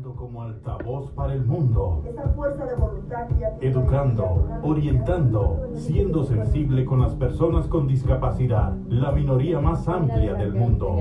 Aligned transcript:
Como 0.00 0.42
altavoz 0.42 1.10
para 1.12 1.34
el 1.34 1.44
mundo. 1.44 2.02
Esa 2.08 2.28
fuerza 2.30 2.64
de 2.64 2.74
voluntad 2.74 3.26
tiene. 3.28 3.48
Educando, 3.60 4.48
orientando, 4.62 5.68
siendo 5.74 6.24
sensible 6.24 6.86
con 6.86 7.00
las 7.00 7.14
personas 7.14 7.66
con 7.66 7.86
discapacidad, 7.86 8.72
la 8.88 9.12
minoría 9.12 9.60
más 9.60 9.86
amplia 9.88 10.34
del 10.34 10.54
mundo. 10.54 10.96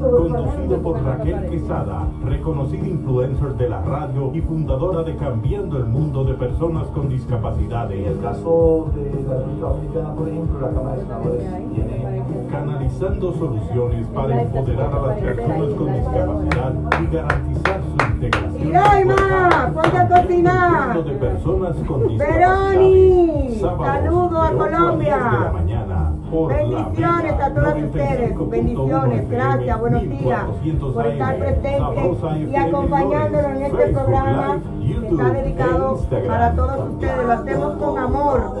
Conducido 0.00 0.82
por 0.82 1.02
Raquel 1.02 1.50
Quesada, 1.50 2.08
reconocida 2.24 2.86
influencer 2.86 3.54
de 3.54 3.68
la 3.68 3.82
radio 3.82 4.34
y 4.34 4.40
fundadora 4.40 5.04
de 5.04 5.16
Cambiando 5.16 5.78
el 5.78 5.84
Mundo 5.84 6.24
de 6.24 6.34
Personas 6.34 6.88
con 6.88 7.04
En 7.06 7.12
el 7.12 7.16
Discapacidades. 7.18 8.18
caso 8.18 8.90
de 8.94 9.22
la 9.22 9.36
República 9.36 9.66
Dominicana, 9.66 10.14
por 10.14 10.28
ejemplo, 10.28 10.60
la 10.60 10.70
Cámara 10.70 10.96
de 10.96 11.02
Senadores 11.02 11.74
tiene 11.74 12.24
Canalizando 12.54 13.32
soluciones 13.32 14.06
para 14.14 14.42
empoderar 14.42 14.94
a 14.94 15.06
las 15.08 15.18
personas 15.18 15.74
con 15.74 15.92
discapacidad 15.92 16.74
y 17.02 17.06
garantizar 17.12 17.80
su 17.82 18.12
integración. 18.12 18.68
Iraima, 18.68 19.72
ponte 19.74 19.98
a 19.98 20.08
cocinar. 20.08 20.94
Mundo 20.94 21.02
de 21.02 21.18
personas 21.18 21.76
con 21.88 22.08
discapacidad. 22.08 22.68
Veroni, 22.68 23.60
saludo 23.60 24.40
a 24.40 24.50
Colombia. 24.52 25.16
10 25.16 25.32
de 25.32 25.40
la 25.40 25.52
mañana, 25.52 26.12
por 26.30 26.52
la 26.52 26.56
Bendiciones 26.58 27.32
a 27.32 27.54
todas 27.54 27.74
95.1 27.74 27.86
ustedes. 27.86 28.50
Bendiciones, 28.50 29.30
gracias, 29.30 29.80
buenos 29.80 30.02
días 30.02 30.44
1400 30.62 30.94
por 30.94 31.06
estar 31.06 31.38
presentes 31.38 32.50
y 32.50 32.56
acompañándonos 32.56 33.50
en 33.50 33.62
este 33.62 33.86
programa 33.88 34.58
que 34.80 35.06
está 35.08 35.30
dedicado 35.30 35.88
e 35.88 35.92
Instagram. 35.98 36.28
para 36.28 36.52
todos 36.54 36.90
ustedes. 36.90 37.26
Lo 37.26 37.32
hacemos 37.32 37.76
con 37.78 37.98
amor, 37.98 38.54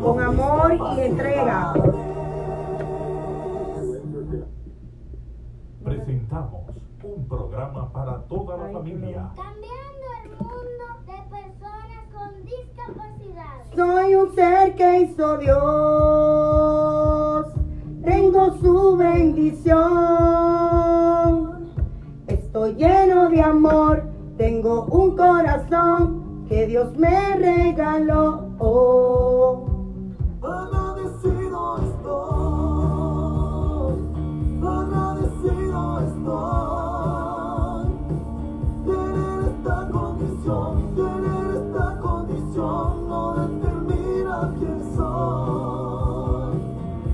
con 0.00 0.20
amor 0.20 0.78
y 0.96 1.00
entrega. 1.00 1.74
Presentamos 6.34 6.66
un 7.04 7.28
programa 7.28 7.92
para 7.92 8.18
toda 8.24 8.56
la 8.56 8.68
familia. 8.72 9.30
Cambiando 9.36 10.06
el 10.24 10.30
mundo 10.30 10.84
de 11.06 11.14
personas 11.30 12.02
con 12.12 12.44
discapacidad. 12.44 13.62
Soy 13.76 14.14
un 14.16 14.34
ser 14.34 14.74
que 14.74 15.02
hizo 15.02 15.38
Dios. 15.38 15.54
Tengo 18.02 18.52
su 18.60 18.96
bendición. 18.96 19.84
Estoy 22.26 22.74
lleno 22.74 23.28
de 23.28 23.40
amor. 23.40 24.02
Tengo 24.36 24.86
un 24.86 25.16
corazón 25.16 26.46
que 26.48 26.66
Dios 26.66 26.96
me 26.96 27.36
regaló. 27.36 28.48
Oh. 28.58 29.74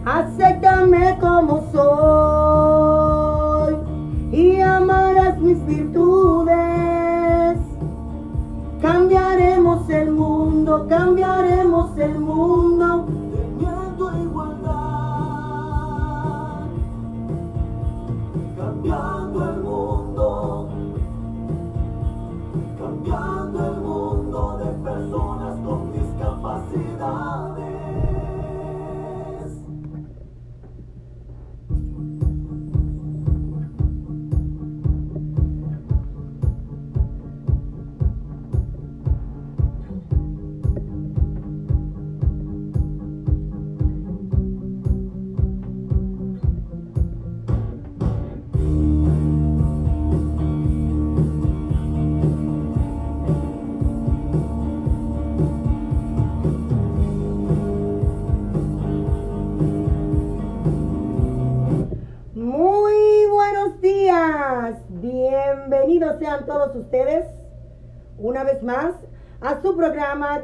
Acéptame 0.04 1.18
como 1.20 1.62
soy 1.72 3.76
y 4.32 4.60
amarás 4.60 5.38
mis 5.38 5.64
virtudes. 5.66 7.58
Cambiaremos 8.80 9.88
el 9.90 10.10
mundo, 10.10 10.86
cambiaremos 10.88 11.39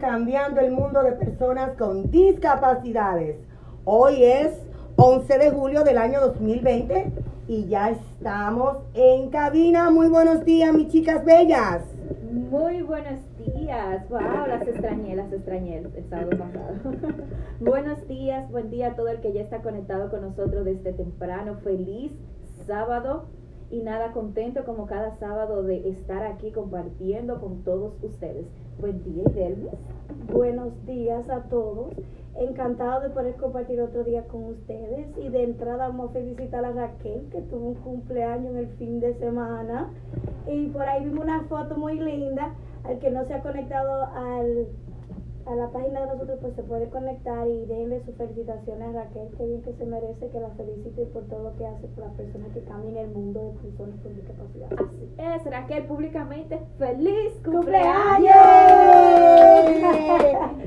Cambiando 0.01 0.61
el 0.61 0.71
Mundo 0.71 1.03
de 1.03 1.11
Personas 1.11 1.73
con 1.77 2.09
Discapacidades. 2.09 3.35
Hoy 3.85 4.23
es 4.23 4.53
11 4.95 5.39
de 5.39 5.51
julio 5.51 5.83
del 5.83 5.99
año 5.99 6.21
2020 6.21 7.11
y 7.49 7.67
ya 7.67 7.91
estamos 7.91 8.77
en 8.95 9.29
cabina. 9.31 9.91
Muy 9.91 10.09
buenos 10.09 10.45
días, 10.45 10.73
mis 10.73 10.87
chicas 10.87 11.25
bellas. 11.25 11.83
Muy 12.31 12.83
buenos 12.83 13.19
días. 13.39 14.09
Wow, 14.09 14.47
las 14.47 14.69
extrañé, 14.69 15.17
las 15.17 15.33
extrañé 15.33 15.79
el 15.79 16.09
sábado 16.09 16.31
pasado. 16.31 16.97
buenos 17.61 18.07
días, 18.07 18.49
buen 18.53 18.71
día 18.71 18.93
a 18.93 18.95
todo 18.95 19.09
el 19.09 19.21
que 19.21 19.33
ya 19.33 19.41
está 19.41 19.63
conectado 19.63 20.11
con 20.11 20.23
nosotros 20.23 20.65
desde 20.65 20.93
temprano. 20.93 21.57
Feliz 21.65 22.13
sábado 22.69 23.25
y 23.71 23.81
nada 23.81 24.13
contento 24.13 24.65
como 24.65 24.87
cada 24.87 25.17
sábado 25.19 25.63
de 25.63 25.89
estar 25.89 26.23
aquí 26.25 26.53
compartiendo 26.53 27.41
con 27.41 27.63
todos 27.63 27.95
ustedes. 28.03 28.47
Buen 28.79 29.03
día, 29.03 29.25
Idelvis. 29.31 29.71
Buenos 30.33 30.73
días 30.87 31.29
a 31.31 31.43
todos. 31.45 31.95
Encantado 32.39 33.01
de 33.01 33.11
poder 33.11 33.35
compartir 33.37 33.81
otro 33.81 34.05
día 34.05 34.25
con 34.29 34.45
ustedes. 34.45 35.07
Y 35.19 35.31
de 35.31 35.45
entrada 35.45 35.89
vamos 35.89 36.11
a 36.11 36.13
felicitar 36.13 36.65
a 36.65 36.73
Raquel, 36.73 37.29
que 37.31 37.41
tuvo 37.43 37.69
un 37.69 37.75
cumpleaños 37.75 38.53
en 38.53 38.59
el 38.59 38.69
fin 38.77 39.01
de 39.01 39.15
semana. 39.15 39.91
Y 40.47 40.69
por 40.69 40.83
ahí 40.83 41.05
vimos 41.05 41.25
una 41.25 41.43
foto 41.45 41.77
muy 41.77 41.99
linda. 41.99 42.55
Al 42.85 42.99
que 43.01 43.11
no 43.11 43.25
se 43.25 43.35
ha 43.35 43.43
conectado 43.43 44.05
al, 44.15 44.69
a 45.47 45.55
la 45.55 45.71
página 45.71 46.01
de 46.01 46.07
nosotros, 46.07 46.39
pues 46.41 46.55
se 46.55 46.63
puede 46.65 46.89
conectar 46.91 47.47
y 47.47 47.67
denle 47.67 48.03
sus 48.05 48.17
felicitaciones 48.17 48.89
a 48.89 49.05
Raquel. 49.05 49.29
Qué 49.37 49.47
bien 49.47 49.63
que 49.63 49.73
se 49.75 49.87
merece 49.87 50.29
que 50.29 50.41
la 50.41 50.51
feliciten 50.51 51.09
por 51.13 51.23
todo 51.29 51.45
lo 51.45 51.57
que 51.57 51.67
hace 51.67 51.87
por 51.89 52.05
las 52.05 52.15
personas 52.15 52.53
que 52.53 52.61
cambian 52.65 52.97
el 52.97 53.11
mundo 53.11 53.41
de 53.43 53.51
personas 53.71 54.01
con 54.03 54.15
discapacidad. 54.15 54.69
Así 54.73 55.15
es, 55.19 55.45
Raquel, 55.45 55.85
públicamente, 55.85 56.61
feliz 56.79 57.33
cumpleaños. 57.45 58.35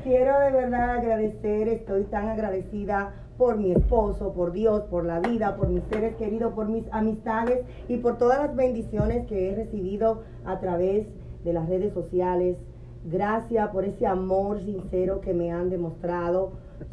Quiero 0.02 0.40
de 0.40 0.50
verdad 0.50 0.90
agradecer, 0.90 1.68
estoy 1.68 2.04
tan 2.04 2.28
agradecida 2.28 3.12
por 3.36 3.58
mi 3.58 3.72
esposo, 3.72 4.32
por 4.32 4.52
Dios, 4.52 4.82
por 4.84 5.04
la 5.04 5.20
vida, 5.20 5.56
por 5.56 5.68
mis 5.68 5.82
seres 5.84 6.14
queridos, 6.16 6.54
por 6.54 6.68
mis 6.68 6.84
amistades 6.90 7.64
y 7.88 7.98
por 7.98 8.16
todas 8.16 8.38
las 8.38 8.56
bendiciones 8.56 9.26
que 9.26 9.50
he 9.50 9.54
recibido 9.54 10.22
a 10.44 10.58
través 10.60 11.06
de 11.44 11.52
las 11.52 11.68
redes 11.68 11.92
sociales. 11.92 12.56
Gracias 13.04 13.70
por 13.70 13.84
ese 13.84 14.06
amor 14.06 14.60
sincero 14.62 15.20
que 15.20 15.32
me 15.32 15.50
han 15.52 15.70
demostrado. 15.70 16.52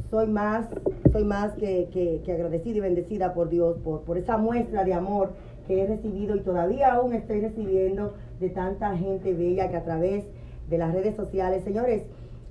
Soy 0.10 0.28
más, 0.28 0.68
soy 1.12 1.24
más 1.26 1.54
que, 1.54 1.90
que- 1.92 2.22
que 2.24 2.32
agradecida 2.32 2.78
y 2.78 2.82
bendecida 2.82 3.34
por 3.34 3.50
Dios, 3.50 3.78
por, 3.84 4.02
por 4.02 4.18
esa 4.18 4.38
muestra 4.38 4.86
de 4.86 4.94
amor 4.94 5.32
que 5.68 5.82
he 5.84 5.88
recibido 5.88 6.36
y 6.36 6.42
todavía 6.42 6.94
aún 6.94 7.14
estoy 7.14 7.42
recibiendo 7.42 8.14
de 8.40 8.50
tanta 8.50 8.96
gente 8.96 9.34
bella 9.34 9.70
que 9.70 9.76
a 9.76 9.84
través 9.84 10.26
de 10.70 10.78
las 10.78 10.94
redes 10.94 11.16
sociales, 11.16 11.64
señores, 11.64 12.04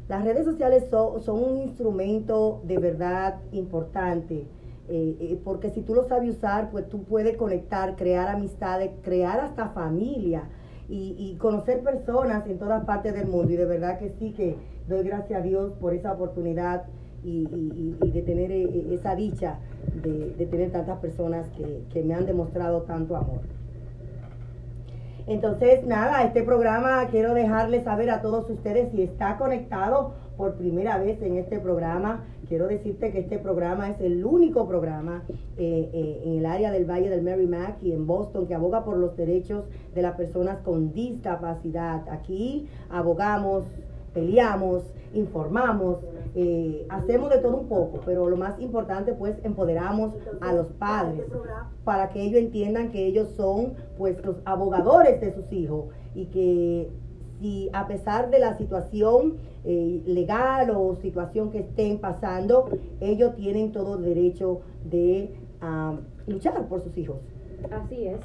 las 0.08 0.22
redes 0.22 0.44
sociales 0.44 0.86
son, 0.90 1.22
son 1.22 1.42
un 1.42 1.58
instrumento 1.62 2.60
de 2.64 2.78
verdad 2.78 3.36
importante, 3.52 4.46
eh, 4.88 5.16
eh, 5.18 5.40
porque 5.42 5.70
si 5.70 5.80
tú 5.80 5.94
lo 5.94 6.04
sabes 6.04 6.36
usar, 6.36 6.70
pues 6.70 6.88
tú 6.88 7.04
puedes 7.04 7.36
conectar, 7.38 7.96
crear 7.96 8.28
amistades, 8.28 8.90
crear 9.02 9.40
hasta 9.40 9.70
familia 9.70 10.44
y, 10.88 11.36
conocer 11.38 11.80
personas 11.82 12.46
en 12.46 12.58
todas 12.58 12.84
partes 12.84 13.14
del 13.14 13.26
mundo. 13.26 13.52
Y 13.52 13.56
de 13.56 13.66
verdad 13.66 13.98
que 13.98 14.10
sí 14.18 14.32
que 14.32 14.56
doy 14.88 15.04
gracias 15.04 15.40
a 15.40 15.42
Dios 15.42 15.72
por 15.80 15.94
esa 15.94 16.12
oportunidad 16.12 16.84
y 17.24 17.44
de 18.12 18.22
tener 18.22 18.52
eh, 18.52 18.62
eh, 18.62 18.86
esa 18.92 19.16
dicha 19.16 19.58
de, 20.00 20.34
de 20.34 20.46
tener 20.46 20.70
tantas 20.70 20.98
personas 21.00 21.48
que, 21.56 21.82
que 21.92 22.04
me 22.04 22.14
han 22.14 22.24
demostrado 22.24 22.82
tanto 22.82 23.16
amor. 23.16 23.40
Entonces, 25.26 25.84
nada, 25.84 26.22
este 26.22 26.44
programa 26.44 27.08
quiero 27.10 27.34
dejarles 27.34 27.82
saber 27.82 28.10
a 28.10 28.22
todos 28.22 28.48
ustedes 28.48 28.92
si 28.92 29.02
está 29.02 29.36
conectado 29.38 30.12
por 30.36 30.54
primera 30.54 30.98
vez 30.98 31.20
en 31.20 31.36
este 31.36 31.58
programa. 31.58 32.24
Quiero 32.48 32.68
decirte 32.68 33.10
que 33.10 33.18
este 33.20 33.38
programa 33.38 33.90
es 33.90 34.00
el 34.00 34.24
único 34.24 34.68
programa 34.68 35.24
eh, 35.56 35.90
eh, 35.92 36.22
en 36.24 36.38
el 36.38 36.46
área 36.46 36.70
del 36.70 36.84
Valle 36.84 37.10
del 37.10 37.22
Merrimack 37.22 37.82
y 37.82 37.90
en 37.90 38.06
Boston 38.06 38.46
que 38.46 38.54
aboga 38.54 38.84
por 38.84 38.96
los 38.98 39.16
derechos 39.16 39.64
de 39.94 40.02
las 40.02 40.16
personas 40.16 40.58
con 40.58 40.92
discapacidad. 40.92 42.08
Aquí 42.08 42.68
abogamos, 42.88 43.64
peleamos, 44.14 44.84
informamos, 45.12 45.98
eh, 46.36 46.86
hacemos 46.88 47.30
de 47.30 47.38
todo 47.38 47.56
un 47.56 47.66
poco, 47.66 48.00
pero 48.06 48.28
lo 48.28 48.36
más 48.36 48.60
importante 48.60 49.12
pues 49.12 49.34
empoderamos 49.42 50.14
a 50.40 50.52
los 50.52 50.68
padres 50.68 51.24
para 51.82 52.10
que 52.10 52.22
ellos 52.22 52.40
entiendan 52.40 52.92
que 52.92 53.06
ellos 53.06 53.28
son 53.36 53.74
pues 53.98 54.24
los 54.24 54.36
abogadores 54.44 55.20
de 55.20 55.32
sus 55.34 55.52
hijos 55.52 55.86
y 56.14 56.26
que 56.26 56.90
si 57.40 57.68
a 57.72 57.86
pesar 57.86 58.30
de 58.30 58.38
la 58.38 58.56
situación 58.56 59.34
eh, 59.64 60.02
legal 60.06 60.70
o 60.70 60.96
situación 60.96 61.50
que 61.50 61.60
estén 61.60 61.98
pasando, 61.98 62.68
ellos 63.00 63.34
tienen 63.36 63.72
todo 63.72 63.96
el 63.98 64.04
derecho 64.04 64.60
de 64.84 65.30
ah, 65.60 65.96
luchar 66.26 66.66
por 66.68 66.82
sus 66.82 66.96
hijos. 66.96 67.18
Así 67.70 68.06
es. 68.06 68.18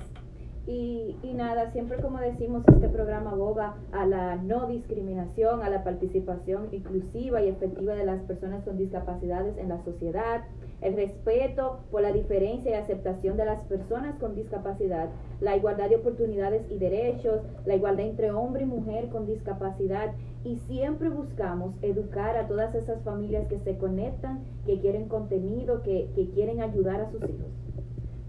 Y, 0.68 1.16
y, 1.24 1.34
nada, 1.34 1.72
siempre 1.72 1.98
como 1.98 2.19
decimos, 2.19 2.63
este 2.72 2.88
programa 2.88 3.31
aboga 3.31 3.78
a 3.92 4.06
la 4.06 4.36
no 4.36 4.68
discriminación, 4.68 5.63
a 5.63 5.69
la 5.69 5.84
participación 5.84 6.68
inclusiva 6.72 7.42
y 7.42 7.50
efectiva 7.50 7.96
de 7.96 8.06
las 8.06 8.22
personas 8.24 8.63
con 8.63 8.78
discapacidades 8.78 9.58
en 9.58 9.69
la 9.69 9.84
sociedad, 9.84 10.44
el 10.81 10.96
respeto 10.96 11.80
por 11.90 12.04
la 12.04 12.12
diferencia 12.12 12.72
y 12.72 12.74
aceptación 12.75 13.38
de 13.38 13.46
las 13.46 13.62
personas 13.63 14.16
con 14.19 14.36
discapacidad, 14.36 15.10
la 15.40 15.58
igualdad 15.58 15.90
de 15.90 15.96
oportunidades 15.96 16.63
y 16.69 16.78
derechos, 16.78 17.42
la 17.66 17.75
igualdad 17.75 18.06
entre 18.06 18.31
hombre 18.31 18.63
y 18.63 18.68
mujer 18.68 19.10
con 19.10 19.25
discapacidad 19.25 20.13
y 20.44 20.58
siempre 20.68 21.10
buscamos 21.10 21.74
educar 21.81 22.38
a 22.38 22.48
todas 22.48 22.74
esas 22.75 23.02
familias 23.04 23.48
que 23.48 23.60
se 23.60 23.78
conectan, 23.78 24.44
que 24.66 24.80
quieren 24.80 25.08
contenido, 25.08 25.81
que, 25.81 26.10
que 26.16 26.30
quieren 26.30 26.62
ayudar 26.62 27.02
a 27.02 27.12
sus 27.12 27.22
hijos. 27.24 27.81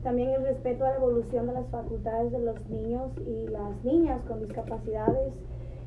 También 0.02 0.30
el 0.30 0.42
respeto 0.42 0.84
a 0.84 0.90
la 0.90 0.96
evolución 0.96 1.46
de 1.46 1.52
las 1.52 1.68
facultades 1.68 2.32
de 2.32 2.40
los 2.40 2.68
niños 2.68 3.12
y 3.24 3.46
las 3.48 3.84
niñas 3.84 4.20
con 4.26 4.40
discapacidades 4.40 5.32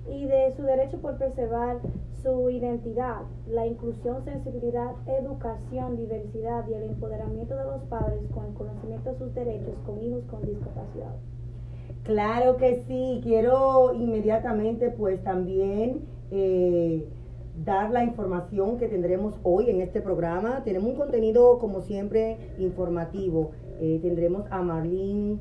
y 0.10 0.26
de 0.26 0.54
su 0.56 0.64
derecho 0.64 0.98
por 1.00 1.18
preservar 1.18 1.80
su 2.22 2.50
identidad, 2.50 3.22
la 3.48 3.68
inclusión, 3.68 4.24
sensibilidad, 4.24 4.92
educación, 5.08 5.98
diversidad 5.98 6.68
y 6.70 6.74
el 6.74 6.84
empoderamiento 6.84 7.56
de 7.56 7.66
los 7.66 7.82
padres 7.84 8.22
con 8.34 8.46
el 8.46 8.54
conocimiento 8.54 9.12
de 9.12 9.18
sus 9.18 9.34
derechos 9.34 9.76
con 9.86 10.02
hijos 10.02 10.24
con 10.30 10.42
discapacidad. 10.42 11.16
Claro 12.04 12.58
que 12.58 12.84
sí, 12.88 13.20
quiero 13.24 13.94
inmediatamente 13.94 14.92
pues 14.92 15.24
también 15.24 16.06
eh, 16.32 17.06
dar 17.64 17.92
la 17.92 18.04
información 18.04 18.78
que 18.78 18.88
tendremos 18.88 19.36
hoy 19.44 19.70
en 19.70 19.82
este 19.82 20.02
programa. 20.02 20.64
Tenemos 20.64 20.90
un 20.90 20.96
contenido 20.96 21.58
como 21.60 21.82
siempre 21.82 22.38
informativo. 22.60 23.52
Eh, 23.80 24.00
tendremos 24.02 24.46
a 24.52 24.62
Marlene 24.62 25.40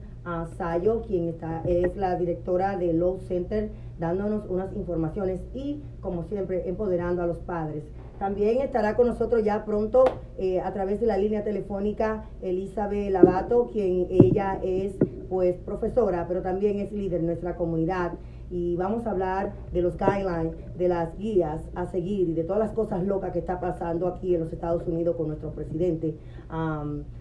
Sayo, 0.57 1.03
quien 1.03 1.29
está, 1.29 1.63
es 1.67 1.97
la 1.97 2.17
directora 2.17 2.77
de 2.77 2.93
Low 2.93 3.21
Center, 3.29 3.71
dándonos 3.99 4.49
unas 4.49 4.75
informaciones 4.75 5.41
y, 5.55 5.83
como 6.01 6.25
siempre, 6.25 6.69
empoderando 6.69 7.23
a 7.23 7.27
los 7.27 7.39
padres. 7.39 7.85
También 8.19 8.61
estará 8.61 8.97
con 8.97 9.09
nosotros 9.09 9.43
ya 9.45 9.65
pronto 9.65 10.05
eh, 10.39 10.61
a 10.61 10.73
través 10.73 11.01
de 11.01 11.07
la 11.07 11.19
línea 11.19 11.45
telefónica 11.45 12.25
Elizabeth 12.43 13.11
Lavato, 13.11 13.71
quien 13.73 14.07
ella 14.09 14.61
es 14.63 14.95
pues 15.29 15.57
profesora, 15.57 16.27
pero 16.29 16.43
también 16.43 16.79
es 16.79 16.93
líder 16.93 17.21
en 17.21 17.27
nuestra 17.27 17.57
comunidad 17.57 18.13
y 18.51 18.77
vamos 18.77 19.07
a 19.07 19.11
hablar 19.11 19.53
de 19.73 19.83
los 19.83 19.97
guidelines, 19.97 20.55
de 20.77 20.89
las 20.89 21.17
guías 21.19 21.63
a 21.75 21.87
seguir 21.87 22.29
y 22.29 22.35
de 22.35 22.45
todas 22.45 22.61
las 22.61 22.73
cosas 22.73 23.05
locas 23.05 23.33
que 23.33 23.39
está 23.39 23.61
pasando 23.61 24.07
aquí 24.07 24.35
en 24.35 24.41
los 24.43 24.53
Estados 24.53 24.87
Unidos 24.87 25.17
con 25.17 25.29
nuestro 25.29 25.51
presidente, 25.51 26.17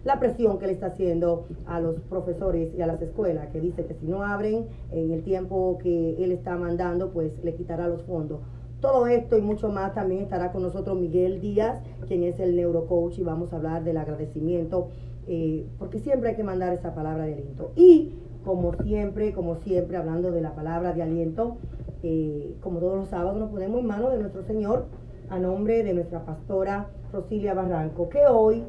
la 0.04 0.20
presión 0.20 0.60
que 0.60 0.68
le 0.68 0.74
está 0.74 0.88
haciendo 0.88 1.48
a 1.66 1.80
los 1.80 2.00
profesores 2.02 2.74
y 2.78 2.82
a 2.82 2.88
las 2.88 3.02
escuelas, 3.02 3.48
que 3.50 3.60
dice 3.60 3.86
que 3.86 3.96
si 3.96 4.06
no 4.06 4.24
abren 4.24 4.68
en 4.92 5.12
el 5.12 5.24
tiempo 5.24 5.78
que 5.82 6.24
él 6.24 6.32
está 6.32 6.56
mandando, 6.56 7.12
pues 7.12 7.44
le 7.44 7.56
quitará 7.56 7.88
los 7.88 8.04
fondos. 8.04 8.42
Todo 8.80 9.08
esto 9.08 9.38
y 9.38 9.42
mucho 9.42 9.70
más 9.70 9.94
también 9.94 10.22
estará 10.24 10.52
con 10.52 10.62
nosotros 10.62 11.00
Miguel 11.00 11.40
Díaz, 11.40 11.82
quien 12.06 12.24
es 12.24 12.38
el 12.40 12.56
neurocoach, 12.56 13.18
y 13.18 13.24
vamos 13.24 13.54
a 13.54 13.56
hablar 13.56 13.84
del 13.86 13.96
agradecimiento, 13.96 14.90
eh, 15.26 15.66
porque 15.80 16.00
siempre 16.00 16.32
hay 16.32 16.36
que 16.36 16.44
mandar 16.44 16.74
esa 16.74 16.94
palabra 16.94 17.26
de 17.26 17.34
aliento. 17.36 17.72
Y 17.78 18.12
como 18.44 18.74
siempre, 18.84 19.34
como 19.34 19.56
siempre, 19.58 19.98
hablando 19.98 20.32
de 20.32 20.42
la 20.42 20.54
palabra 20.54 20.94
de 20.94 21.04
aliento, 21.04 21.58
eh, 22.04 22.56
como 22.62 22.80
todos 22.80 22.98
los 22.98 23.10
sábados 23.10 23.38
nos 23.40 23.50
ponemos 23.50 23.80
en 23.80 23.88
manos 23.88 24.12
de 24.12 24.20
nuestro 24.20 24.44
Señor 24.44 24.86
a 25.30 25.40
nombre 25.40 25.84
de 25.84 25.94
nuestra 25.94 26.26
pastora 26.26 26.90
Rosilia 27.12 27.54
Barranco, 27.54 28.10
que 28.10 28.26
hoy 28.28 28.64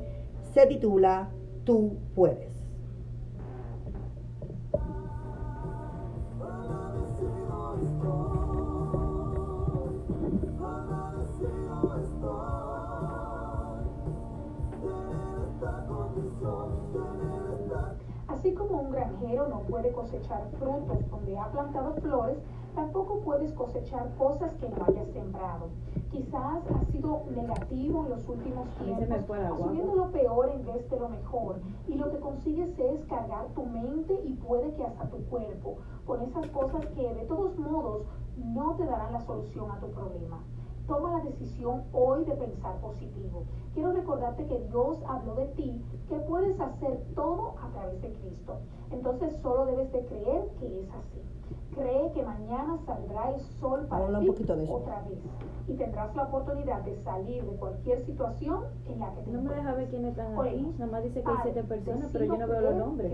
se 0.53 0.67
titula 0.67 1.29
Tú 1.65 1.97
puedes. 2.15 2.54
Granjero 19.15 19.49
no 19.49 19.61
puede 19.61 19.93
cosechar 19.93 20.49
frutos 20.59 21.09
donde 21.11 21.39
ha 21.39 21.51
plantado 21.51 21.95
flores, 21.95 22.39
tampoco 22.75 23.21
puedes 23.21 23.53
cosechar 23.53 24.13
cosas 24.17 24.53
que 24.55 24.69
no 24.69 24.85
hayas 24.87 25.09
sembrado. 25.13 25.69
Quizás 26.11 26.63
ha 26.71 26.93
sido 26.93 27.23
negativo 27.35 28.05
en 28.05 28.11
los 28.11 28.29
últimos 28.29 28.69
tiempos, 28.77 29.11
asumiendo 29.11 29.95
lo 29.95 30.11
peor 30.11 30.51
en 30.51 30.67
vez 30.67 30.89
de 30.91 30.99
lo 30.99 31.09
mejor. 31.09 31.61
Y 31.89 31.95
lo 31.95 32.11
que 32.11 32.21
consigues 32.21 32.79
es 32.79 33.05
cargar 33.07 33.47
tu 33.55 33.65
mente 33.67 34.21
y 34.25 34.35
puede 34.35 34.75
que 34.75 34.85
hasta 34.85 35.09
tu 35.09 35.19
cuerpo 35.27 35.77
con 36.07 36.23
esas 36.23 36.47
cosas 36.49 36.87
que 36.87 37.15
de 37.15 37.25
todos 37.27 37.57
modos 37.59 38.03
no 38.37 38.75
te 38.75 38.85
darán 38.85 39.13
la 39.13 39.21
solución 39.21 39.71
a 39.71 39.81
tu 39.81 39.91
problema. 39.91 40.41
Toma 40.87 41.19
la 41.19 41.25
decisión 41.25 41.85
hoy 41.93 42.25
de 42.25 42.35
pensar 42.35 42.79
positivo. 42.81 43.45
Quiero 43.73 43.93
recordarte 43.93 44.47
que 44.47 44.61
Dios 44.69 45.03
habló 45.09 45.35
de 45.35 45.47
ti, 45.49 45.83
que 46.09 46.17
puedes 46.17 46.61
hacer 46.61 47.03
todo 47.15 47.55
a 47.59 47.71
través 47.71 48.03
de 48.03 48.13
Cristo. 48.13 48.59
Entonces 48.91 49.35
solo 49.41 49.65
debes 49.65 49.91
de 49.93 50.05
creer 50.05 50.47
que 50.61 50.81
es 50.81 50.91
así. 50.91 51.34
Cree 51.75 52.13
que 52.13 52.23
mañana 52.23 52.79
saldrá 52.87 53.31
el 53.35 53.41
sol 53.61 53.87
para 53.89 54.07
ti 54.21 54.29
otra 54.69 55.03
vez 55.03 55.19
y 55.67 55.73
tendrás 55.75 56.15
la 56.15 56.25
oportunidad 56.25 56.83
de 56.83 56.95
salir 57.03 57.43
de 57.45 57.57
cualquier 57.57 58.05
situación 58.05 58.65
en 58.87 59.01
la 59.01 59.13
que 59.15 59.23
te 59.23 59.31
No 59.31 59.43
me 59.43 59.55
deja 59.55 59.73
ver 59.73 59.89
quiénes 59.89 60.11
están 60.11 60.39
aquí, 60.39 60.75
nada 60.79 60.93
más 60.93 61.03
dice 61.03 61.23
que 61.23 61.31
hay 61.31 61.37
siete 61.43 61.63
personas, 61.65 62.11
pero 62.13 62.25
yo 62.27 62.37
no 62.37 62.47
veo 62.47 62.61
los 62.61 62.75
nombres. 62.77 63.13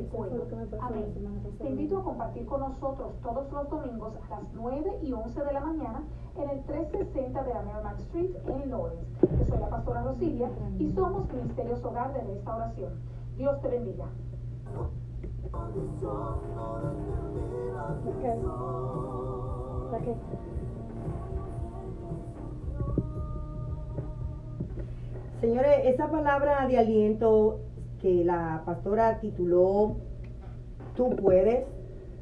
Te 1.58 1.68
invito 1.68 1.98
a 1.98 2.04
compartir 2.04 2.46
con 2.46 2.60
nosotros 2.60 3.12
todos 3.22 3.52
los 3.52 3.70
domingos 3.70 4.12
a 4.26 4.40
las 4.40 4.52
9 4.52 4.98
y 5.02 5.12
11 5.12 5.44
de 5.44 5.52
la 5.52 5.60
mañana 5.60 6.02
en 6.36 6.50
el 6.50 6.62
360 6.64 7.42
de 7.42 7.54
la 7.54 7.62
Merrimack 7.62 7.98
Street 8.00 8.30
en 8.46 8.70
Lawrence. 8.70 9.06
Yo 9.22 9.46
soy 9.46 9.58
la 9.58 9.70
pastora 9.70 10.02
Rosilia 10.02 10.50
y 10.78 10.92
somos 10.92 11.32
Ministerios 11.32 11.84
Hogar 11.84 12.12
de 12.12 12.20
Restauración. 12.20 12.92
Dios 13.36 13.60
te 13.62 13.68
bendiga. 13.68 14.06
Señores, 25.40 25.70
esa 25.84 26.10
palabra 26.10 26.66
de 26.68 26.78
aliento 26.78 27.60
que 28.00 28.24
la 28.24 28.62
pastora 28.66 29.20
tituló 29.20 29.96
Tú 30.96 31.10
puedes, 31.16 31.66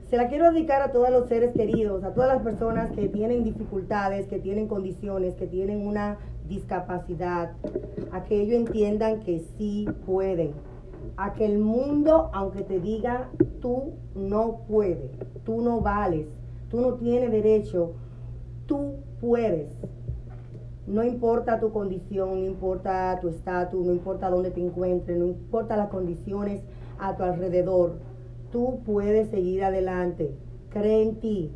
se 0.08 0.16
la 0.16 0.28
quiero 0.28 0.52
dedicar 0.52 0.82
a 0.82 0.92
todos 0.92 1.10
los 1.10 1.28
seres 1.28 1.52
queridos, 1.52 2.04
a 2.04 2.14
todas 2.14 2.32
las 2.32 2.42
personas 2.42 2.90
que 2.92 3.08
tienen 3.08 3.44
dificultades, 3.44 4.26
que 4.28 4.38
tienen 4.38 4.68
condiciones, 4.68 5.34
que 5.34 5.46
tienen 5.46 5.86
una 5.86 6.18
discapacidad, 6.48 7.52
a 8.12 8.24
que 8.24 8.40
ellos 8.40 8.54
entiendan 8.54 9.20
que 9.20 9.40
sí 9.58 9.86
pueden, 10.06 10.52
a 11.16 11.34
que 11.34 11.44
el 11.44 11.58
mundo, 11.58 12.30
aunque 12.32 12.62
te 12.62 12.80
diga 12.80 13.30
tú 13.60 13.94
no 14.14 14.60
puedes, 14.68 15.10
tú 15.44 15.60
no 15.62 15.80
vales, 15.80 16.26
tú 16.70 16.80
no 16.80 16.94
tienes 16.94 17.30
derecho, 17.30 17.92
tú 18.66 18.94
puedes. 19.20 19.68
No 20.86 21.04
importa 21.04 21.60
tu 21.60 21.70
condición, 21.70 22.40
no 22.40 22.46
importa 22.46 23.18
tu 23.20 23.28
estatus, 23.28 23.84
no 23.84 23.92
importa 23.92 24.30
dónde 24.30 24.50
te 24.50 24.60
encuentres, 24.60 25.18
no 25.18 25.26
importa 25.26 25.76
las 25.76 25.90
condiciones 25.90 26.62
a 26.98 27.14
tu 27.16 27.24
alrededor. 27.24 27.96
Tú 28.52 28.80
puedes 28.86 29.28
seguir 29.28 29.64
adelante. 29.64 30.34
Cree 30.70 31.02
en 31.02 31.16
ti, 31.16 31.50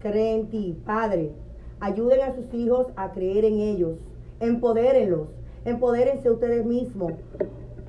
cree 0.00 0.34
en 0.34 0.48
ti. 0.48 0.76
Padre, 0.84 1.30
ayuden 1.78 2.22
a 2.22 2.34
sus 2.34 2.52
hijos 2.54 2.88
a 2.96 3.12
creer 3.12 3.44
en 3.44 3.60
ellos. 3.60 3.98
Empodérenlos. 4.40 5.28
Empodérense 5.64 6.28
ustedes 6.28 6.66
mismos 6.66 7.12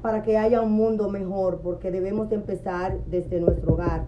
para 0.04 0.22
que 0.22 0.38
haya 0.38 0.62
un 0.62 0.74
mundo 0.74 1.10
mejor, 1.10 1.62
porque 1.62 1.90
debemos 1.90 2.30
empezar 2.34 3.00
desde 3.06 3.40
nuestro 3.40 3.76
hogar 3.76 4.06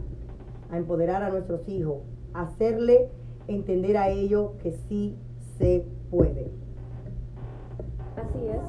a 0.69 0.77
empoderar 0.77 1.23
a 1.23 1.29
nuestros 1.29 1.67
hijos, 1.69 2.03
hacerle 2.33 3.09
entender 3.47 3.95
a 3.95 4.09
ellos 4.09 4.51
que 4.61 4.73
sí 4.89 5.15
se 5.57 5.85
puede. 6.11 6.51
Así 8.17 8.39
es. 8.45 8.59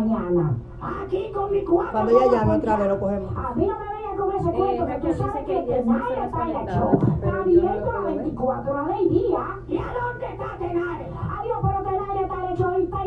Mañana? 0.00 0.54
Aquí 1.02 1.30
con 1.32 1.52
mi 1.52 1.64
cuarto. 1.64 1.92
Cuando 1.92 2.10
ella 2.20 2.32
llame 2.32 2.52
otra 2.56 2.76
vez 2.76 2.88
lo 2.88 3.00
cogemos. 3.00 3.36
A 3.36 3.54
mí 3.54 3.66
no 3.66 3.74
me 3.78 3.86
vengas 3.94 4.16
con 4.18 4.32
ese 4.36 4.48
Eh, 4.48 4.52
cuento 4.58 4.86
que 4.86 4.94
tú 4.94 5.12
sabes 5.14 5.34
que 5.34 5.44
que 5.44 5.58
hay 5.58 5.64
diez 5.66 5.82
Tenares 5.84 6.02
personas 6.08 6.26
está 6.26 6.38
conectadas, 6.38 6.76
hecho. 6.76 6.98
pero 7.20 7.36
Está 7.40 7.50
yo 7.50 7.62
no 7.62 7.68
abierto 7.68 7.80
lo 7.92 7.98
a 7.98 8.00
puedo 8.00 8.04
ver. 8.04 8.16
24 8.16 8.72
horas 8.72 8.88
del 8.88 9.08
día. 9.10 9.44
¿Y 9.68 9.76
a 9.78 9.84
dónde 10.00 10.26
está 10.26 10.46
Tenares? 10.58 10.99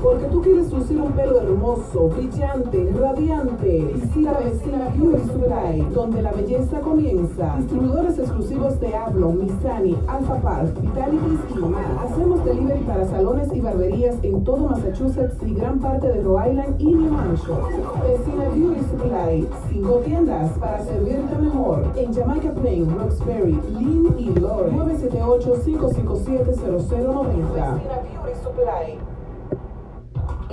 Porque 0.06 0.28
tú 0.28 0.40
quieres 0.40 0.72
lucir 0.72 1.02
un 1.02 1.12
pelo 1.14 1.42
hermoso, 1.42 2.10
brillante, 2.10 2.94
radiante. 2.94 3.90
Visita 3.92 4.38
Vecina 4.38 4.90
Beauty 4.96 5.24
Supply, 5.32 5.82
donde 5.96 6.22
la 6.22 6.32
belleza 6.32 6.80
comienza. 6.82 7.56
Distribuidores 7.58 8.20
exclusivos 8.20 8.80
de 8.80 8.96
Ablon, 8.96 9.40
Missani, 9.40 9.98
Alpha 10.08 10.36
Park, 10.44 10.80
Vitalities 10.80 11.40
y 11.56 11.58
más. 11.58 11.88
Hacemos 12.04 12.46
delivery 12.46 12.82
para 12.82 13.08
salones 13.08 13.52
y 13.52 13.62
barberías 13.62 14.16
en 14.22 14.44
todo 14.44 14.68
Massachusetts 14.68 15.42
y 15.42 15.56
gran 15.56 15.80
parte 15.80 16.08
de 16.08 16.22
Rhode 16.22 16.52
Island 16.52 16.80
y 16.80 16.94
New 16.94 17.18
Hampshire. 17.18 17.58
Vecina 18.08 18.50
Beauty 18.50 18.82
Supply, 18.92 19.48
cinco 19.72 20.02
tiendas 20.06 20.52
para 20.60 20.86
servirte 20.86 21.36
mejor. 21.36 21.84
En 21.96 22.14
Jamaica 22.14 22.52
Plain, 22.52 22.96
Roxbury, 22.96 23.60
Lynn 23.80 24.14
y 24.20 24.30
Lawrence. 24.40 25.10
978-557-0090. 25.10 27.74
Vecina 27.74 28.02
Beauty 28.04 28.36
Supply. 28.44 29.15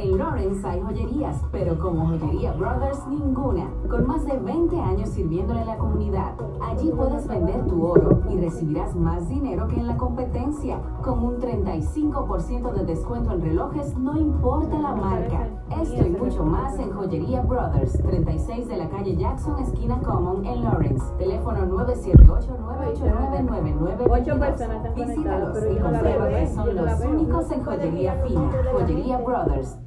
En 0.02 0.18
Lawrence 0.18 0.66
hay 0.66 0.80
joyerías, 0.80 1.40
pero 1.52 1.78
como 1.78 2.09
Joyería 2.09 2.50
Brothers 2.54 3.06
ninguna. 3.06 3.71
Con 3.88 4.09
más 4.09 4.26
de 4.26 4.37
20 4.37 4.80
años 4.80 5.11
sirviéndole 5.11 5.61
a 5.61 5.64
la 5.64 5.78
comunidad. 5.78 6.35
Allí 6.61 6.90
puedes 6.90 7.28
vender 7.28 7.64
tu 7.66 7.87
oro 7.87 8.21
y 8.28 8.37
recibirás 8.40 8.97
más 8.97 9.28
dinero 9.28 9.68
que 9.68 9.78
en 9.78 9.87
la 9.87 9.97
competencia. 9.97 10.80
Con 11.04 11.25
un 11.25 11.37
35% 11.37 12.73
de 12.73 12.85
descuento 12.85 13.30
en 13.30 13.42
relojes, 13.42 13.97
no 13.97 14.18
importa 14.18 14.76
la 14.80 14.92
marca. 14.92 15.47
Esto 15.80 16.04
y 16.04 16.11
mucho 16.11 16.44
más 16.44 16.76
en 16.80 16.90
Joyería 16.90 17.42
Brothers, 17.42 18.02
36 18.02 18.66
de 18.66 18.78
la 18.78 18.88
calle 18.88 19.16
Jackson, 19.16 19.61
esquina 19.61 20.00
Common, 20.00 20.44
en 20.44 20.64
Lawrence. 20.64 21.04
Teléfono 21.16 21.64
978-989-9922. 21.87 24.09
Ocho 24.11 24.37
personas 24.37 24.85
están 24.85 25.06
Visítalos 25.06 25.59
y 25.59 25.76
comprueba 25.80 26.28
que 26.28 26.42
¿eh? 26.42 26.49
son 26.49 26.75
no 26.75 26.82
la 26.82 26.90
los 26.90 27.04
únicos 27.04 27.49
en 27.52 27.64
joyería 27.64 28.14
fina. 28.26 28.50
Joyería 28.73 29.18
Brothers. 29.18 29.78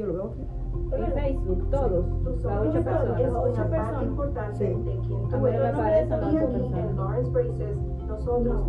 Yo 0.00 0.06
lo 0.06 0.12
veo 0.14 0.24
aquí. 0.32 0.46
En 0.92 1.12
Facebook, 1.12 1.70
todos. 1.70 2.06
Las 2.24 2.44
ocho 2.46 2.78
Es 2.78 2.84
personas. 2.84 3.20
una 3.52 3.68
parte 3.68 4.04
importante 4.06 4.64
de 4.64 4.74
quien 5.06 5.28
tú 5.28 5.46
eres. 5.46 5.74
ocho 5.74 5.90
en 5.90 6.08
personas. 6.08 6.96
Lawrence 6.96 7.30
Braces, 7.30 7.76
nosotros 8.08 8.66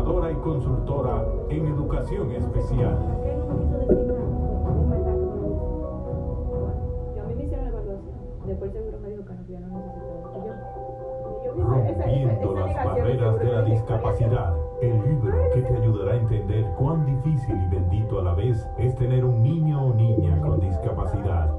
abogadora 0.05 0.31
y 0.31 0.35
consultora 0.37 1.25
en 1.49 1.67
educación 1.67 2.31
especial. 2.33 2.99
Rompiendo 11.57 12.55
las 12.55 12.85
barreras 12.85 13.39
de 13.39 13.53
la 13.53 13.63
discapacidad. 13.63 14.55
El 14.83 15.03
libro 15.03 15.33
que 15.55 15.63
te 15.63 15.77
ayudará 15.77 16.13
a 16.13 16.17
entender 16.17 16.67
cuán 16.77 17.07
difícil 17.07 17.57
y 17.57 17.75
bendito 17.75 18.21
a 18.21 18.25
la 18.25 18.35
vez 18.35 18.69
es 18.79 18.95
tener 18.97 19.25
un 19.25 19.43
niño 19.43 19.87
o 19.87 19.95
niña 19.95 20.39
con 20.41 20.61
discapacidad. 20.61 21.51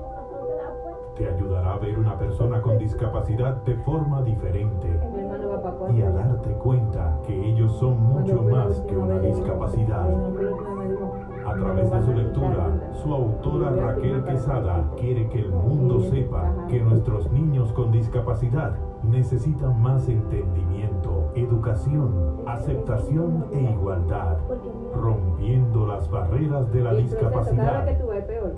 Te 1.16 1.30
ayudará 1.30 1.74
a 1.74 1.78
ver 1.78 1.98
una 1.98 2.18
persona 2.18 2.62
con 2.62 2.78
discapacidad 2.78 3.56
de 3.64 3.76
forma 3.78 4.22
diferente 4.22 5.00
y 5.96 6.02
a 6.02 6.12
darte 6.12 6.50
cuenta 6.56 7.18
que 7.26 7.52
ellos 7.52 7.72
son 7.80 8.02
mucho 8.02 8.44
más 8.44 8.82
que 8.82 8.98
una 8.98 9.20
discapacidad. 9.20 10.10
A 11.46 11.54
través 11.54 11.90
de 11.90 12.02
su 12.02 12.14
lectura, 12.14 12.68
su 12.92 13.14
autora 13.14 13.72
Raquel 13.72 14.24
Quesada 14.26 14.92
quiere 14.98 15.30
que 15.30 15.40
el 15.40 15.52
mundo 15.52 16.02
sepa 16.02 16.54
que 16.68 16.82
nuestros 16.82 17.32
niños 17.32 17.72
con 17.72 17.92
discapacidad 17.92 18.76
necesitan 19.04 19.82
más 19.82 20.10
entendimiento, 20.10 20.75
educación, 21.36 22.42
aceptación 22.48 23.46
e 23.52 23.62
igualdad, 23.62 24.38
rompiendo 24.94 25.86
las 25.86 26.10
barreras 26.10 26.72
de 26.72 26.80
la 26.82 26.94
discapacidad. 26.94 27.86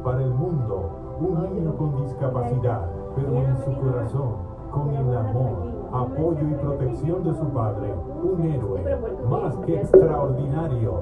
Para 0.04 0.24
el 0.24 0.34
mundo, 0.34 0.90
un 1.20 1.54
niño 1.54 1.76
con 1.78 2.04
discapacidad, 2.04 2.90
pero 3.16 3.34
en 3.34 3.58
su 3.58 3.74
corazón, 3.80 4.36
con 4.72 4.90
el 4.92 5.18
amor, 5.18 5.80
apoyo 5.92 6.48
y 6.48 6.54
protección 6.54 7.24
de 7.24 7.34
su 7.34 7.46
padre, 7.50 7.94
un 8.24 8.42
héroe 8.42 8.84
más 9.30 9.58
que 9.58 9.76
extraordinario. 9.82 11.00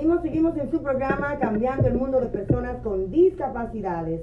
Seguimos, 0.05 0.21
seguimos 0.21 0.57
en 0.57 0.69
su 0.69 0.83
programa 0.83 1.39
Cambiando 1.39 1.87
el 1.87 1.95
Mundo 1.95 2.21
de 2.21 2.27
Personas 2.27 2.77
con 2.83 3.09
Discapacidades. 3.09 4.21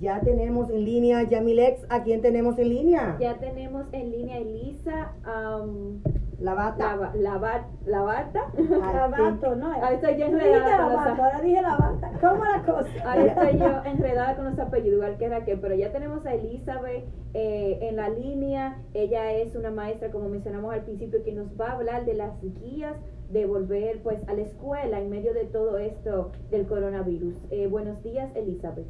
Ya 0.00 0.20
tenemos 0.20 0.70
en 0.70 0.86
línea 0.86 1.22
Yamilex. 1.24 1.84
¿A 1.90 2.02
quién 2.02 2.22
tenemos 2.22 2.58
en 2.58 2.70
línea? 2.70 3.18
Ya 3.20 3.34
tenemos 3.38 3.84
en 3.92 4.10
línea 4.10 4.38
Elisa. 4.38 5.12
am, 5.24 6.00
La 6.40 6.54
bata. 6.54 6.96
La, 6.96 6.96
ba- 6.96 7.12
la, 7.14 7.36
ba- 7.36 7.66
la 7.84 8.00
bata. 8.00 8.40
Lavato, 8.56 9.54
¿no? 9.54 9.70
Ahí 9.70 9.96
estoy 9.96 10.16
yo 10.16 10.26
enredada 10.28 10.78
con 10.78 10.92
lavato, 10.94 11.10
los 11.10 11.18
ahora 11.20 11.40
dije 11.42 11.60
lavata. 11.60 12.10
¿Cómo 12.18 12.44
la 12.46 12.62
cosa? 12.62 13.12
Ahí 13.12 13.26
estoy 13.28 13.58
yo 13.58 13.82
enredada 13.84 14.34
con 14.36 14.46
los 14.46 14.58
apellidos, 14.58 14.94
igual 14.94 15.18
que 15.18 15.28
Raquel, 15.28 15.60
pero 15.60 15.74
ya 15.74 15.92
tenemos 15.92 16.24
a 16.24 16.32
Elizabeth 16.32 17.04
eh, 17.34 17.78
en 17.82 17.96
la 17.96 18.08
línea. 18.08 18.78
Ella 18.94 19.30
es 19.34 19.54
una 19.56 19.70
maestra, 19.70 20.10
como 20.10 20.30
mencionamos 20.30 20.72
al 20.72 20.84
principio, 20.84 21.22
que 21.22 21.32
nos 21.32 21.48
va 21.60 21.66
a 21.68 21.72
hablar 21.72 22.06
de 22.06 22.14
las 22.14 22.32
guías 22.40 22.96
de 23.32 23.46
volver 23.46 24.02
pues 24.02 24.18
a 24.28 24.34
la 24.34 24.42
escuela 24.42 25.00
en 25.00 25.08
medio 25.08 25.32
de 25.32 25.46
todo 25.46 25.78
esto 25.78 26.32
del 26.50 26.66
coronavirus. 26.66 27.34
Eh, 27.50 27.66
buenos 27.66 28.02
días, 28.02 28.30
Elizabeth. 28.36 28.86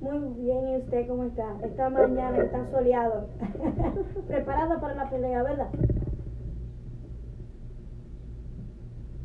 Muy 0.00 0.44
bien, 0.44 0.68
¿y 0.68 0.76
usted 0.76 1.08
cómo 1.08 1.24
está? 1.24 1.56
Esta 1.64 1.90
mañana 1.90 2.38
está 2.38 2.70
soleado. 2.70 3.26
Preparada 4.28 4.80
para 4.80 4.94
la 4.94 5.10
pelea, 5.10 5.42
¿verdad? 5.42 5.68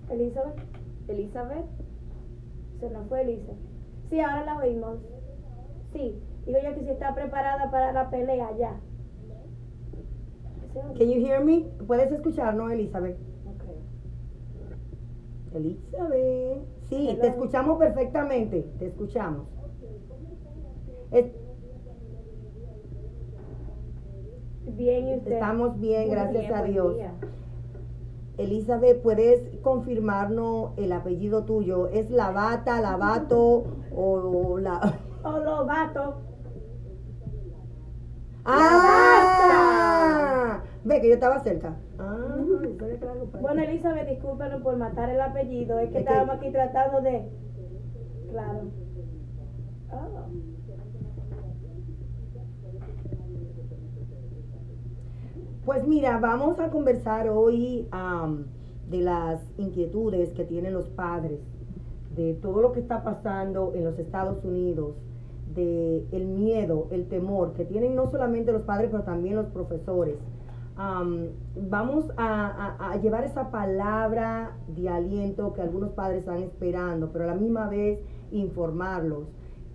Elizabeth, 0.09 0.59
Elizabeth, 1.07 1.65
se 2.79 2.89
nos 2.89 3.07
fue 3.07 3.21
Elisa. 3.21 3.53
Sí, 4.09 4.19
ahora 4.19 4.45
la 4.45 4.57
oímos. 4.57 4.97
Sí, 5.93 6.19
digo 6.45 6.59
yo 6.63 6.73
que 6.73 6.83
si 6.83 6.89
está 6.89 7.13
preparada 7.13 7.69
para 7.71 7.91
la 7.91 8.09
pelea 8.09 8.51
ya. 8.57 8.79
Can 10.97 11.07
you 11.09 11.19
hear 11.25 11.39
me? 11.43 11.61
¿Puedes 11.85 12.11
escucharnos, 12.11 12.71
Elizabeth? 12.71 13.15
Ok. 13.45 13.63
Elizabeth. 15.53 16.63
Sí, 16.89 17.09
Hello. 17.09 17.21
te 17.21 17.27
escuchamos 17.27 17.77
perfectamente. 17.77 18.65
Te 18.79 18.87
escuchamos. 18.87 19.45
Es- 21.11 21.25
Bien, 24.75 25.07
¿y 25.09 25.15
usted? 25.15 25.33
estamos 25.33 25.79
bien, 25.79 26.07
Muy 26.07 26.15
gracias 26.15 26.41
bien, 26.41 26.55
a 26.55 26.63
Dios. 26.63 26.93
día. 26.95 27.13
Elizabeth, 28.37 28.99
¿puedes 28.99 29.47
confirmarnos 29.61 30.71
el 30.77 30.91
apellido 30.91 31.43
tuyo? 31.43 31.87
¿Es 31.87 32.09
Lavata, 32.09 32.81
Lavato 32.81 33.63
o 33.95 34.57
la... 34.57 34.79
O 35.23 35.37
los 35.39 35.65
vatos. 35.67 36.15
¡Ah! 38.45 39.79
Ve 40.83 41.01
que 41.01 41.07
yo 41.09 41.13
estaba 41.15 41.39
cerca. 41.39 41.75
Ah, 41.97 42.35
Bueno. 43.41 43.61
Elizabeth, 43.61 44.07
discúlpenos 44.09 44.61
por 44.61 44.75
matar 44.77 45.09
el 45.09 45.21
apellido. 45.21 45.79
Es 45.79 45.89
que 45.91 45.99
Es 45.99 46.05
que- 46.05 46.11
estábamos 46.11 46.35
aquí 46.35 46.51
tratando 46.51 47.01
de. 47.01 47.29
Claro. 48.31 48.61
Ah. 49.91 50.25
Pues 55.65 55.87
mira, 55.87 56.19
vamos 56.19 56.59
a 56.59 56.69
conversar 56.69 57.29
hoy 57.29 57.87
am, 57.91 58.45
de 58.89 58.97
las 59.01 59.41
inquietudes 59.57 60.33
que 60.33 60.43
tienen 60.43 60.73
los 60.73 60.89
padres, 60.89 61.39
de 62.15 62.33
todo 62.33 62.61
lo 62.61 62.73
que 62.73 62.81
está 62.81 63.01
pasando 63.03 63.71
en 63.73 63.85
los 63.85 63.97
Estados 63.97 64.43
Unidos, 64.43 64.95
de 65.55 66.05
el 66.11 66.25
miedo, 66.27 66.87
el 66.91 67.07
temor 67.07 67.53
que 67.53 67.65
tienen 67.65 67.95
no 67.95 68.09
solamente 68.09 68.51
los 68.51 68.63
padres, 68.63 68.89
pero 68.91 69.03
también 69.03 69.35
los 69.35 69.47
profesores. 69.47 70.15
Am, 70.75 71.27
vamos 71.69 72.05
a, 72.17 72.75
a- 72.79 72.91
a 72.93 72.97
llevar 72.97 73.23
esa 73.25 73.51
palabra 73.51 74.57
de 74.67 74.89
aliento 74.89 75.53
que 75.53 75.61
algunos 75.61 75.91
padres 75.91 76.19
están 76.21 76.39
esperando, 76.41 77.11
pero 77.11 77.25
a 77.25 77.27
la 77.27 77.35
misma 77.35 77.67
vez 77.69 77.99
informarlos. 78.31 79.27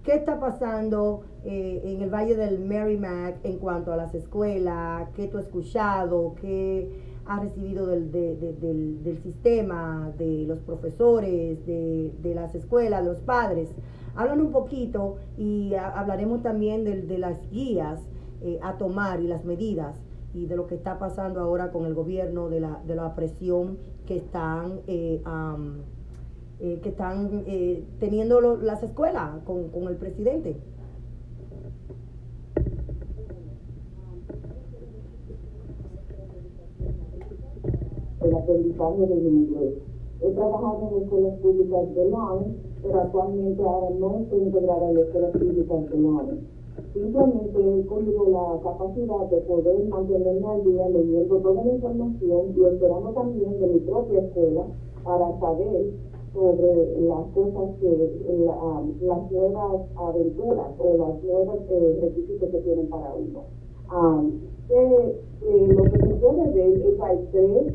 ¿Qué 0.03 0.14
está 0.14 0.41
pasando 0.41 1.23
eh, 1.45 1.83
en 1.85 2.03
el 2.03 2.11
Valle 2.11 2.35
del 2.35 2.59
Merrimack 2.61 3.37
en 3.45 3.59
cuanto 3.59 3.93
a 3.93 3.97
las 3.97 4.14
escuelas? 4.14 5.09
¿Qué 5.14 5.29
tú 5.29 5.38
has 5.38 5.45
escuchado? 5.47 6.35
¿Qué 6.41 7.08
has 7.29 7.43
recibido 7.43 7.87
del, 7.87 8.11
de- 8.11 8.37
de- 8.37 8.53
del, 8.55 9.19
sistema, 9.23 10.12
de 10.19 10.45
los 10.47 10.59
profesores, 10.61 11.64
de, 11.67 12.12
las 12.35 12.55
escuelas, 12.55 13.05
los 13.05 13.19
padres? 13.21 13.69
Hablan 14.17 14.41
un 14.41 14.51
poquito 14.53 15.17
y 15.37 15.75
hablaremos 15.75 16.43
también 16.43 16.85
de, 16.85 17.19
las 17.19 17.38
guías 17.51 18.01
eh, 18.41 18.59
a 18.62 18.79
tomar 18.79 19.21
y 19.21 19.29
las 19.29 19.45
medidas 19.45 19.95
y 20.35 20.47
de 20.47 20.57
lo 20.57 20.67
que 20.67 20.75
está 20.75 20.99
pasando 20.99 21.41
ahora 21.41 21.71
con 21.71 21.87
el 21.87 21.95
gobierno, 21.95 22.49
de 22.49 22.61
la, 22.61 22.81
de 22.87 22.95
la 22.97 23.14
presión 23.14 23.79
que 24.07 24.17
están... 24.17 24.81
eh, 24.87 25.23
eh, 26.61 26.81
que 26.83 26.88
están 26.88 27.45
eh, 27.47 27.85
teniendo 28.01 28.41
lo- 28.41 28.57
las 28.57 28.83
escuelas 28.83 29.31
con, 29.45 29.69
con 29.69 29.87
el 29.87 29.95
presidente. 29.95 30.57
el 38.21 38.28
aprendizaje 38.38 39.07
del 39.07 39.27
inglés. 39.27 39.74
He 40.20 40.31
trabajado 40.33 40.88
en 40.88 41.03
escuelas 41.03 41.35
públicas 41.40 41.94
de 41.94 42.05
Lawrence, 42.07 42.57
pero 42.83 42.98
actualmente 42.98 43.62
ahora 43.62 43.90
no 43.90 44.18
estoy 44.18 44.40
integrada 44.40 44.88
en 44.88 44.94
las 44.94 45.05
escuelas 45.07 45.33
públicas 45.33 45.90
de 45.90 45.98
Lawrence. 45.98 46.42
Simplemente 46.94 47.59
he 47.79 47.85
cogido 47.87 48.29
la 48.29 48.59
capacidad 48.62 49.27
de 49.29 49.40
poder 49.42 49.85
mantenerme 49.85 50.48
al 50.48 50.64
día 50.64 50.88
leyendo 50.88 51.38
toda 51.38 51.62
la 51.62 51.72
información 51.72 52.53
y 52.57 52.64
esperando 52.64 53.12
también 53.12 53.59
de 53.59 53.66
mi 53.68 53.79
propia 53.81 54.20
escuela 54.20 54.66
para 55.05 55.38
saber 55.40 55.87
sobre 56.33 57.01
las 57.01 57.27
cosas 57.29 57.70
que, 57.81 58.11
la- 58.44 58.83
las 59.01 59.31
nuevas 59.31 59.81
aventuras 59.96 60.72
o 60.79 60.94
las 60.94 61.22
nuevas 61.22 61.59
eh, 61.68 61.98
requisitos 62.01 62.51
que 62.51 62.61
tienen 62.61 62.88
para 62.88 63.12
uno. 63.14 63.42
Que, 63.88 64.74
eh, 64.74 65.68
lo 65.72 65.83
que 65.85 65.98
se 65.98 66.14
puede 66.16 66.53
ver 66.53 66.77
es 66.77 66.94
que 66.94 67.03
hay 67.03 67.29
tres, 67.33 67.72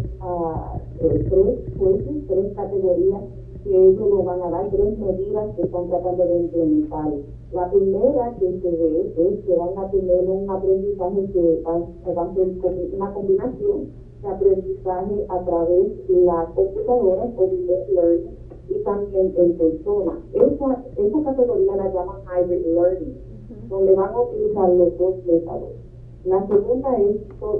eh, 1.01 1.25
tres 1.27 1.77
jueces, 1.79 2.27
tres 2.27 2.53
categorías 2.55 3.23
que 3.63 3.69
ellos 3.69 4.09
nos 4.09 4.25
van 4.25 4.41
a 4.43 4.49
dar 4.51 4.69
tres 4.69 4.99
medidas 4.99 5.55
que 5.55 5.63
están 5.63 5.89
tratando 5.89 6.25
de 6.25 6.39
implementar. 6.41 7.13
La 7.51 7.71
primera 7.71 8.35
que 8.39 8.59
se 8.61 8.69
ve 8.69 9.13
es 9.17 9.45
que 9.45 9.55
van 9.55 9.77
a 9.77 9.89
tener 9.89 10.29
un 10.29 10.49
aprendizaje 10.49 11.31
que 11.33 11.63
va, 11.65 11.81
que 12.05 12.13
va 12.13 12.23
a 12.23 12.33
ser 12.35 12.47
una 12.93 13.13
combinación 13.13 13.87
de 14.21 14.27
aprendizaje 14.27 15.25
a 15.29 15.45
través 15.45 16.07
de 16.07 16.21
las 16.25 16.49
computadoras 16.49 17.29
o 17.37 17.49
learning 17.95 18.37
y 18.69 18.83
también 18.83 19.33
en 19.35 19.57
persona. 19.57 20.19
Esa, 20.33 20.85
esa 20.95 21.23
categoría 21.23 21.75
la 21.75 21.91
llaman 21.91 22.21
hybrid 22.27 22.65
learning, 22.67 23.17
donde 23.69 23.93
van 23.93 24.13
a 24.13 24.21
utilizar 24.21 24.69
los 24.69 24.97
dos 24.97 25.15
métodos. 25.25 25.82
La 26.25 26.39
segunda 26.47 26.97
es 26.99 27.17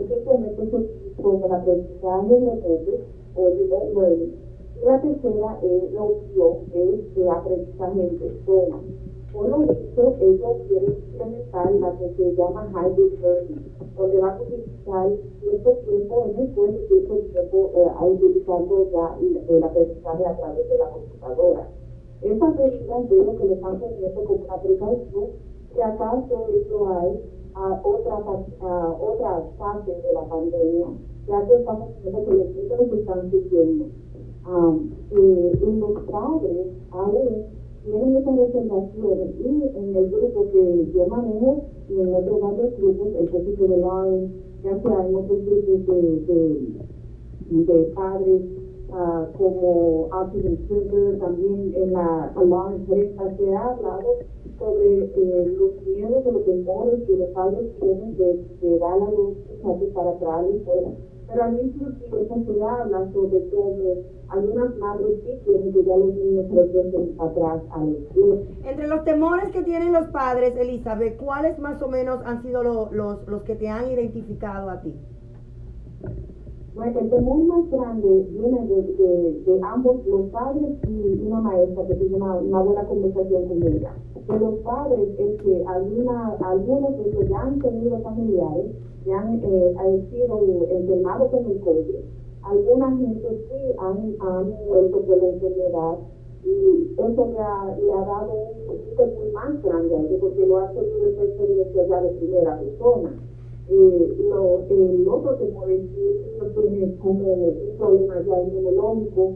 simplemente 0.07 0.71
se- 0.71 1.21
con 1.21 1.43
el 1.43 1.51
aprendizaje 1.51 2.39
remoto 2.39 2.99
o 3.35 3.49
remote 3.49 3.93
learning. 3.93 4.35
Y 4.81 4.85
la 4.85 5.01
tercera 5.01 5.59
es 5.63 5.91
la 5.93 6.01
opción 6.03 6.57
es 6.73 7.15
de 7.15 7.29
aprendizaje 7.29 8.01
en 8.01 8.17
persona. 8.19 8.77
Por 9.33 9.49
lo 9.49 9.57
visto, 9.59 10.15
ellos 10.21 10.57
quieren 10.67 10.95
implementar 11.11 11.71
la 11.73 11.97
que 11.97 12.13
se 12.15 12.35
llama 12.35 12.71
hybrid 12.71 13.19
learning, 13.21 13.65
donde 13.97 14.17
van 14.19 14.37
a 14.37 14.41
utilizar 14.41 15.09
cierto 15.41 15.71
tiempo 15.85 16.25
en 16.25 16.39
el 16.39 16.45
escuela 16.47 16.73
y 16.77 16.87
cierto 16.87 17.15
tiempo 17.17 17.71
eh, 17.75 18.07
utilizando 18.11 18.89
ya 18.91 19.17
el, 19.19 19.41
el 19.49 19.63
aprendizaje 19.63 20.25
a 20.25 20.37
través 20.37 20.69
de 20.69 20.77
la 20.77 20.89
computadora. 20.89 21.67
Esas 22.21 22.55
medidas 22.55 23.09
veo 23.09 23.37
que 23.37 23.45
le 23.45 23.53
están 23.55 23.79
poniendo 23.79 24.23
como 24.23 24.45
una 24.45 24.61
precaución 24.61 25.25
si 25.73 25.81
acaso 25.81 26.47
eso 26.55 26.87
hay 26.89 27.19
a 27.55 27.81
otra, 27.83 28.15
a 28.61 28.97
otra 28.99 29.43
fase 29.57 29.91
de 29.91 30.13
la 30.13 30.23
pandemia, 30.27 30.87
ya 31.27 31.47
que 31.47 31.55
estamos 31.55 31.89
viendo 32.01 32.25
que 32.25 32.33
los 32.33 32.55
niños 32.55 32.99
están 32.99 33.31
sufriendo. 33.31 33.85
Um, 34.45 34.91
eh, 35.11 35.59
y 35.61 35.79
los 35.79 36.01
padres 36.11 36.67
aún 36.91 37.45
tienen 37.85 38.17
esas 38.17 38.37
reservaciones 38.37 39.35
y 39.39 39.47
en 39.47 39.95
el 39.95 40.09
grupo 40.09 40.51
que 40.51 40.91
yo 40.93 41.07
manejo 41.07 41.63
y 41.89 41.99
en 41.99 42.13
otros 42.13 42.41
varios 42.41 42.77
grupos, 42.77 43.07
el 43.19 43.27
proceso 43.29 43.67
de 43.67 43.77
Line, 43.77 44.31
ya 44.63 44.81
sea 44.81 45.07
en 45.07 45.15
otros 45.15 45.45
grupos 45.45 45.87
de, 45.87 46.33
de, 47.49 47.63
de 47.63 47.83
padres 47.95 48.41
ah, 48.91 49.27
como 49.37 50.07
Autism 50.11 50.55
Center, 50.67 51.19
también 51.19 51.73
en 51.75 51.93
la 51.93 52.33
empresa 52.75 53.37
se 53.37 53.55
ha 53.55 53.69
hablado 53.69 54.09
sobre 54.57 55.03
eh, 55.03 55.45
los 55.57 55.71
miedos 55.87 56.25
o 56.25 56.31
los 56.31 56.45
temores 56.45 57.01
que 57.07 57.17
los 57.17 57.29
padres 57.29 57.65
tienen 57.79 58.15
de, 58.17 58.77
dar 58.79 58.93
a 58.93 59.09
los 59.11 59.33
muchachos 59.37 59.89
para 59.93 60.13
traerlos 60.19 60.63
fuera. 60.65 60.89
Pero 61.27 61.43
al 61.43 61.53
mismo 61.53 61.87
tiempo 61.93 62.35
se 62.45 62.61
habla 62.63 63.11
sobre 63.13 63.49
cómo 63.49 63.95
algunas 64.27 64.75
madres 64.77 65.15
sí 65.23 65.31
quieren 65.45 65.73
que 65.73 65.83
ya 65.83 65.95
los 65.97 66.13
niños 66.15 66.45
regresen 66.49 67.15
atrás 67.19 67.61
a 67.71 67.83
la 67.83 67.91
escuela. 67.91 68.35
Entre 68.65 68.87
los 68.87 69.03
temores 69.03 69.51
que 69.51 69.63
tienen 69.63 69.93
los 69.93 70.07
padres, 70.07 70.55
Elizabeth, 70.57 71.17
¿cuáles 71.17 71.57
más 71.59 71.81
o 71.81 71.87
menos 71.87 72.19
han 72.25 72.41
sido 72.41 72.61
lo- 72.63 72.91
los, 72.91 73.27
los 73.27 73.43
que 73.43 73.55
te 73.55 73.69
han 73.69 73.89
identificado 73.89 74.69
a 74.69 74.81
ti? 74.81 74.93
El 76.75 77.09
temor 77.09 77.37
más 77.45 77.69
grande 77.69 78.25
viene 78.31 78.65
de, 78.65 79.43
de, 79.45 79.61
ambos, 79.61 80.03
los 80.07 80.31
padres 80.31 80.71
y 80.89 81.21
una 81.27 81.39
maestra 81.39 81.85
que 81.85 81.93
tuvo 81.93 82.15
una, 82.17 82.33
una 82.37 82.61
buena 82.61 82.83
conversación 82.85 83.47
con 83.47 83.63
ella. 83.63 83.93
De 84.27 84.39
los 84.39 84.55
padres 84.61 85.07
es 85.19 85.41
que 85.43 85.63
alguna, 85.67 86.35
algunos 86.41 86.97
de 86.97 87.09
ellos 87.09 87.29
ya 87.29 87.41
han 87.41 87.59
tenido 87.59 87.99
familiares 87.99 88.71
que 89.05 89.13
han, 89.13 89.39
eh, 89.43 89.75
han 89.77 90.09
sido 90.09 90.39
enfermados 90.71 91.29
con 91.29 91.45
el 91.45 91.59
COVID. 91.59 91.95
Alguna 92.41 92.97
gente 92.97 93.45
sí 93.47 93.75
han, 93.77 94.15
han 94.19 94.49
muerto 94.65 94.99
por 95.01 95.17
la 95.17 95.29
enfermedad 95.29 95.97
y 96.43 96.91
eso 96.97 97.27
le 97.31 97.39
ha, 97.39 97.77
le 97.77 97.93
ha 97.93 98.05
dado 98.05 98.33
un, 98.33 98.95
temor 98.97 99.31
más 99.31 99.63
grande 99.63 99.95
a 99.95 99.99
ellos 99.99 100.17
porque 100.19 100.45
lo 100.47 100.57
ha 100.57 100.71
tenido 100.71 101.07
experiencia 101.23 101.87
ya 101.87 102.01
de 102.01 102.09
primera 102.09 102.59
persona 102.59 103.11
eh, 103.75 104.15
lo, 104.29 104.59
el 104.69 105.07
otro 105.07 105.37
que 105.37 105.45
ellos 105.45 106.53
tienen 106.55 106.97
como 106.97 107.33
un 107.33 107.77
problema 107.77 108.21
ya 108.21 108.41
inmunológico, 108.43 109.35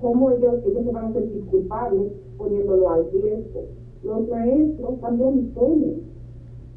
cómo 0.00 0.30
ellos, 0.30 0.54
ellos 0.64 0.84
se 0.84 0.92
van 0.92 1.06
a 1.06 1.12
sentir 1.12 1.44
culpables 1.46 2.12
poniéndolo 2.36 2.88
al 2.88 3.10
riesgo. 3.10 3.64
Los 4.04 4.28
maestros 4.28 5.00
también 5.00 5.52
temen, 5.54 6.02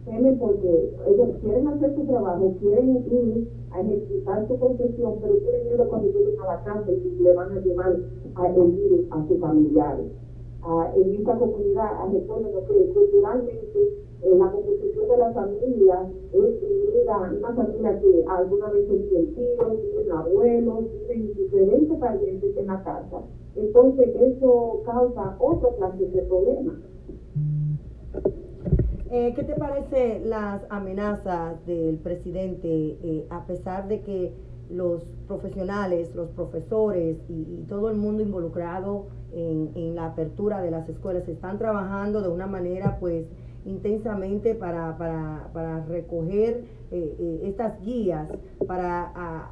temen 0.05 0.39
porque 0.39 0.91
ellos 1.07 1.29
quieren 1.41 1.67
hacer 1.67 1.95
su 1.95 2.03
trabajo, 2.05 2.55
quieren 2.59 3.03
ir 3.11 3.47
a 3.71 3.81
ejecutar 3.81 4.47
su 4.47 4.57
profesión, 4.57 5.13
pero 5.21 5.35
tienen 5.35 5.67
miedo 5.67 5.87
cuando 5.87 6.07
lleguen 6.07 6.39
a 6.41 6.55
la 6.55 6.63
casa 6.63 6.91
y 6.91 7.21
le 7.21 7.33
van 7.33 7.51
a 7.51 7.61
llevar 7.61 7.95
a 8.35 8.47
el 8.47 8.71
virus 8.71 9.01
a 9.11 9.27
sus 9.27 9.39
familiares. 9.39 10.07
Ah, 10.63 10.91
en 10.95 11.15
esta 11.15 11.35
comunidad, 11.37 11.89
ah, 11.91 12.09
recuerden 12.13 12.51
que 12.53 12.93
culturalmente 12.93 13.79
eh, 14.21 14.35
la 14.37 14.51
composición 14.51 15.07
de 15.09 15.17
la 15.17 15.33
familia 15.33 16.07
es 16.31 16.39
unida, 16.39 17.33
una 17.35 17.53
familia 17.55 17.99
que 17.99 18.25
alguna 18.27 18.69
vez 18.69 18.87
tienen 18.87 19.33
tíos, 19.33 19.81
tienen 19.81 20.11
abuelos, 20.11 20.85
tienen 21.07 21.33
diferentes 21.33 21.97
parientes 21.97 22.57
en 22.57 22.67
la 22.67 22.83
casa. 22.83 23.21
Entonces 23.55 24.09
eso 24.15 24.83
causa 24.85 25.35
otro 25.39 25.75
clase 25.77 26.05
de 26.05 26.21
problemas. 26.23 26.75
Eh, 29.09 29.33
¿Qué 29.35 29.43
te 29.43 29.55
parece 29.55 30.21
las 30.23 30.61
amenazas 30.69 31.65
del 31.65 31.97
presidente, 31.97 32.99
eh, 33.03 33.25
a 33.31 33.45
pesar 33.47 33.87
de 33.87 34.01
que 34.01 34.33
los 34.69 35.03
profesionales, 35.27 36.13
los 36.15 36.29
profesores 36.29 37.17
y, 37.27 37.33
y 37.33 37.65
todo 37.67 37.89
el 37.89 37.97
mundo 37.97 38.21
involucrado 38.21 39.07
en, 39.33 39.95
la 39.95 40.07
apertura 40.07 40.61
de 40.61 40.71
las 40.71 40.87
escuelas 40.89 41.27
están 41.27 41.57
trabajando 41.57 42.21
de 42.21 42.29
una 42.29 42.47
manera 42.47 42.97
pues 42.99 43.25
intensamente 43.65 44.55
para, 44.55 44.97
para, 44.97 45.49
para 45.53 45.85
recoger 45.85 46.65
eh, 46.91 47.15
eh, 47.19 47.41
estas 47.45 47.79
guías, 47.81 48.27
para 48.67 49.51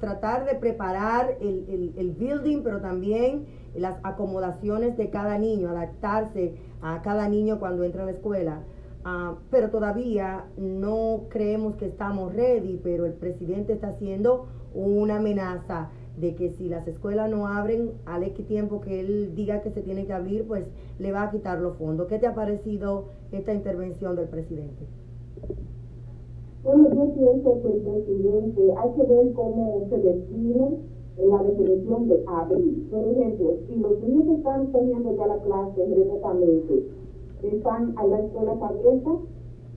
tratar 0.00 0.44
de 0.46 0.54
preparar 0.56 1.36
el, 1.40 1.66
el, 1.68 1.94
el 1.96 2.10
building, 2.12 2.62
pero 2.62 2.80
también 2.80 3.46
las 3.74 3.98
acomodaciones 4.02 4.96
de 4.96 5.10
cada 5.10 5.38
niño, 5.38 5.68
adaptarse 5.68 6.54
a 6.80 7.02
cada 7.02 7.28
niño 7.28 7.58
cuando 7.58 7.84
entra 7.84 8.02
a 8.02 8.06
la 8.06 8.12
escuela. 8.12 8.62
Ah, 9.04 9.34
pero 9.50 9.70
todavía 9.70 10.44
no 10.56 11.24
creemos 11.28 11.74
que 11.76 11.86
estamos 11.86 12.32
ready, 12.34 12.80
pero 12.82 13.04
el 13.04 13.14
presidente 13.14 13.72
está 13.72 13.88
haciendo 13.88 14.46
una 14.74 15.16
amenaza 15.16 15.90
de 16.16 16.34
que 16.34 16.50
si 16.50 16.68
las 16.68 16.86
escuelas 16.86 17.30
no 17.30 17.46
abren 17.46 17.92
al 18.04 18.22
X 18.24 18.46
tiempo 18.46 18.80
que 18.80 19.00
él 19.00 19.34
diga 19.34 19.62
que 19.62 19.70
se 19.70 19.82
tiene 19.82 20.06
que 20.06 20.12
abrir, 20.12 20.46
pues 20.46 20.64
le 20.98 21.12
va 21.12 21.24
a 21.24 21.30
quitar 21.30 21.60
los 21.60 21.76
fondos. 21.76 22.06
¿Qué 22.08 22.18
te 22.18 22.26
ha 22.26 22.34
parecido 22.34 23.06
esta 23.32 23.54
intervención 23.54 24.16
del 24.16 24.28
presidente? 24.28 24.84
Bueno, 26.64 26.88
yo 26.94 27.14
pienso 27.14 27.62
que 27.62 27.68
el 27.68 27.80
presidente 27.82 28.74
hay 28.78 28.90
que 28.92 29.02
ver 29.02 29.32
cómo 29.32 29.86
se 29.88 29.98
define 29.98 30.78
la 31.18 31.42
definición 31.42 32.08
de 32.08 32.24
abrir. 32.26 32.88
Por 32.90 33.08
ejemplo, 33.08 33.56
si 33.66 33.76
los 33.76 34.00
niños 34.02 34.38
están 34.38 34.70
teniendo 34.72 35.16
ya 35.16 35.26
la 35.26 35.38
clase 35.38 35.86
remotamente, 35.86 36.86
están 37.42 37.94
a 37.96 38.06
las 38.06 38.20
escuelas 38.20 38.62
abiertas, 38.62 39.14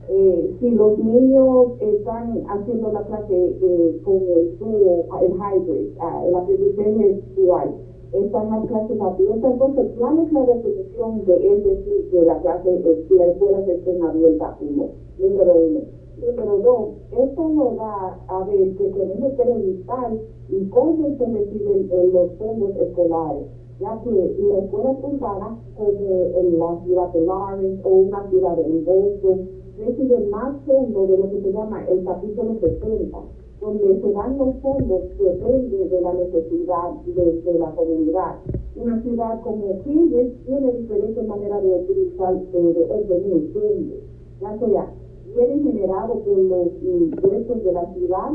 eh, 0.08 0.56
si 0.60 0.72
los 0.72 0.98
niños 1.00 1.68
están 1.80 2.44
haciendo 2.48 2.92
la 2.92 3.04
clase 3.06 3.58
eh, 3.62 4.02
con 4.04 4.22
el 4.22 4.58
dúo, 4.60 5.06
el 5.22 5.32
hybrid, 5.34 5.98
uh, 5.98 6.28
el 6.28 6.36
aprendizaje 6.36 7.22
dual, 7.36 7.74
están 8.14 8.50
las 8.50 8.68
clases 8.68 9.02
abiertas, 9.02 9.52
entonces, 9.52 9.92
¿cuál 9.98 10.20
es 10.20 10.32
la 10.32 10.46
definición 10.46 11.26
de 11.26 11.36
él 11.36 11.64
decir 11.64 12.24
la 12.24 12.40
clase, 12.40 12.70
eh, 12.70 13.06
si 13.08 13.16
las 13.16 13.30
escuelas 13.30 13.68
estén 13.68 14.04
abiertas? 14.04 14.56
Uno, 14.62 14.90
número 15.18 15.54
uno. 15.54 15.80
Número 16.22 16.58
dos, 16.60 16.90
esto 17.12 17.50
nos 17.50 17.76
da 17.76 18.20
a 18.28 18.44
ver 18.46 18.76
que 18.78 18.86
tenemos 18.86 19.34
que 19.34 19.44
revisar 19.44 20.14
y 20.50 20.66
cómo 20.70 21.18
se 21.18 21.26
reciben 21.26 21.90
eh, 21.92 22.10
los 22.14 22.32
fondos 22.38 22.76
escolares, 22.78 23.48
ya 23.82 24.00
que 24.02 24.12
la 24.12 24.60
escuela 24.60 24.94
privada, 24.94 25.58
como 25.76 26.38
en 26.38 26.60
la 26.60 26.80
ciudad 26.86 27.12
de 27.12 27.22
Lawrence 27.22 27.82
o 27.84 27.90
una 27.90 28.30
ciudad 28.30 28.60
en 28.60 28.86
Boston, 28.86 29.65
reciben 29.78 30.30
más 30.30 30.56
fondos 30.66 31.10
de 31.10 31.18
lo 31.18 31.30
que 31.32 31.42
se 31.42 31.52
llama 31.52 31.86
el 31.88 32.04
capítulo 32.04 32.60
70, 32.60 33.18
donde 33.62 34.02
se 34.02 34.12
dan 34.12 34.38
los 34.38 34.56
fondos 34.62 35.02
que 35.18 35.24
depende 35.24 35.90
de 35.90 36.02
la 36.02 36.14
necesidad 36.14 36.92
de, 37.06 37.42
de 37.42 37.60
la 37.60 37.72
comunidad. 37.76 38.36
Una 38.76 39.02
ciudad 39.02 39.42
como 39.42 39.82
Cambridge 39.84 40.34
tiene 40.46 40.72
diferentes 40.74 41.28
maneras 41.28 41.64
de 41.64 41.76
utilizar, 41.76 42.36
de, 42.52 42.74
de 42.74 43.50
fondos, 43.54 44.04
ya 44.42 44.60
sea 44.60 44.94
vienen 45.36 45.64
generados 45.64 46.18
por 46.20 46.38
los 46.38 46.68
impuestos 46.82 47.64
de 47.64 47.72
la 47.74 47.94
ciudad 47.94 48.32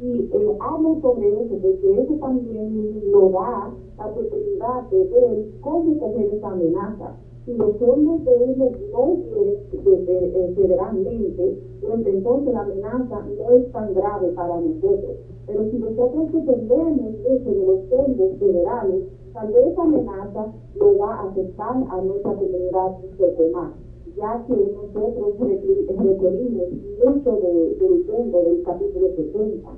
y 0.00 0.30
eh, 0.32 0.56
hablo 0.60 0.98
sobre 1.02 1.28
eso 1.42 1.56
porque 1.60 2.00
eso 2.00 2.14
también 2.20 3.10
nos 3.10 3.32
da 3.32 3.70
la 3.98 4.06
oportunidad 4.06 4.90
de 4.90 5.04
ver 5.04 5.46
cómo 5.60 5.98
coger 5.98 6.34
esa 6.34 6.48
amenaza. 6.48 7.16
Si 7.48 7.54
los 7.54 7.78
fondos 7.78 8.26
de 8.26 8.44
ellos 8.44 8.72
no 8.92 9.16
quieren 9.24 10.04
eh, 10.06 10.52
federalmente, 10.54 11.58
pues 11.80 12.06
entonces 12.06 12.52
la 12.52 12.60
amenaza 12.60 13.26
no 13.38 13.56
es 13.56 13.72
tan 13.72 13.94
grave 13.94 14.28
para 14.32 14.60
nosotros. 14.60 15.16
Pero 15.46 15.64
si 15.70 15.78
nosotros 15.78 16.30
dependemos 16.30 17.00
mucho 17.00 17.50
de 17.50 17.66
los 17.66 17.88
fondos 17.88 18.38
federales, 18.38 19.02
tal 19.32 19.48
vez 19.50 19.66
esa 19.66 19.82
amenaza 19.82 20.52
lo 20.74 20.98
va 20.98 21.14
a 21.14 21.28
afectar 21.30 21.74
a 21.88 22.02
nuestra 22.02 22.34
comunidad 22.34 22.98
más, 23.54 23.72
ya 24.14 24.44
que 24.46 24.54
nosotros 24.54 25.38
requerimos 25.38 26.68
mucho 27.02 27.36
de, 27.36 27.76
del 27.76 28.04
fondo 28.04 28.42
del 28.42 28.62
capítulo 28.62 29.08
70. 29.16 29.70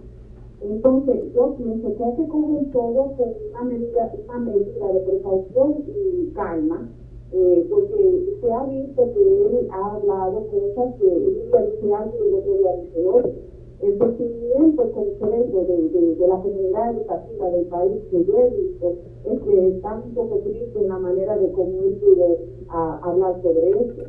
Entonces, 0.63 1.33
yo 1.35 1.55
pienso 1.55 1.95
que 1.97 2.05
hay 2.05 2.17
que 2.17 2.27
coger 2.27 2.73
todo 2.73 3.13
con 3.17 3.29
una 3.49 3.63
medida, 3.63 4.13
una 4.29 4.39
medida 4.41 4.93
de 4.93 5.01
precaución 5.03 5.85
y 5.87 6.33
calma, 6.35 6.89
eh, 7.33 7.67
porque 7.71 8.39
se 8.41 8.53
ha 8.53 8.65
visto 8.65 9.13
que 9.13 9.21
él 9.21 9.69
ha 9.71 9.95
hablado 9.95 10.47
cosas 10.49 10.95
que 10.99 11.07
él 11.07 11.93
algo 11.95 12.25
y 12.25 12.29
el 12.29 12.35
otro 12.35 12.53
día 12.55 12.77
dice 12.77 13.07
otro. 13.07 13.33
El 13.81 13.99
sentimiento 13.99 14.93
concreto 14.93 15.65
de, 15.65 15.89
de, 15.89 16.15
de, 16.17 16.29
la 16.29 16.37
comunidad 16.43 16.91
educativa 16.91 17.51
del 17.51 17.65
país 17.67 18.03
que 18.11 18.25
yo 18.25 18.39
he 18.39 18.51
visto 18.51 18.95
es 19.25 19.41
que 19.41 19.69
está 19.69 19.95
un 19.95 20.15
poco 20.15 20.39
triste 20.41 20.79
en 20.79 20.89
la 20.89 20.99
manera 20.99 21.39
de 21.39 21.51
cómo 21.53 21.83
él 21.85 21.95
pudo 21.95 22.39
hablar 22.69 23.41
sobre 23.43 23.71
eso. 23.71 24.03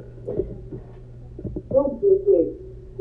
Entonces, 1.55 2.57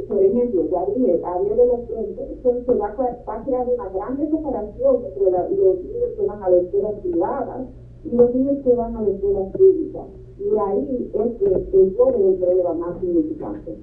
por 0.07 0.23
ejemplo, 0.23 0.65
ya 0.71 0.87
dije, 0.95 1.21
hablé 1.25 1.57
de 1.57 1.67
los 1.67 1.81
puntos, 1.81 2.25
entonces 2.31 2.81
va, 2.81 2.95
va 3.27 3.35
a 3.35 3.45
crear 3.45 3.69
una 3.69 3.89
gran 3.89 4.31
separación 4.31 5.05
entre 5.07 5.31
la, 5.31 5.49
los 5.49 5.83
niños 5.83 6.11
que 6.17 6.27
van 6.27 6.43
a 6.43 6.51
las 6.51 6.63
escuelas 6.63 6.95
privadas 7.01 7.67
y 8.05 8.17
los 8.17 8.35
niños 8.35 8.59
que 8.65 8.75
van 8.75 8.97
a 8.97 9.03
las 9.03 9.11
escuelas 9.11 9.53
públicas. 9.53 10.07
Y 10.39 10.59
ahí 10.59 11.11
es 11.13 11.39
que 11.39 11.45
el 11.45 11.77
el 11.77 11.93
problema 11.95 12.75
más 12.75 13.01
significante. 13.01 13.77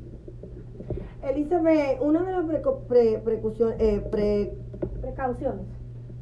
Elizabeth, 1.23 2.01
una 2.01 2.23
de 2.23 2.32
las 2.32 2.45
pre, 2.88 3.19
pre, 3.19 3.41
eh, 3.80 4.08
pre, 4.12 4.53
precauciones, 5.01 5.65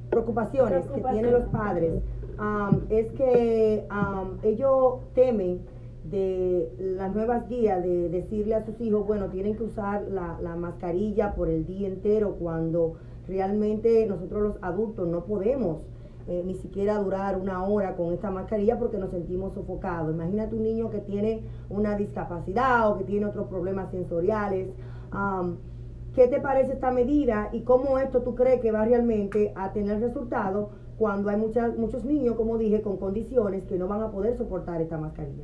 preocupaciones 0.09 0.85
que 0.87 1.01
tienen 1.01 1.31
los 1.31 1.43
padres 1.49 2.01
um, 2.39 2.81
es 2.89 3.11
que 3.13 3.87
um, 3.91 4.37
ellos 4.43 4.99
temen 5.13 5.61
de 6.09 6.71
las 6.79 7.13
nuevas 7.13 7.47
guías 7.49 7.83
de 7.83 8.09
decirle 8.09 8.55
a 8.55 8.65
sus 8.65 8.79
hijos, 8.79 9.05
bueno, 9.07 9.29
tienen 9.29 9.55
que 9.55 9.63
usar 9.63 10.07
la, 10.09 10.39
la 10.41 10.55
mascarilla 10.55 11.33
por 11.33 11.49
el 11.49 11.65
día 11.65 11.87
entero 11.87 12.35
cuando 12.39 12.93
realmente 13.27 14.05
nosotros 14.05 14.43
los 14.43 14.55
adultos 14.61 15.07
no 15.07 15.25
podemos 15.25 15.79
eh, 16.27 16.43
ni 16.45 16.55
siquiera 16.55 16.97
durar 16.97 17.37
una 17.37 17.63
hora 17.63 17.95
con 17.95 18.13
esta 18.13 18.31
mascarilla 18.31 18.79
porque 18.79 18.97
nos 18.97 19.11
sentimos 19.11 19.53
sofocados. 19.53 20.13
Imagínate 20.13 20.55
un 20.55 20.63
niño 20.63 20.89
que 20.89 20.99
tiene 20.99 21.43
una 21.69 21.95
discapacidad 21.95 22.89
o 22.89 22.97
que 22.97 23.03
tiene 23.03 23.25
otros 23.25 23.47
problemas 23.47 23.91
sensoriales. 23.91 24.69
¿Qué 26.15 26.29
te 26.29 26.39
parece 26.39 26.73
esta 26.73 26.91
medida 26.91 27.49
y 27.51 27.61
cómo 27.61 27.99
esto 27.99 28.21
tú 28.21 28.35
crees 28.35 28.61
que 28.61 28.71
va 28.71 28.85
realmente 28.85 29.51
a 29.55 29.73
tener 29.73 29.99
resultado 29.99 30.69
cuando 30.97 31.29
hay 31.29 31.35
muchas, 31.35 31.77
muchos 31.77 32.05
niños, 32.05 32.35
como 32.35 32.57
dije, 32.57 32.81
con 32.81 32.95
condiciones 32.97 33.65
que 33.65 33.77
no 33.77 33.87
van 33.87 34.01
a 34.01 34.11
poder 34.11 34.37
soportar 34.37 34.81
esta 34.81 34.97
mascarilla? 34.97 35.43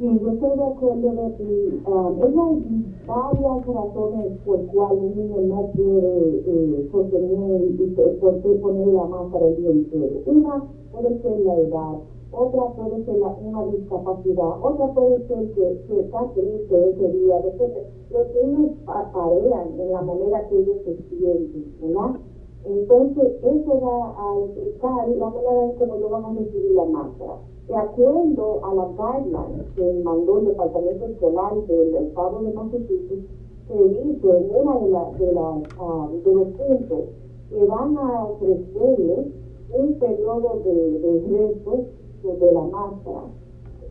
Sí, 0.00 0.06
yo 0.06 0.30
estoy 0.32 0.56
de 0.56 0.64
acuerdo 0.64 1.12
de 1.12 1.36
que 1.36 1.80
uh, 1.84 2.24
hay 2.24 2.84
varias 3.06 3.66
razones 3.66 4.38
por 4.46 4.66
cuales 4.68 5.02
un 5.02 5.14
niño 5.14 5.40
no 5.42 5.70
quiere 5.74 6.40
eh, 6.46 6.88
sostener 6.90 7.60
y 7.64 7.86
por 8.18 8.40
qué 8.40 8.48
poner 8.62 8.86
la 8.94 9.04
máscara 9.04 9.46
el 9.46 9.56
día 9.56 9.70
entero. 9.72 10.22
Una 10.24 10.64
puede 10.90 11.20
ser 11.20 11.40
la 11.40 11.54
edad, 11.54 11.98
otra 12.32 12.62
puede 12.76 13.04
ser 13.04 13.16
una 13.44 13.64
discapacidad, 13.66 14.64
otra 14.64 14.88
puede 14.94 15.26
ser 15.28 15.52
que, 15.52 15.82
que 15.86 16.00
está 16.00 16.32
triste 16.32 16.88
ese 16.88 17.12
día, 17.18 17.42
depende. 17.42 17.86
Los 18.10 18.26
niños 18.42 18.70
parean 18.86 19.80
en 19.80 19.92
la 19.92 20.00
manera 20.00 20.48
que 20.48 20.60
ellos 20.60 20.76
se 20.82 20.96
sienten, 21.10 21.74
¿verdad? 21.82 22.20
Entonces, 22.64 23.32
eso 23.42 23.80
va 23.80 24.14
a 24.18 24.40
implicar 24.40 25.08
la 25.08 25.30
manera 25.30 25.64
en 25.64 25.72
cómo 25.76 25.94
ellos 25.96 26.10
van 26.10 26.24
a 26.24 26.38
recibir 26.38 26.72
la 26.72 26.84
máscara. 26.84 27.36
De 27.68 27.76
acuerdo 27.76 28.64
a 28.64 28.74
las 28.74 28.90
guidelines 28.96 29.66
que 29.76 30.02
mandó 30.02 30.38
el 30.38 30.46
Departamento 30.46 31.06
Escolar 31.06 31.54
del 31.66 31.94
Estado 31.94 32.42
de 32.42 32.52
Massachusetts, 32.52 33.26
se 33.68 33.88
dice 33.88 34.28
en 34.28 34.50
una 34.54 34.78
de, 34.78 34.90
la, 34.90 35.10
de, 35.18 35.32
la, 35.32 35.50
uh, 35.50 36.10
de 36.24 36.34
los 36.34 36.48
puntos 36.48 37.04
que 37.48 37.64
van 37.66 37.96
a 37.96 38.24
ofrecerle 38.24 39.32
un 39.72 39.94
periodo 39.94 40.60
de, 40.64 40.98
de 40.98 41.38
resto 41.38 41.86
de 42.22 42.52
la 42.52 42.62
máscara. 42.62 43.22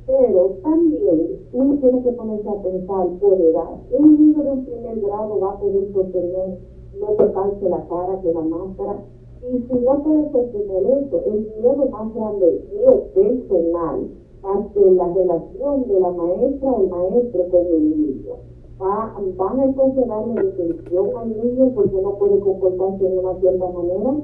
Pero 0.06 0.58
también 0.64 1.40
uno 1.54 1.78
tiene 1.80 2.04
que 2.04 2.12
ponerse 2.12 2.50
a 2.50 2.62
pensar 2.62 3.08
por 3.20 3.34
edad. 3.40 3.78
Un 3.92 4.18
niño 4.18 4.44
de 4.44 4.52
un 4.52 4.66
primer 4.66 5.00
grado 5.00 5.40
va 5.40 5.52
a 5.52 5.60
poder 5.60 5.94
sostener, 5.94 6.58
no 7.00 7.08
tocarse 7.16 7.70
la 7.70 7.88
cara 7.88 8.22
que 8.22 8.34
la 8.34 8.42
máscara 8.42 9.04
y 9.42 9.58
si 9.58 9.74
no 9.74 10.04
puede 10.04 10.32
sostener 10.32 10.84
eso, 10.86 11.24
el 11.26 11.48
miedo 11.58 11.90
más 11.90 12.14
grande 12.14 12.62
mío 12.72 13.04
personal 13.16 14.10
hacia 14.44 14.92
la 14.92 15.14
relación 15.14 15.88
de 15.88 16.00
la 16.00 16.12
maestra 16.12 16.72
o 16.72 16.88
maestro 16.88 17.50
con 17.50 17.66
el 17.66 17.90
niño. 17.90 18.34
Va, 18.82 19.16
van 19.38 19.60
a 19.60 19.66
entonces 19.66 20.08
darle 20.08 20.44
detención 20.44 21.10
al 21.18 21.30
niño 21.30 21.72
porque 21.74 22.02
no 22.02 22.16
puede 22.18 22.40
comportarse 22.40 23.04
de 23.04 23.18
una 23.18 23.40
cierta 23.40 23.68
manera. 23.70 24.16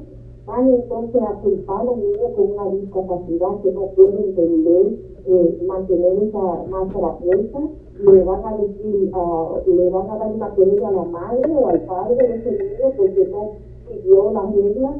Van 0.45 0.69
entonces 0.69 1.21
a 1.23 1.33
culpar 1.41 1.87
a 1.87 1.91
un 1.91 1.99
niño 2.01 2.29
con 2.35 2.51
una 2.51 2.69
discapacidad 2.75 3.61
que 3.63 3.71
no 3.71 3.87
puede 3.95 4.25
entender, 4.25 4.99
eh, 5.25 5.65
mantener 5.67 6.23
esa 6.23 6.63
máscara 6.69 7.17
puesta. 7.17 7.59
Le 7.99 8.23
van 8.23 8.45
a 8.45 8.57
decir, 8.57 9.11
uh, 9.15 9.57
le 9.65 9.89
van 9.89 10.09
a 10.09 10.17
dar 10.17 10.31
una 10.31 10.53
querella 10.53 10.87
a 10.87 10.91
la 10.91 11.03
madre 11.05 11.51
o 11.55 11.67
al 11.67 11.81
padre 11.81 12.15
de 12.15 12.35
ese 12.35 12.51
niño 12.51 12.93
porque 12.95 13.27
no 13.27 13.51
siguió 13.89 14.31
las 14.31 14.55
reglas 14.55 14.95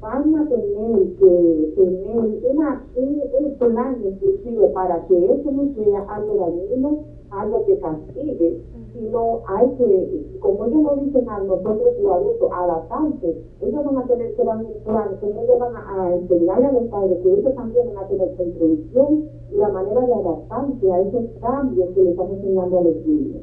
van 0.00 0.34
a 0.36 0.48
tener 0.48 1.16
que 1.18 1.72
tener 1.76 2.40
una, 2.50 2.84
un, 2.94 3.22
un 3.40 3.54
plan 3.58 3.96
exclusivo 4.04 4.72
para 4.72 5.04
que 5.06 5.32
eso 5.32 5.50
no 5.50 5.74
sea 5.74 6.00
algo 6.08 6.34
dañino, 6.36 6.98
algo 7.30 7.66
que 7.66 7.78
castigue, 7.78 8.60
sino 8.98 9.40
hay 9.46 9.68
que, 9.76 10.38
como 10.40 10.66
ellos 10.66 10.82
no 10.82 10.96
dicen 10.96 11.28
a 11.28 11.38
nosotros 11.40 11.94
los 12.02 12.12
adultos, 12.12 12.50
adaptarse, 12.52 13.36
ellos 13.60 13.84
van 13.84 13.98
a 13.98 14.06
tener 14.06 14.34
que 14.34 14.44
dar 14.44 14.56
un 14.58 14.72
plan, 14.84 15.18
ellos 15.22 15.58
van 15.58 15.76
a, 15.76 16.14
enseñarle 16.14 16.66
a 16.66 16.72
los 16.72 16.84
padres 16.84 17.18
que 17.22 17.32
ellos 17.32 17.54
también 17.54 17.94
van 17.94 18.04
a 18.04 18.08
tener 18.08 18.34
que 18.34 18.44
introducción 18.44 19.24
y 19.52 19.56
la 19.56 19.68
manera 19.68 20.00
de 20.00 20.14
adaptarse 20.14 20.92
a 20.92 21.00
esos 21.00 21.24
cambios 21.40 21.88
que 21.94 22.02
le 22.02 22.10
están 22.10 22.30
enseñando 22.30 22.78
a 22.78 22.82
los 22.82 23.06
niños. 23.06 23.42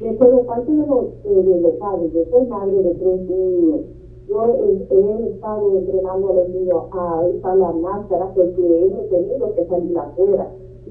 De 0.00 0.12
parte 0.12 0.72
de 0.72 0.86
los, 0.86 1.04
eh, 1.24 1.42
de 1.42 1.60
los 1.60 1.72
padres, 1.76 2.12
yo 2.12 2.24
soy 2.30 2.46
madre 2.46 2.82
de 2.82 2.94
tres 2.96 3.20
niños, 3.22 3.80
yo 4.28 4.44
he, 4.44 4.86
he, 4.90 5.28
estado 5.30 5.78
entrenando 5.78 6.30
a 6.30 6.34
los 6.34 6.48
niños 6.48 6.82
a 6.90 7.22
usar 7.22 7.56
la 7.56 7.72
máscara 7.72 8.32
porque 8.34 8.60
he 8.60 9.08
tenido 9.08 9.54
que 9.54 9.64
salir 9.66 9.96
afuera. 9.96 10.50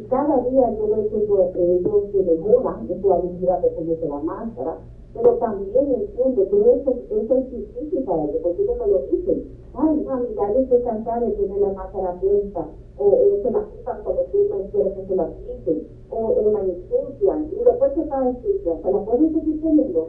Cada 0.09 0.37
día 0.41 0.69
yo 0.77 0.87
veo 0.87 1.09
que 1.09 1.17
ellos 1.17 2.11
se 2.11 2.23
mejoran 2.23 2.87
en 2.89 3.01
su 3.01 3.11
habilidad 3.11 3.59
de 3.61 3.69
ponerse 3.69 4.07
la 4.07 4.19
máscara, 4.19 4.77
pero 5.13 5.33
también 5.35 5.93
entiendo 5.93 6.47
que 6.49 6.73
eso, 6.73 6.91
eso 7.09 7.35
es 7.35 7.51
difícil 7.51 8.03
para 8.03 8.23
ellos, 8.25 8.41
porque 8.43 8.61
ellos 8.61 8.77
me 8.77 8.87
lo 8.87 8.99
dicen. 9.07 9.43
Ay, 9.73 10.03
mami, 10.05 10.27
ya 10.35 10.53
yo 10.53 10.59
estoy 10.59 10.81
cansada 10.81 11.19
de 11.21 11.31
tener 11.31 11.57
la 11.59 11.69
máscara 11.71 12.13
puesta, 12.19 12.67
o, 12.97 13.03
o 13.05 13.37
se 13.41 13.51
la 13.51 13.63
quitan 13.65 14.03
cuando 14.03 14.21
tú 14.31 14.37
no 14.49 14.57
quieres 14.71 14.93
que 14.93 15.05
se 15.05 15.15
la 15.15 15.27
quiten, 15.27 15.87
o, 16.11 16.17
o 16.17 16.51
la 16.51 16.59
ensucian, 16.59 17.45
y 17.51 17.63
después 17.63 17.91
que 17.93 18.01
está 18.01 18.27
ensucia, 18.27 18.77
¿se 18.83 18.91
la 18.91 18.99
pueden 18.99 19.33
seguir 19.33 19.61
teniendo? 19.61 20.07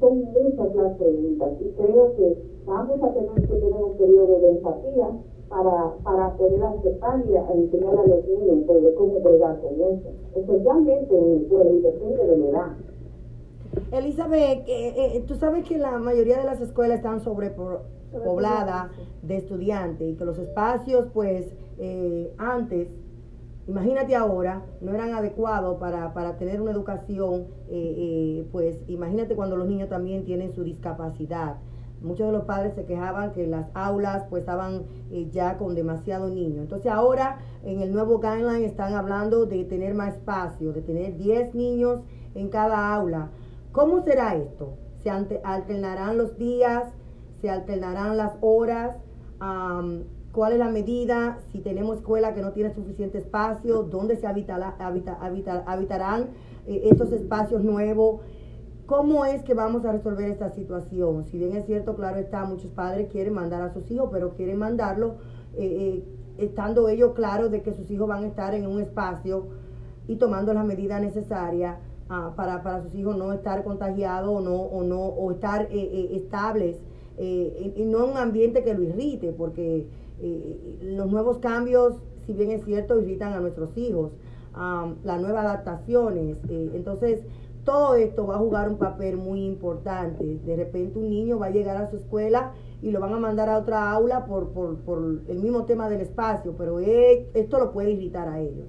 Son 0.00 0.18
muchas 0.18 0.74
las 0.74 0.92
preguntas, 0.94 1.52
y 1.60 1.68
creo 1.70 2.14
que 2.16 2.36
vamos 2.66 3.02
a 3.02 3.12
tener 3.12 3.34
que 3.34 3.56
tener 3.56 3.82
un 3.82 3.96
periodo 3.96 4.38
de 4.40 4.50
empatía 4.50 5.08
para, 5.52 5.94
para 6.02 6.34
poder 6.36 6.62
aceptar 6.62 7.22
y 7.28 7.34
enseñar 7.36 7.94
a 7.94 8.06
los 8.06 8.26
niños 8.26 8.66
sobre 8.66 8.94
cómo 8.94 9.20
bregar 9.20 9.60
con 9.60 9.74
eso, 9.74 10.08
especialmente 10.34 11.14
pueblo, 11.48 11.74
y 11.74 11.80
depende 11.82 12.26
de 12.26 12.38
la 12.38 12.46
edad. 12.46 12.76
Elizabeth, 13.92 14.64
eh, 14.66 15.16
eh, 15.16 15.24
tú 15.26 15.34
sabes 15.34 15.66
que 15.68 15.76
la 15.78 15.98
mayoría 15.98 16.38
de 16.38 16.44
las 16.44 16.60
escuelas 16.60 16.98
están 16.98 17.20
sobrepobladas 17.20 18.90
de 19.22 19.36
estudiantes 19.36 20.08
y 20.08 20.14
que 20.16 20.24
los 20.24 20.38
espacios, 20.38 21.08
pues, 21.12 21.54
eh, 21.78 22.32
antes, 22.38 22.88
imagínate 23.66 24.14
ahora, 24.14 24.64
no 24.80 24.94
eran 24.94 25.12
adecuados 25.12 25.78
para, 25.78 26.14
para 26.14 26.36
tener 26.38 26.62
una 26.62 26.70
educación, 26.70 27.46
pues, 28.50 28.80
imagínate 28.88 29.36
cuando 29.36 29.56
los 29.56 29.68
niños 29.68 29.88
también 29.88 30.24
tienen 30.24 30.52
su 30.52 30.64
discapacidad. 30.64 31.56
Muchos 32.02 32.26
de 32.26 32.32
los 32.32 32.44
padres 32.44 32.74
se 32.74 32.84
quejaban 32.84 33.32
que 33.32 33.46
las 33.46 33.66
aulas 33.74 34.24
pues 34.28 34.40
estaban 34.40 34.82
ya 35.30 35.56
con 35.58 35.74
demasiado 35.74 36.28
niños. 36.28 36.62
Entonces 36.62 36.90
ahora 36.90 37.38
en 37.64 37.80
el 37.80 37.92
nuevo 37.92 38.18
guideline 38.18 38.64
están 38.64 38.94
hablando 38.94 39.46
de 39.46 39.64
tener 39.64 39.94
más 39.94 40.14
espacio, 40.14 40.72
de 40.72 40.82
tener 40.82 41.16
10 41.16 41.54
niños 41.54 42.00
en 42.34 42.48
cada 42.48 42.94
aula 42.94 43.30
¿Cómo 43.72 44.02
será 44.02 44.34
esto? 44.36 44.74
¿Se 45.02 45.08
alternarán 45.10 46.18
los 46.18 46.36
días? 46.36 46.84
¿Se 47.40 47.48
alternarán 47.48 48.16
las 48.18 48.32
horas? 48.42 48.96
cuál 50.32 50.52
es 50.52 50.58
la 50.58 50.68
medida, 50.68 51.38
si 51.50 51.60
tenemos 51.60 51.98
escuela 51.98 52.32
que 52.32 52.40
no 52.42 52.52
tiene 52.52 52.72
suficiente 52.74 53.18
espacio, 53.18 53.82
dónde 53.82 54.16
se 54.16 54.26
habitará, 54.26 54.76
habita- 54.78 55.18
habita- 55.20 55.62
habitarán 55.66 56.28
eh, 56.66 56.82
estos 56.84 57.12
espacios 57.12 57.62
nuevos. 57.64 58.20
¿Cómo 58.86 59.24
es 59.24 59.42
que 59.44 59.54
vamos 59.54 59.84
a 59.84 59.92
resolver 59.92 60.28
esta 60.28 60.50
situación? 60.50 61.24
Si 61.26 61.38
bien 61.38 61.54
es 61.54 61.66
cierto, 61.66 61.94
claro 61.94 62.18
está, 62.18 62.44
muchos 62.44 62.70
padres 62.72 63.08
quieren 63.10 63.32
mandar 63.32 63.62
a 63.62 63.72
sus 63.72 63.88
hijos, 63.90 64.08
pero 64.10 64.34
quieren 64.34 64.58
mandarlo 64.58 65.16
eh, 65.54 65.64
eh, 65.64 66.04
estando 66.38 66.88
ellos 66.88 67.12
claros 67.12 67.50
de 67.52 67.62
que 67.62 67.72
sus 67.72 67.88
hijos 67.90 68.08
van 68.08 68.24
a 68.24 68.26
estar 68.26 68.54
en 68.54 68.66
un 68.66 68.80
espacio 68.80 69.46
y 70.08 70.16
tomando 70.16 70.52
las 70.52 70.64
medidas 70.64 71.00
necesarias 71.00 71.78
ah, 72.08 72.32
para, 72.34 72.62
para 72.64 72.82
sus 72.82 72.94
hijos 72.96 73.16
no 73.16 73.32
estar 73.32 73.62
contagiados 73.62 74.28
o 74.28 74.40
no, 74.40 74.56
o 74.56 74.82
no, 74.82 75.00
o 75.00 75.30
estar 75.30 75.62
eh, 75.62 75.68
eh, 75.70 76.16
estables 76.16 76.76
y, 77.18 77.84
no 77.84 78.04
en 78.04 78.10
un 78.10 78.16
ambiente 78.16 78.64
que 78.64 78.74
lo 78.74 78.82
irrite, 78.82 79.32
porque 79.32 79.86
los 80.82 81.10
nuevos 81.10 81.38
cambios, 81.38 81.94
si 82.26 82.32
bien 82.32 82.50
es 82.50 82.64
cierto, 82.64 82.98
irritan 82.98 83.32
a 83.32 83.40
nuestros 83.40 83.76
hijos, 83.76 84.12
ah, 84.54 84.92
las 85.04 85.20
nuevas 85.20 85.44
adaptaciones, 85.44 86.36
entonces 86.48 87.22
todo 87.64 87.94
esto 87.94 88.26
va 88.26 88.36
a 88.36 88.38
jugar 88.38 88.68
un 88.68 88.76
papel 88.76 89.16
muy 89.16 89.44
importante. 89.44 90.38
De 90.44 90.56
repente 90.56 90.98
un 90.98 91.10
niño 91.10 91.38
va 91.38 91.46
a 91.46 91.50
llegar 91.50 91.76
a 91.76 91.90
su 91.90 91.96
escuela 91.96 92.52
y 92.82 92.90
lo 92.90 93.00
van 93.00 93.14
a 93.14 93.18
mandar 93.18 93.48
a 93.48 93.58
otra 93.58 93.90
aula 93.92 94.26
por, 94.26 94.48
por, 94.48 94.78
por 94.78 94.98
el 95.28 95.38
mismo 95.38 95.64
tema 95.64 95.88
del 95.88 96.00
espacio, 96.00 96.54
pero 96.58 96.80
eh, 96.80 97.28
esto 97.34 97.58
lo 97.58 97.72
puede 97.72 97.92
irritar 97.92 98.28
a 98.28 98.40
ellos. 98.40 98.66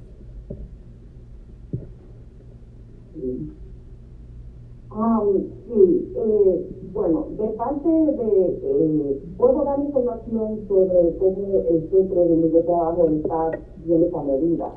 Ah, 4.92 5.22
sí, 5.68 6.14
eh, 6.16 6.70
bueno, 6.94 7.28
de 7.32 7.48
parte 7.58 7.90
de, 7.90 8.60
eh, 8.64 9.22
puedo 9.38 9.64
dar 9.64 9.80
información 9.80 10.68
sobre 10.68 11.18
cómo 11.18 11.64
el 11.68 11.90
centro 11.90 12.26
donde 12.26 12.52
yo 12.52 12.64
trabajo 12.64 13.10
está 13.10 13.52
viendo 13.86 14.24
medida. 14.24 14.74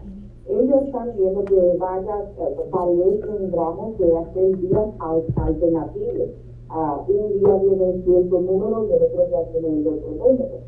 Ellos 0.48 0.85
están 0.85 1.16
viendo 1.16 1.44
que 1.44 1.76
vaya, 1.78 2.20
eh, 2.38 2.56
parece 2.70 3.28
un 3.28 3.50
gramo 3.50 3.94
de 3.98 4.16
hacer 4.16 4.61
días 4.61 4.88
al- 5.00 5.24
alternativos. 5.37 6.28
Ah, 6.68 7.04
un 7.09 7.38
día 7.40 7.54
viene 7.56 8.02
cierto 8.04 8.40
número 8.40 8.87
y 8.88 8.92
el 8.92 9.02
otro 9.02 9.26
día 9.26 9.40
viene 9.52 9.80
el 9.80 9.87
otro 9.88 10.11
número. 10.12 10.59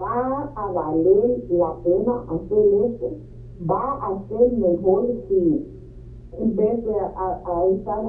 Va 0.00 0.50
a 0.56 0.72
valer 0.72 1.40
la 1.50 1.74
pena 1.84 2.24
hacer 2.28 2.66
eso. 2.66 3.10
Va 3.70 3.92
a 4.02 4.28
ser 4.28 4.50
mejor 4.52 5.06
si 5.28 5.64
en 6.38 6.56
vez 6.56 6.84
de 6.84 6.94
a, 6.98 7.64
usar 7.64 8.04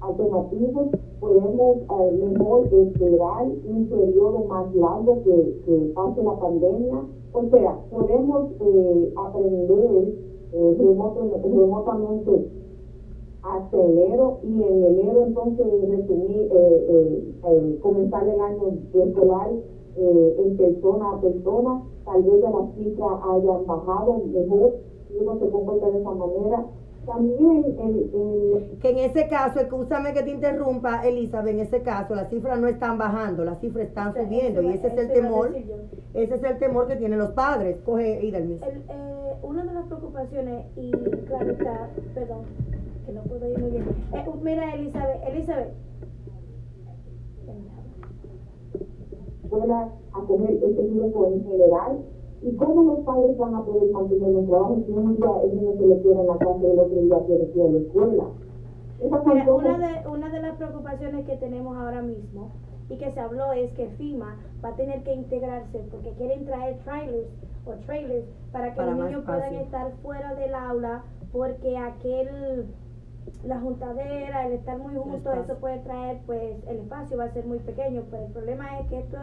alternativos, 0.00 0.88
podemos 1.20 1.76
eh, 1.76 2.12
mejor 2.22 2.66
esperar 2.72 3.46
un 3.64 3.84
periodo 3.88 4.44
más 4.48 4.72
largo 4.74 5.18
que, 5.24 5.54
que 5.66 5.92
pase 5.94 6.22
la 6.22 6.38
pandemia. 6.38 7.02
O 7.32 7.44
sea, 7.50 7.78
podemos 7.90 8.50
eh, 8.60 9.12
aprender 9.16 10.14
eh, 10.52 10.76
remotamente 10.78 12.58
enero 13.72 14.38
y 14.42 14.62
en 14.62 14.84
enero 14.84 15.22
entonces 15.26 15.66
resumir, 15.88 16.48
eh, 16.50 16.86
eh, 16.88 17.34
eh, 17.44 17.78
comenzar 17.82 18.28
el 18.28 18.40
año 18.40 18.78
escolar 18.92 19.50
en 19.96 20.56
persona 20.56 21.10
a 21.10 21.20
persona, 21.20 21.82
tal 22.04 22.22
vez 22.22 22.40
ya 22.40 22.50
las 22.50 22.72
cifras 22.76 23.18
hayan 23.20 23.66
bajado 23.66 24.20
mejor 24.32 24.70
si 25.08 25.18
uno 25.18 25.36
se 25.40 25.50
comporta 25.50 25.90
de 25.90 25.98
esa 25.98 26.12
manera. 26.12 26.64
También 27.08 27.64
Que 28.82 28.90
en 28.90 28.98
ese 28.98 29.28
caso, 29.28 29.60
escúchame 29.60 30.12
que 30.12 30.22
te 30.22 30.30
interrumpa, 30.30 31.06
Elizabeth, 31.06 31.54
en 31.54 31.60
ese 31.60 31.82
caso 31.82 32.14
las 32.14 32.28
cifras 32.28 32.60
no 32.60 32.68
están 32.68 32.98
bajando, 32.98 33.44
las 33.44 33.60
cifras 33.60 33.88
están 33.88 34.14
subiendo 34.14 34.62
y 34.62 34.68
ese 34.74 34.88
es 34.88 34.98
el 34.98 35.12
temor, 35.12 35.56
ese 36.14 36.34
es 36.34 36.42
el 36.42 36.58
temor 36.58 36.86
que 36.86 36.96
tienen 36.96 37.18
los 37.18 37.30
padres. 37.30 37.78
Coge 37.84 38.20
mismo. 38.22 38.66
El, 38.66 38.76
eh, 38.88 39.34
una 39.42 39.64
de 39.64 39.72
las 39.72 39.86
preocupaciones, 39.86 40.66
y 40.76 40.90
claro 40.90 41.50
está, 41.52 41.88
perdón, 42.14 42.42
que 43.06 43.12
no 43.12 43.22
puedo 43.22 43.50
ir 43.50 43.58
muy 43.58 43.70
bien. 43.70 43.84
Eh, 44.12 44.24
mira, 44.42 44.74
Elizabeth, 44.74 45.22
Elizabeth. 45.28 45.72
escuela 49.48 49.88
a 50.12 50.20
coger 50.26 50.56
ese 50.56 50.82
riesgo 50.82 51.26
en 51.28 51.42
general 51.42 51.98
y 52.42 52.56
cómo 52.56 52.82
los 52.82 53.00
padres 53.00 53.36
van 53.36 53.54
a 53.54 53.64
poder 53.64 53.90
mantener 53.92 54.30
los 54.30 54.46
trabajos 54.46 54.78
si 54.86 54.92
un 54.92 55.16
día 55.16 55.30
el 55.44 55.56
niño 55.56 55.72
se 55.76 55.86
le 55.86 56.02
queda 56.02 56.20
en 56.20 56.26
la 56.26 56.38
casa 56.38 56.58
y 56.62 56.66
el 56.66 56.78
otro 56.78 57.00
día 57.00 57.26
quiere 57.26 57.50
ir 57.54 57.62
a 57.62 57.70
la 57.70 57.78
escuela. 57.78 58.24
Mira, 59.00 59.54
una 59.54 59.78
de, 59.78 60.08
una 60.08 60.28
de 60.28 60.40
las 60.40 60.56
preocupaciones 60.56 61.26
que 61.26 61.36
tenemos 61.36 61.76
ahora 61.76 62.02
mismo 62.02 62.50
y 62.88 62.96
que 62.96 63.12
se 63.12 63.20
habló 63.20 63.52
es 63.52 63.70
que 63.72 63.88
FIMA 63.90 64.36
va 64.64 64.70
a 64.70 64.76
tener 64.76 65.02
que 65.04 65.14
integrarse 65.14 65.78
porque 65.90 66.10
quieren 66.12 66.46
traer 66.46 66.78
trailers 66.84 67.28
o 67.66 67.72
trailers 67.86 68.26
para 68.50 68.70
que 68.70 68.76
Para 68.76 68.92
los 68.92 69.04
niños 69.04 69.24
puedan 69.24 69.54
estar 69.54 69.92
fuera 70.02 70.34
del 70.34 70.54
aula 70.54 71.02
porque 71.32 71.76
aquel 71.76 72.66
la 73.44 73.60
juntadera, 73.60 74.46
el 74.46 74.52
estar 74.54 74.78
muy 74.78 74.94
juntos, 74.94 75.36
eso 75.44 75.56
puede 75.58 75.78
traer, 75.80 76.18
pues 76.26 76.56
el 76.66 76.78
espacio 76.78 77.18
va 77.18 77.24
a 77.24 77.32
ser 77.32 77.44
muy 77.46 77.58
pequeño, 77.58 78.02
pero 78.10 78.24
el 78.24 78.32
problema 78.32 78.78
es 78.80 78.88
que 78.88 78.98
esto 79.00 79.18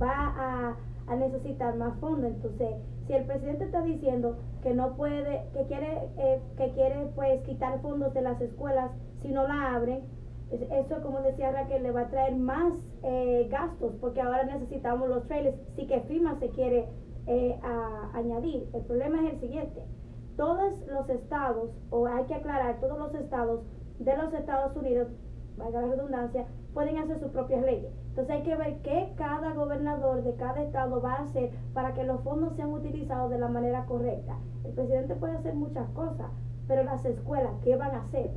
va 0.00 0.34
a, 0.38 0.76
a 1.08 1.16
necesitar 1.16 1.76
más 1.76 1.98
fondos. 2.00 2.30
Entonces, 2.30 2.76
si 3.06 3.12
el 3.14 3.24
presidente 3.24 3.64
está 3.64 3.82
diciendo 3.82 4.36
que 4.62 4.74
no 4.74 4.94
puede, 4.96 5.42
que 5.52 5.64
quiere, 5.66 6.08
eh, 6.18 6.40
que 6.56 6.70
quiere 6.72 7.06
pues 7.14 7.40
quitar 7.42 7.80
fondos 7.80 8.12
de 8.14 8.22
las 8.22 8.40
escuelas 8.40 8.90
si 9.22 9.32
no 9.32 9.46
la 9.46 9.74
abren, 9.74 10.02
es- 10.50 10.62
eso 10.70 11.02
como 11.02 11.20
decía 11.20 11.50
Raquel 11.52 11.82
le 11.82 11.90
va 11.90 12.02
a 12.02 12.08
traer 12.10 12.34
más 12.36 12.72
eh, 13.02 13.48
gastos 13.50 13.94
porque 14.00 14.20
ahora 14.20 14.44
necesitamos 14.44 15.08
los 15.08 15.26
trailers. 15.26 15.56
Sí 15.76 15.86
que 15.86 16.00
FIMA 16.00 16.34
se 16.36 16.48
quiere 16.50 16.86
eh, 17.26 17.58
a- 17.62 18.10
añadir. 18.14 18.68
El 18.72 18.82
problema 18.82 19.18
es 19.26 19.34
el 19.34 19.40
siguiente 19.40 19.82
todos 20.36 20.86
los 20.86 21.08
estados, 21.10 21.70
o 21.90 22.06
hay 22.06 22.24
que 22.26 22.34
aclarar, 22.34 22.78
todos 22.80 22.96
los 22.96 23.12
estados 23.16 23.60
de 23.98 24.16
los 24.16 24.32
Estados 24.32 24.76
Unidos, 24.76 25.08
valga 25.56 25.80
la 25.80 25.88
redundancia, 25.88 26.46
pueden 26.72 26.96
hacer 26.96 27.18
sus 27.18 27.30
propias 27.32 27.60
leyes. 27.64 27.90
Entonces 28.18 28.34
hay 28.34 28.42
que 28.42 28.56
ver 28.56 28.78
qué 28.82 29.12
cada 29.16 29.52
gobernador 29.52 30.24
de 30.24 30.34
cada 30.34 30.60
estado 30.60 31.00
va 31.00 31.12
a 31.12 31.22
hacer 31.22 31.52
para 31.72 31.94
que 31.94 32.02
los 32.02 32.20
fondos 32.22 32.52
sean 32.56 32.72
utilizados 32.72 33.30
de 33.30 33.38
la 33.38 33.46
manera 33.46 33.84
correcta. 33.86 34.34
El 34.64 34.72
presidente 34.72 35.14
puede 35.14 35.34
hacer 35.34 35.54
muchas 35.54 35.88
cosas, 35.90 36.26
pero 36.66 36.82
las 36.82 37.04
escuelas, 37.04 37.52
¿qué 37.62 37.76
van 37.76 37.92
a 37.92 38.00
hacer? 38.00 38.32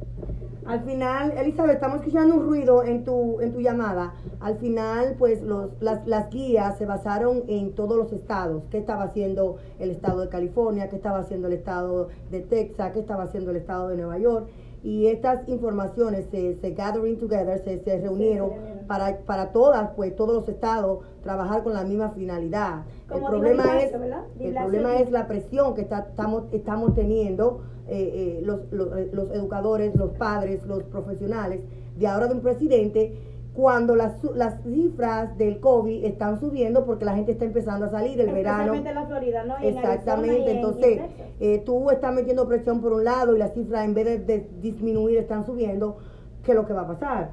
Al 0.67 0.81
final, 0.81 1.31
Elizabeth, 1.35 1.73
estamos 1.73 2.01
escuchando 2.01 2.35
un 2.35 2.43
ruido 2.43 2.83
en 2.83 3.03
tu, 3.03 3.41
en 3.41 3.53
tu 3.53 3.59
llamada. 3.59 4.13
Al 4.39 4.57
final, 4.57 5.15
pues 5.17 5.41
los, 5.41 5.71
las, 5.81 6.05
las 6.05 6.29
guías 6.29 6.77
se 6.77 6.85
basaron 6.85 7.41
en 7.47 7.73
todos 7.73 7.97
los 7.97 8.13
estados. 8.13 8.61
¿Qué 8.69 8.77
estaba 8.77 9.05
haciendo 9.05 9.57
el 9.79 9.89
estado 9.89 10.21
de 10.21 10.29
California? 10.29 10.89
¿Qué 10.89 10.97
estaba 10.97 11.17
haciendo 11.17 11.47
el 11.47 11.53
estado 11.53 12.09
de 12.29 12.41
Texas? 12.41 12.91
¿Qué 12.93 12.99
estaba 12.99 13.23
haciendo 13.23 13.49
el 13.49 13.57
estado 13.57 13.87
de 13.87 13.97
Nueva 13.97 14.19
York? 14.19 14.47
Y 14.83 15.05
estas 15.07 15.47
informaciones 15.47 16.25
se, 16.31 16.55
se 16.55 16.71
gathering 16.71 17.17
together, 17.19 17.59
se, 17.63 17.79
se 17.83 17.99
reunieron 17.99 18.49
para, 18.87 19.17
para 19.19 19.51
todas, 19.51 19.91
pues 19.95 20.15
todos 20.15 20.33
los 20.35 20.49
estados, 20.49 20.99
trabajar 21.21 21.63
con 21.63 21.73
la 21.73 21.83
misma 21.83 22.09
finalidad. 22.09 22.83
El 23.17 23.21
problema 23.29 23.63
es, 23.83 23.91
el 24.39 24.53
problema 24.63 24.95
es 24.95 25.11
la 25.11 25.27
presión 25.27 25.75
que 25.75 25.81
está- 25.81 26.07
estamos, 26.09 26.43
estamos 26.51 26.95
teniendo 26.95 27.61
eh, 27.87 28.39
eh, 28.39 28.41
los, 28.43 28.59
los, 28.71 28.87
eh, 28.97 29.09
los 29.13 29.29
educadores, 29.31 29.93
los 29.95 30.11
padres, 30.11 30.65
los 30.65 30.81
profesionales, 30.83 31.59
de 31.99 32.07
ahora 32.07 32.27
de 32.27 32.33
un 32.35 32.41
presidente, 32.41 33.15
cuando 33.53 33.95
las, 33.97 34.19
su- 34.21 34.33
las 34.33 34.61
cifras 34.63 35.37
del 35.37 35.59
COVID 35.59 36.05
están 36.05 36.39
subiendo 36.39 36.85
porque 36.85 37.03
la 37.05 37.15
gente 37.15 37.33
está 37.33 37.43
empezando 37.45 37.85
a 37.85 37.89
salir 37.89 38.19
el 38.21 38.31
verano. 38.31 38.73
En 38.73 38.83
la 38.95 39.05
Florida, 39.05 39.43
¿no? 39.43 39.55
Y 39.61 39.67
en 39.67 39.77
Arizona 39.77 39.89
y 39.91 39.97
Exactamente, 39.97 40.51
en- 40.51 40.57
entonces 40.57 40.85
y 40.87 40.91
en 40.93 40.97
Texas. 40.99 41.27
eh, 41.41 41.63
tú 41.65 41.89
estás 41.91 42.13
metiendo 42.13 42.47
presión 42.47 42.79
por 42.81 42.93
un 42.93 43.03
lado 43.03 43.35
y 43.35 43.39
las 43.39 43.53
cifras 43.53 43.83
en 43.85 43.93
vez 43.93 44.05
de, 44.05 44.19
de 44.19 44.47
disminuir 44.61 45.17
están 45.17 45.45
subiendo, 45.45 45.97
¿qué 46.43 46.51
es 46.51 46.55
lo 46.57 46.65
que 46.65 46.73
va 46.73 46.81
a 46.83 46.87
pasar? 46.87 47.31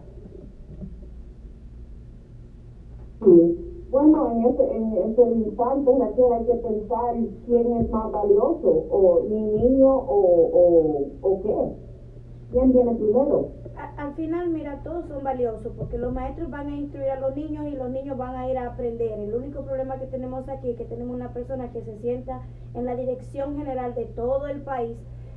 Sí. 3.24 3.64
Bueno, 3.90 4.31
en 4.33 4.44
ese, 4.44 4.76
en 4.76 5.12
ese 5.12 5.22
instante, 5.46 5.90
Raquel, 5.98 6.33
hay 6.35 6.44
que 6.44 6.54
pensar 6.54 7.14
quién 7.46 7.72
es 7.78 7.90
más 7.90 8.12
valioso, 8.12 8.85
o 8.90 9.22
mi 9.31 9.40
niño 9.40 9.88
o, 9.88 10.50
o, 10.52 11.07
o 11.22 11.42
qué. 11.42 11.54
¿Quién 12.52 12.72
viene 12.72 12.94
primero? 12.94 13.48
A- 13.78 14.02
al 14.02 14.14
final, 14.14 14.48
mira, 14.50 14.82
todos 14.82 15.06
son 15.06 15.22
valiosos 15.22 15.72
porque 15.76 15.98
los 15.98 16.12
maestros 16.12 16.50
van 16.50 16.68
a 16.68 16.76
instruir 16.76 17.10
a 17.10 17.20
los 17.20 17.36
niños 17.36 17.66
y 17.68 17.76
los 17.76 17.88
niños 17.90 18.16
van 18.18 18.34
a 18.34 18.48
ir 18.50 18.58
a 18.58 18.66
aprender. 18.66 19.18
El 19.20 19.34
único 19.34 19.62
problema 19.62 19.98
que 19.98 20.06
tenemos 20.06 20.48
aquí 20.48 20.70
es 20.70 20.76
que 20.76 20.84
tenemos 20.84 21.14
una 21.14 21.32
persona 21.32 21.70
que 21.70 21.82
se 21.82 21.96
sienta 21.98 22.40
en 22.74 22.84
la 22.84 22.96
dirección 22.96 23.56
general 23.56 23.94
de 23.94 24.06
todo 24.06 24.46
el 24.48 24.62
país 24.62 24.96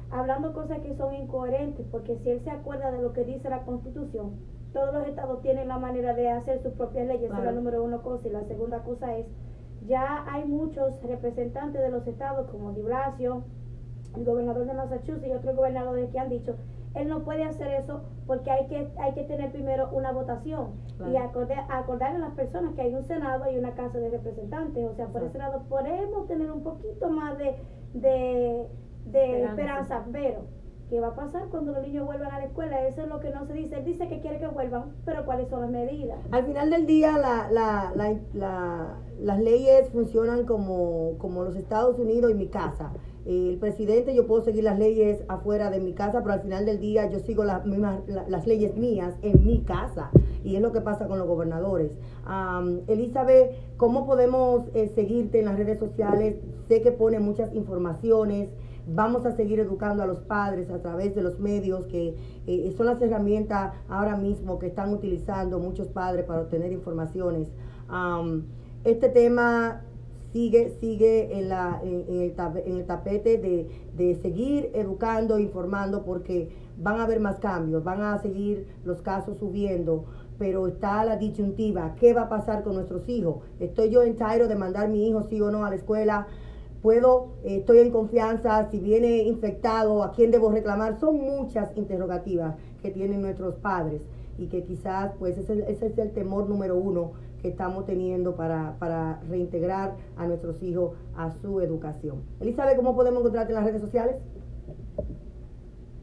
hablando 0.09 0.53
cosas 0.53 0.79
que 0.79 0.93
son 0.95 1.13
incoherentes 1.13 1.85
porque 1.91 2.17
si 2.17 2.31
él 2.31 2.41
se 2.43 2.49
acuerda 2.49 2.91
de 2.91 3.01
lo 3.01 3.13
que 3.13 3.23
dice 3.23 3.47
la 3.49 3.61
constitución, 3.63 4.31
todos 4.73 4.93
los 4.93 5.07
estados 5.07 5.41
tienen 5.41 5.67
la 5.69 5.77
manera 5.77 6.13
de 6.13 6.29
hacer 6.29 6.61
sus 6.63 6.73
propias 6.73 7.07
leyes, 7.07 7.25
esa 7.25 7.37
es 7.37 7.43
la 7.45 7.51
número 7.53 7.83
uno 7.83 8.01
cosa. 8.01 8.27
Y 8.27 8.31
la 8.31 8.43
segunda 8.43 8.79
cosa 8.79 9.15
es, 9.17 9.25
ya 9.87 10.25
hay 10.27 10.45
muchos 10.45 11.01
representantes 11.03 11.81
de 11.81 11.89
los 11.89 12.05
estados 12.07 12.47
como 12.49 12.71
Di 12.73 12.81
Blasio, 12.81 13.43
el 14.17 14.25
gobernador 14.25 14.65
de 14.65 14.73
Massachusetts 14.73 15.27
y 15.27 15.31
otros 15.31 15.55
gobernadores 15.55 16.09
que 16.09 16.19
han 16.19 16.29
dicho 16.29 16.55
él 16.95 17.07
no 17.07 17.23
puede 17.23 17.43
hacer 17.43 17.71
eso 17.71 18.01
porque 18.27 18.51
hay 18.51 18.67
que, 18.67 18.87
hay 18.99 19.13
que 19.13 19.23
tener 19.23 19.51
primero 19.51 19.89
una 19.91 20.11
votación 20.11 20.71
y 21.09 21.15
acorde- 21.17 21.65
acordarle 21.69 22.17
a 22.17 22.19
las 22.27 22.31
personas 22.35 22.73
que 22.75 22.81
hay 22.81 22.93
un 22.93 23.05
Senado 23.07 23.49
y 23.51 23.57
una 23.57 23.71
Casa 23.75 23.97
de 23.99 24.09
Representantes. 24.09 24.85
O 24.89 24.93
sea, 24.95 25.07
por 25.07 25.23
ese 25.23 25.37
lado 25.37 25.63
podemos 25.69 26.27
tener 26.27 26.51
un 26.51 26.63
poquito 26.63 27.09
más 27.09 27.37
de, 27.37 27.55
de, 27.93 28.67
de 29.05 29.43
Esperanza. 29.45 30.03
pero 30.11 30.45
¿qué 30.89 30.99
va 30.99 31.07
a 31.07 31.15
pasar 31.15 31.43
cuando 31.49 31.71
los 31.71 31.81
niños 31.81 32.05
vuelvan 32.05 32.31
a 32.31 32.39
la 32.39 32.45
escuela? 32.45 32.85
Eso 32.85 33.01
es 33.03 33.07
lo 33.07 33.19
que 33.21 33.29
no 33.31 33.45
se 33.45 33.53
dice. 33.53 33.77
Él 33.77 33.85
dice 33.85 34.07
que 34.09 34.19
quiere 34.19 34.39
que 34.39 34.47
vuelvan, 34.47 34.91
pero 35.05 35.23
¿cuáles 35.25 35.47
son 35.49 35.61
las 35.61 35.69
medidas? 35.69 36.19
Al 36.31 36.43
final 36.43 36.69
del 36.69 36.85
día, 36.85 37.17
la- 37.17 37.49
la- 37.49 37.91
la- 37.95 38.17
la- 38.33 38.97
las 39.21 39.39
leyes 39.39 39.89
funcionan 39.89 40.45
como, 40.45 41.13
como 41.17 41.43
los 41.43 41.55
Estados 41.55 41.97
Unidos 41.99 42.31
y 42.31 42.33
mi 42.33 42.47
casa. 42.47 42.91
El 43.25 43.57
presidente, 43.59 44.15
yo 44.15 44.25
puedo 44.25 44.41
seguir 44.41 44.63
las 44.63 44.79
leyes 44.79 45.23
afuera 45.27 45.69
de 45.69 45.79
mi 45.79 45.93
casa, 45.93 46.21
pero 46.21 46.33
al 46.33 46.41
final 46.41 46.65
del 46.65 46.79
día 46.79 47.07
yo 47.09 47.19
sigo 47.19 47.43
las 47.43 47.65
mismas 47.67 47.99
la- 48.07 48.27
las 48.27 48.47
leyes 48.47 48.75
mías 48.75 49.13
en 49.21 49.45
mi 49.45 49.59
casa. 49.61 50.09
Y 50.43 50.55
es 50.55 50.61
lo 50.61 50.71
que 50.71 50.81
pasa 50.81 51.07
con 51.07 51.19
los 51.19 51.27
gobernadores. 51.27 51.91
Am, 52.25 52.79
Elizabeth, 52.87 53.51
¿cómo 53.77 54.07
podemos 54.07 54.63
eh, 54.73 54.87
seguirte 54.95 55.39
en 55.39 55.45
las 55.45 55.55
redes 55.57 55.77
sociales? 55.77 56.37
Sé 56.67 56.81
que 56.81 56.91
pone 56.91 57.19
muchas 57.19 57.53
informaciones. 57.53 58.49
Vamos 58.87 59.27
a 59.27 59.31
seguir 59.35 59.59
educando 59.59 60.01
a 60.01 60.07
los 60.07 60.21
padres 60.21 60.71
a 60.71 60.81
través 60.81 61.13
de 61.13 61.21
los 61.21 61.39
medios 61.39 61.85
que 61.85 62.15
eh, 62.47 62.73
son 62.75 62.87
las 62.87 62.99
herramientas 62.99 63.73
ahora 63.87 64.17
mismo 64.17 64.57
que 64.57 64.65
están 64.65 64.91
utilizando 64.91 65.59
muchos 65.59 65.89
padres 65.89 66.25
para 66.25 66.41
obtener 66.41 66.71
informaciones. 66.71 67.47
Este 68.83 69.09
tema 69.09 69.83
sigue, 70.31 70.71
sigue 70.79 71.37
en, 71.37 71.49
la, 71.49 71.79
en, 71.83 72.05
en 72.07 72.21
el, 72.21 72.33
en 72.65 72.77
el 72.77 72.85
tapete 72.85 73.37
de, 73.37 73.67
de 73.95 74.15
seguir 74.21 74.71
educando, 74.73 75.39
informando, 75.39 76.03
porque 76.03 76.49
van 76.77 76.99
a 76.99 77.03
haber 77.03 77.19
más 77.19 77.37
cambios, 77.39 77.83
van 77.83 78.01
a 78.01 78.19
seguir 78.21 78.67
los 78.83 79.01
casos 79.01 79.37
subiendo, 79.37 80.05
pero 80.37 80.67
está 80.67 81.03
la 81.05 81.17
disyuntiva, 81.17 81.95
¿qué 81.99 82.13
va 82.13 82.23
a 82.23 82.29
pasar 82.29 82.63
con 82.63 82.75
nuestros 82.75 83.07
hijos? 83.07 83.37
¿Estoy 83.59 83.89
yo 83.89 84.01
en 84.03 84.15
Tairo 84.15 84.47
de 84.47 84.55
mandar 84.55 84.89
mi 84.89 85.07
hijo 85.07 85.23
sí 85.23 85.39
o 85.41 85.51
no 85.51 85.65
a 85.65 85.69
la 85.69 85.75
escuela? 85.75 86.27
puedo, 86.81 87.29
eh, 87.43 87.57
estoy 87.57 87.79
en 87.79 87.91
confianza, 87.91 88.67
si 88.71 88.79
viene 88.79 89.23
infectado, 89.23 90.03
a 90.03 90.11
quién 90.11 90.31
debo 90.31 90.51
reclamar, 90.51 90.99
son 90.99 91.17
muchas 91.17 91.75
interrogativas 91.77 92.55
que 92.81 92.89
tienen 92.89 93.21
nuestros 93.21 93.55
padres 93.55 94.01
y 94.37 94.47
que 94.47 94.63
quizás 94.63 95.11
pues 95.19 95.37
ese 95.37 95.65
es 95.69 95.97
el 95.97 96.11
temor 96.11 96.49
número 96.49 96.75
uno 96.75 97.11
que 97.41 97.49
estamos 97.49 97.85
teniendo 97.85 98.35
para, 98.35 98.75
para 98.79 99.21
reintegrar 99.29 99.95
a 100.15 100.27
nuestros 100.27 100.61
hijos 100.63 100.91
a 101.15 101.31
su 101.31 101.59
educación. 101.61 102.23
Elizabeth, 102.39 102.77
¿cómo 102.77 102.95
podemos 102.95 103.19
encontrarte 103.19 103.51
en 103.51 103.55
las 103.55 103.65
redes 103.65 103.81
sociales? 103.81 104.15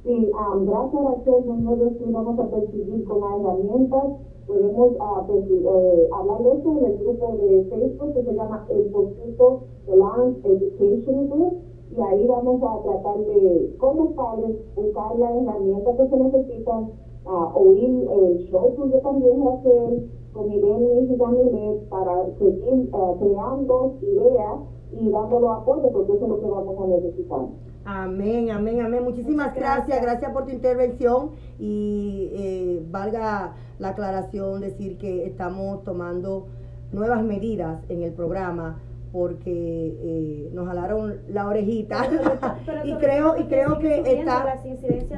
Sí, 0.05 0.31
ah, 0.35 0.57
gracias 0.61 1.05
Raquel, 1.05 1.65
nosotros 1.65 1.93
sí 1.99 2.05
vamos 2.11 2.39
a 2.39 2.51
perseguir 2.51 3.05
con 3.05 3.21
las 3.21 3.41
herramientas. 3.41 4.05
Podemos 4.47 4.93
eh, 4.93 6.09
hablar 6.11 6.43
de 6.43 6.53
eso 6.53 6.79
en 6.79 6.85
el 6.87 6.99
grupo 6.99 7.37
de 7.37 7.65
Facebook 7.65 8.15
que 8.15 8.23
se 8.23 8.33
llama 8.33 8.67
El 8.71 8.85
Poquito 8.87 9.61
Balance 9.87 10.49
Education 10.49 11.29
Group. 11.29 11.59
Y 11.91 12.01
ahí 12.01 12.27
vamos 12.27 12.63
a 12.63 12.83
tratar 12.83 13.19
de, 13.27 13.75
con 13.79 13.97
los 13.99 14.09
padres, 14.13 14.57
buscar 14.75 15.19
las 15.19 15.31
herramientas 15.31 15.97
que 15.97 16.09
se 16.09 16.17
necesitan, 16.17 16.91
ah, 17.27 17.53
oír 17.55 18.09
el 18.11 18.39
show 18.51 18.73
tuyo 18.77 18.99
también, 19.01 19.45
Raquel, 19.45 20.11
con 20.33 20.53
Irene 20.53 21.09
y 21.11 21.17
Daniel, 21.17 21.81
para 21.89 22.27
seguir 22.39 22.91
ah, 22.93 23.13
creando 23.19 23.99
ideas 24.03 24.61
y 24.93 25.11
dándolo 25.11 25.53
apoyo, 25.53 25.91
porque 25.93 26.13
eso 26.13 26.25
es 26.25 26.29
lo 26.31 26.41
que 26.41 26.47
vamos 26.47 26.77
a 26.83 26.87
necesitar. 26.87 27.41
Amén, 27.85 28.51
amén, 28.51 28.81
amén. 28.83 29.03
Muchísimas 29.03 29.55
gracias. 29.55 30.03
gracias, 30.03 30.33
por 30.33 30.45
tu 30.45 30.51
intervención 30.51 31.31
y 31.59 32.31
eh, 32.35 32.83
valga 32.91 33.55
la 33.79 33.89
aclaración 33.91 34.61
decir 34.61 34.99
que 34.99 35.25
estamos 35.27 35.83
tomando 35.85 36.47
nuevas 36.93 37.23
medidas 37.23 37.81
en 37.89 38.03
el 38.03 38.13
programa 38.13 38.79
porque 39.13 39.97
eh, 40.01 40.51
nos 40.53 40.67
jalaron 40.67 41.17
la 41.29 41.47
orejita. 41.47 42.07
Pero 42.67 42.85
y 42.85 42.95
creo 42.95 43.39
y 43.39 43.45
creo 43.45 43.79
que 43.79 44.01
está 44.21 44.63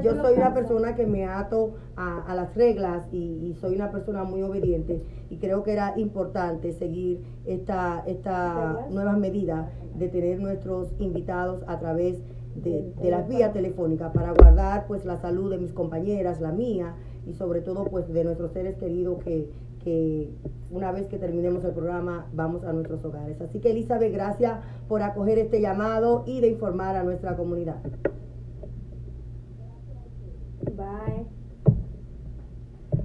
yo 0.03 0.14
soy 0.16 0.34
una 0.34 0.53
casos. 0.53 0.55
persona 0.55 0.95
que 0.95 1.07
me 1.07 1.24
ato 1.26 1.74
a, 1.97 2.22
a 2.22 2.34
las 2.34 2.55
reglas 2.55 3.07
y, 3.12 3.16
y 3.47 3.55
soy 3.55 3.74
una 3.74 3.91
persona 3.91 4.24
muy 4.24 4.43
obediente 4.43 5.03
y 5.28 5.38
creo 5.38 5.62
que 5.62 5.72
era 5.72 5.95
importante 5.99 6.72
seguir 6.72 7.20
esta 7.47 8.03
esta 8.07 8.86
nuevas 8.91 9.18
medidas 9.18 9.68
de 9.97 10.09
tener 10.09 10.41
nuestros 10.41 10.88
invitados 10.99 11.62
a 11.66 11.78
través 11.78 12.18
de, 12.55 12.93
de 13.01 13.11
las 13.11 13.28
vías 13.28 13.53
telefónicas 13.53 14.12
para 14.12 14.32
guardar 14.32 14.86
pues 14.86 15.05
la 15.05 15.18
salud 15.18 15.51
de 15.51 15.59
mis 15.59 15.72
compañeras, 15.72 16.41
la 16.41 16.53
mía 16.53 16.95
y 17.26 17.34
sobre 17.34 17.61
todo 17.61 17.84
pues 17.84 18.12
de 18.12 18.24
nuestros 18.24 18.53
seres 18.53 18.76
queridos 18.76 19.22
que, 19.22 19.49
que 19.82 20.30
una 20.70 20.92
vez 20.92 21.06
que 21.06 21.18
terminemos 21.18 21.64
el 21.64 21.72
programa 21.72 22.26
vamos 22.32 22.64
a 22.64 22.72
nuestros 22.72 23.04
hogares. 23.04 23.40
Así 23.40 23.60
que 23.60 23.70
Elizabeth, 23.70 24.12
gracias 24.12 24.60
por 24.88 25.02
acoger 25.02 25.38
este 25.38 25.60
llamado 25.60 26.24
y 26.26 26.40
de 26.40 26.48
informar 26.48 26.96
a 26.96 27.02
nuestra 27.02 27.36
comunidad. 27.36 27.76
Bye. 30.76 31.26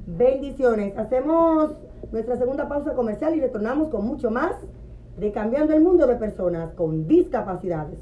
Bendiciones. 0.06 0.98
Hacemos 0.98 1.72
nuestra 2.12 2.38
segunda 2.38 2.68
pausa 2.68 2.94
comercial 2.94 3.36
y 3.36 3.42
retornamos 3.42 3.90
con 3.90 4.06
mucho 4.06 4.32
más 4.32 4.54
de 5.18 5.32
Cambiando 5.32 5.74
el 5.74 5.82
Mundo 5.82 6.08
de 6.08 6.16
Personas 6.16 6.74
con 6.74 7.08
Discapacidades. 7.08 8.00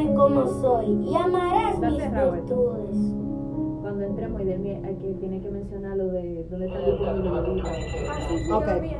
Acéptame 0.00 0.14
como 0.14 0.46
soy 0.46 0.86
y 1.08 1.14
amarás 1.14 1.74
Está 1.74 1.90
mis 1.90 1.98
virtudes. 1.98 3.16
Cuando 3.82 4.04
entremos, 4.04 4.40
Idelmi, 4.40 4.70
hay 4.70 4.96
que, 4.96 5.14
tiene 5.14 5.40
que 5.40 5.50
mencionar 5.50 5.96
lo 5.96 6.06
de 6.08 6.46
dónde 6.50 6.66
está 6.66 6.78
el 6.78 6.94
Ok. 8.52 8.64
Te. 8.64 8.96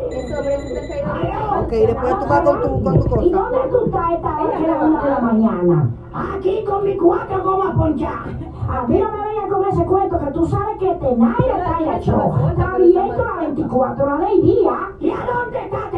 Ok, 1.61 1.70
después 1.70 2.18
tú 2.18 2.26
vas 2.28 2.40
con 2.40 2.61
tu, 2.61 2.82
con 2.82 3.01
tu 3.01 3.20
¿Y 3.22 3.30
cosa. 3.30 3.51
dónde 3.51 3.59
tú 3.70 3.86
estás 3.86 4.12
esta 4.12 4.42
hora 4.42 4.59
es 4.59 4.66
la 4.66 4.84
una 4.84 5.05
de 5.05 5.11
la 5.11 5.20
mañana? 5.20 5.90
Aquí 6.12 6.64
con 6.64 6.84
mi 6.84 6.96
cuatro 6.96 7.42
gomas 7.42 7.76
ponchadas. 7.76 8.34
A 8.68 8.86
mí 8.86 8.98
no 8.98 9.12
me 9.12 9.24
vengas 9.28 9.51
con 9.51 9.68
ese 9.68 9.84
cuento 9.84 10.18
que 10.18 10.30
tú 10.32 10.46
sabes 10.46 10.78
que 10.78 10.94
Tenaire 10.94 11.57
está 11.57 11.78
en 11.80 11.88
el 11.88 12.01
show. 12.01 12.32
Está 12.51 12.74
abierto 12.74 13.24
las 13.24 13.38
24 13.38 14.05
horas 14.05 14.20
del 14.30 14.42
día. 14.42 14.72
¿Y 15.01 15.11
a 15.11 15.16
dónde 15.26 15.59
está 15.64 15.89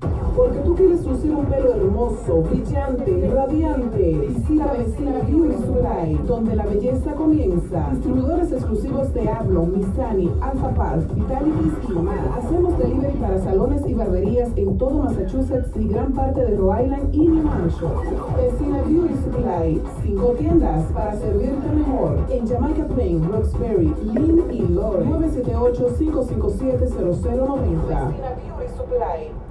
Porque 0.00 0.58
tú 0.58 0.74
quieres 0.74 1.06
lucir 1.06 1.30
un 1.30 1.46
pelo 1.46 1.72
hermoso, 1.74 2.42
brillante, 2.42 3.30
radiante. 3.34 4.28
Visita 4.28 4.74
Vecina 4.74 5.20
Beauty 5.26 5.54
Supply, 5.54 6.20
donde 6.26 6.54
la 6.54 6.66
belleza 6.66 7.14
comienza. 7.14 7.88
Distribuidores 7.92 8.52
exclusivos 8.52 9.14
de 9.14 9.26
Ablon, 9.30 9.78
Missani, 9.78 10.30
Alpha 10.42 10.68
Park, 10.74 11.08
Vitalities 11.14 11.72
y 11.88 11.92
más. 11.92 12.20
Hacemos 12.36 12.76
delivery 12.76 13.16
para 13.16 13.38
salones 13.38 13.86
y 13.86 13.94
barberías 13.94 14.50
en 14.56 14.76
todo 14.76 15.04
Massachusetts 15.04 15.70
y 15.76 15.88
gran 15.88 16.12
parte 16.12 16.44
de 16.44 16.56
Rhode 16.56 16.84
Island 16.84 17.14
y 17.14 17.28
New 17.28 17.48
Hampshire. 17.48 17.88
Vecina 18.36 18.82
Beauty 18.82 19.14
Supply, 19.24 19.80
cinco 20.02 20.34
tiendas 20.38 20.84
para 20.92 21.16
servirte 21.16 21.68
mejor. 21.74 22.18
En 22.28 22.46
Jamaica 22.46 22.86
Plain, 22.88 23.26
Roxbury, 23.32 23.94
Lynn 24.12 24.44
y 24.52 24.60
Lawrence. 24.68 25.42
978-557-0090. 25.42 27.86
Vecina 27.86 28.34
Beauty 28.36 28.68
Supply. 28.76 29.45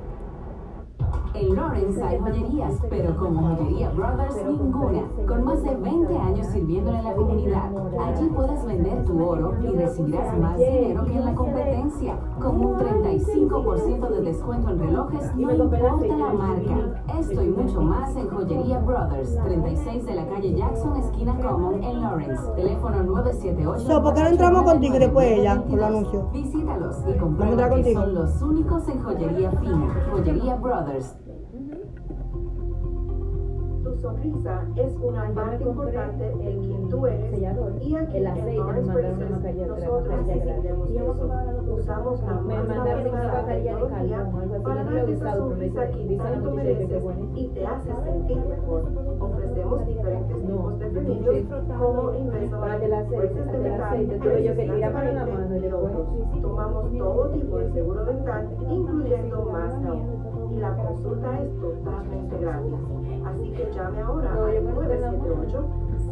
En 1.36 1.54
Lawrence 1.54 2.02
hay 2.02 2.18
joyerías, 2.18 2.80
pero 2.90 3.18
como 3.18 3.56
Joyería 3.56 3.90
Brothers 3.90 4.38
ninguna. 4.46 5.04
Con 5.28 5.44
más 5.44 5.62
de 5.64 5.76
20 5.76 6.18
años 6.18 6.48
sirviéndole 6.48 6.98
a 6.98 7.02
la 7.02 7.14
comunidad, 7.14 7.72
allí 8.00 8.30
puedes 8.30 8.66
vender 8.66 9.04
tu 9.04 9.22
oro 9.22 9.54
y 9.62 9.68
recibirás 9.68 10.38
más 10.40 10.58
dinero 10.58 11.04
que 11.04 11.14
en 11.14 11.26
la 11.26 11.36
competencia. 11.36 12.18
Con 12.40 12.66
un 12.66 12.76
35% 12.76 14.10
de 14.10 14.22
descuento 14.22 14.70
en 14.70 14.80
relojes, 14.80 15.36
no 15.36 15.52
importa 15.52 16.08
la 16.08 16.34
marca. 16.34 17.04
Esto 17.20 17.44
y 17.44 17.50
mucho 17.50 17.82
más 17.82 18.16
en 18.16 18.30
Joyería 18.30 18.80
Brothers, 18.80 19.38
36 19.44 20.06
de 20.06 20.16
la 20.16 20.28
calle 20.28 20.54
Jackson, 20.56 20.96
esquina 20.98 21.38
Common, 21.42 21.84
en 21.84 22.02
Lawrence. 22.02 22.44
Teléfono 22.56 23.04
978. 23.04 23.80
So, 23.86 24.02
¿por 24.02 24.14
qué 24.14 24.22
no 24.22 24.30
entramos 24.30 24.64
contigo 24.64 24.96
y 24.96 25.00
después 25.00 25.32
ella, 25.32 25.62
por 25.62 25.78
los 25.78 25.86
anuncios? 25.86 26.32
Visítalos 26.32 26.96
y 27.08 27.18
comprueba 27.18 27.70
que 27.72 27.94
son 27.94 28.14
los 28.14 28.42
únicos 28.42 28.88
en 28.88 29.04
joyería 29.04 29.52
fina. 29.52 30.08
Joyería 30.12 30.56
Brothers. 30.56 31.25
Sonrisa 34.06 34.62
es 34.76 34.96
una 35.02 35.34
parte 35.34 35.64
importante 35.64 36.32
en 36.40 36.60
quien 36.62 36.90
tú 36.90 37.08
eres 37.08 37.40
y 37.40 37.46
aquí 37.46 37.96
el 37.96 38.22
en 38.22 38.28
aceite, 38.28 38.62
Braces 38.62 38.88
mascarilla- 38.88 39.66
nosotros 39.66 40.30
entendemos 40.30 40.90
eso. 40.92 41.74
Usamos 41.74 42.22
la 42.22 42.34
Me 42.36 42.56
más 42.56 42.68
mandaron 42.68 43.08
una 43.08 43.28
mascarilla 43.34 43.76
de 43.76 44.62
para 44.62 44.84
darte 44.84 45.12
esa 45.12 45.34
sonrisa 45.36 45.88
que 45.88 46.18
tanto 46.18 46.52
mereces 46.52 47.04
y 47.34 47.48
te 47.48 47.66
hace 47.66 47.96
sentir 48.04 48.38
mejor. 48.46 48.84
Ofrecemos 49.20 49.86
diferentes 49.88 50.38
tipos 50.38 50.80
de 50.80 50.90
frenillos 50.92 51.36
como 51.80 52.12
Invisalign, 52.14 52.90
braces 53.18 53.52
de 53.52 53.58
metal, 53.58 54.08
después- 54.08 54.46
otros. 55.74 56.08
Tomamos 56.44 56.92
todo 56.96 57.30
tipo 57.30 57.58
de 57.58 57.70
seguro 57.72 58.06
dental, 58.06 58.50
incluyendo 58.70 59.42
más. 59.46 59.74
Y 60.52 60.58
la 60.60 60.76
consulta 60.76 61.40
es 61.42 61.60
totalmente 61.60 62.38
gratis. 62.38 62.74
Así 63.26 63.52
que 63.52 63.70
llame 63.72 64.02
ahora 64.02 64.34
al 64.34 64.64
978 64.64 65.66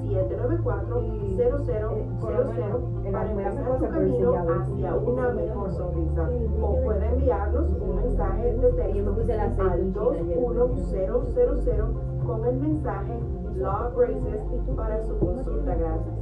794 0.03 1.01
0000 1.35 3.11
para 3.11 3.31
empezar 3.31 3.77
tu 3.77 3.89
camino 3.89 4.33
hacia 4.33 4.95
una 4.95 5.29
mejor 5.29 5.71
sonrisa. 5.71 6.29
O 6.61 6.81
puede 6.83 7.05
enviarnos 7.05 7.69
un 7.79 7.95
mensaje 7.97 8.53
de 8.53 8.71
texto 8.73 9.15
al 9.61 9.93
21000 9.93 12.25
con 12.25 12.45
el 12.45 12.55
mensaje 12.55 13.19
Law 13.57 13.91
Braces 13.95 14.41
para 14.75 14.99
su 15.03 15.15
consulta. 15.19 15.75
gratis. 15.75 16.13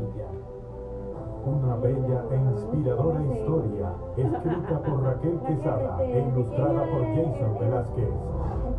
Una 1.45 1.75
bella 1.75 2.23
e 2.31 2.35
inspiradora 2.35 3.21
historia, 3.21 3.93
escrita 4.15 4.79
por 4.81 5.03
Raquel 5.03 5.39
Quesada 5.45 6.01
e 6.01 6.19
ilustrada 6.19 6.83
por 6.85 7.01
Jason 7.01 7.59
Velázquez. 7.59 8.13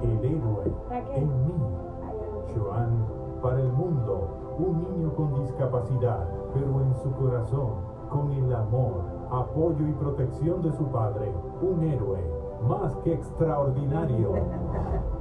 El 0.03 0.25
héroe 0.25 0.73
en 1.15 1.29
mí. 1.47 1.74
Para 3.45 3.61
el 3.61 3.71
mundo, 3.75 4.57
un 4.59 4.79
niño 4.79 5.15
con 5.15 5.35
discapacidad, 5.43 6.27
pero 6.55 6.81
en 6.81 6.95
su 7.03 7.13
corazón, 7.13 7.75
con 8.09 8.33
el 8.33 8.51
amor, 8.55 9.03
apoyo 9.31 9.87
y 9.87 9.93
protección 9.93 10.63
de 10.63 10.73
su 10.73 10.87
padre, 10.87 11.31
un 11.61 11.85
héroe 11.85 12.21
más 12.67 12.97
que 13.05 13.13
extraordinario. 13.13 14.33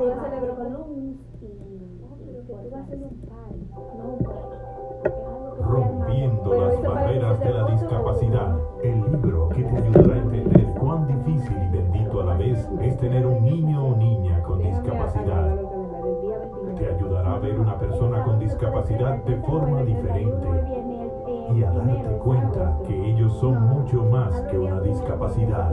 Yo 0.00 0.14
celebro 0.22 0.56
con 0.56 0.72
luz 0.72 0.86
y, 0.88 1.20
tú 2.46 2.52
vas 2.54 2.72
a 2.72 2.80
hacer 2.82 2.98
un 2.98 3.14
party. 3.28 3.60
No, 3.98 4.04
Rompiendo 6.12 6.60
las 6.60 6.82
barreras 6.82 7.40
de 7.40 7.50
la 7.54 7.64
discapacidad. 7.68 8.58
El 8.82 9.00
libro 9.00 9.48
que 9.48 9.62
te 9.62 9.76
ayudará 9.78 10.14
a 10.14 10.18
entender 10.18 10.66
cuán 10.78 11.06
difícil 11.06 11.56
y 11.56 11.68
bendito 11.74 12.20
a 12.20 12.24
la 12.26 12.34
vez 12.34 12.68
es 12.82 12.98
tener 12.98 13.26
un 13.26 13.42
niño 13.42 13.86
o 13.86 13.96
niña 13.96 14.42
con 14.42 14.58
discapacidad. 14.58 15.56
Te 16.76 16.86
ayudará 16.86 17.32
a 17.32 17.38
ver 17.38 17.58
una 17.58 17.78
persona 17.78 18.22
con 18.24 18.38
discapacidad 18.38 19.24
de 19.24 19.36
forma 19.36 19.84
diferente 19.84 20.48
y 21.54 21.62
a 21.62 21.70
darte 21.70 22.18
cuenta 22.18 22.78
que 22.86 23.10
ellos 23.10 23.32
son 23.38 23.62
mucho 23.62 24.04
más 24.04 24.38
que 24.42 24.58
una 24.58 24.80
discapacidad. 24.82 25.72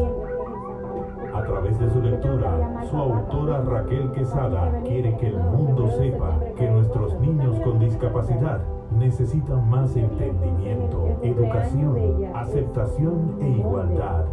A 1.34 1.44
través 1.44 1.78
de 1.80 1.90
su 1.90 2.02
lectura, 2.02 2.86
su 2.90 2.96
autora 2.96 3.62
Raquel 3.62 4.10
Quesada 4.14 4.72
quiere 4.86 5.18
que 5.18 5.28
el 5.28 5.38
mundo 5.38 5.90
sepa 5.90 6.40
que 6.56 6.70
nuestros 6.70 7.20
niños 7.20 7.60
con 7.60 7.78
discapacidad 7.80 8.62
necesitan 8.92 9.70
más 9.70 9.96
entendimiento, 9.96 11.18
educación, 11.22 12.26
aceptación 12.34 13.38
e 13.42 13.50
igualdad, 13.50 14.26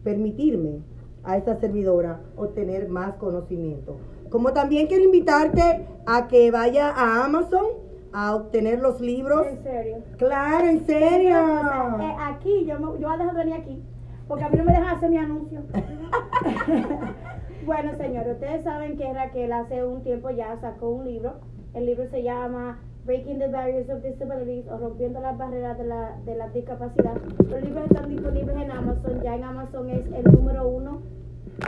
permitirme 0.04 0.80
a 1.24 1.36
esta 1.36 1.60
servidora 1.60 2.22
obtener 2.38 2.88
más 2.88 3.16
conocimiento 3.16 3.98
como 4.30 4.54
también 4.54 4.88
quiero 4.88 5.04
invitarte 5.04 5.86
a 6.06 6.28
que 6.28 6.52
vaya 6.52 6.90
a 6.90 7.26
Amazon 7.26 7.88
a 8.14 8.36
obtener 8.36 8.80
los 8.80 9.00
libros 9.00 9.46
En 9.46 9.64
serio. 9.64 9.98
Claro, 10.18 10.68
en 10.68 10.86
serio. 10.86 11.38
O 11.44 11.98
sea, 11.98 11.98
eh, 12.02 12.16
aquí, 12.20 12.66
yo, 12.66 12.80
me, 12.80 13.00
yo 13.00 13.08
voy 13.08 13.14
a 13.14 13.18
dejar 13.18 13.36
de 13.36 13.44
venir 13.44 13.54
aquí, 13.56 13.84
porque 14.28 14.44
a 14.44 14.50
mí 14.50 14.58
no 14.58 14.64
me 14.64 14.72
dejan 14.72 14.96
hacer 14.96 15.10
mi 15.10 15.18
anuncio. 15.18 15.62
bueno, 17.66 17.92
señores, 17.98 18.34
ustedes 18.34 18.64
saben 18.64 18.98
que 18.98 19.14
Raquel 19.14 19.52
hace 19.52 19.86
un 19.86 20.02
tiempo 20.04 20.30
ya 20.32 20.60
sacó 20.60 20.90
un 20.90 21.06
libro. 21.06 21.34
El 21.74 21.86
libro 21.86 22.10
se 22.10 22.24
llama 22.24 22.80
Breaking 23.08 23.40
the 23.40 23.48
Barriers 23.48 23.90
of 23.90 24.04
Disabilities 24.04 24.68
o 24.70 24.78
Rompiendo 24.78 25.22
las 25.22 25.38
Barreras 25.38 25.78
de 25.78 25.86
la, 25.86 26.18
de 26.26 26.36
la 26.36 26.50
Discapacidad. 26.50 27.16
Los 27.50 27.62
libros 27.64 27.86
están 27.86 28.10
disponibles 28.10 28.58
en 28.58 28.70
Amazon. 28.70 29.22
Ya 29.24 29.34
en 29.34 29.46
Amazon 29.46 29.90
es 29.90 30.06
el 30.08 30.26
número 30.26 30.68
uno 30.68 31.02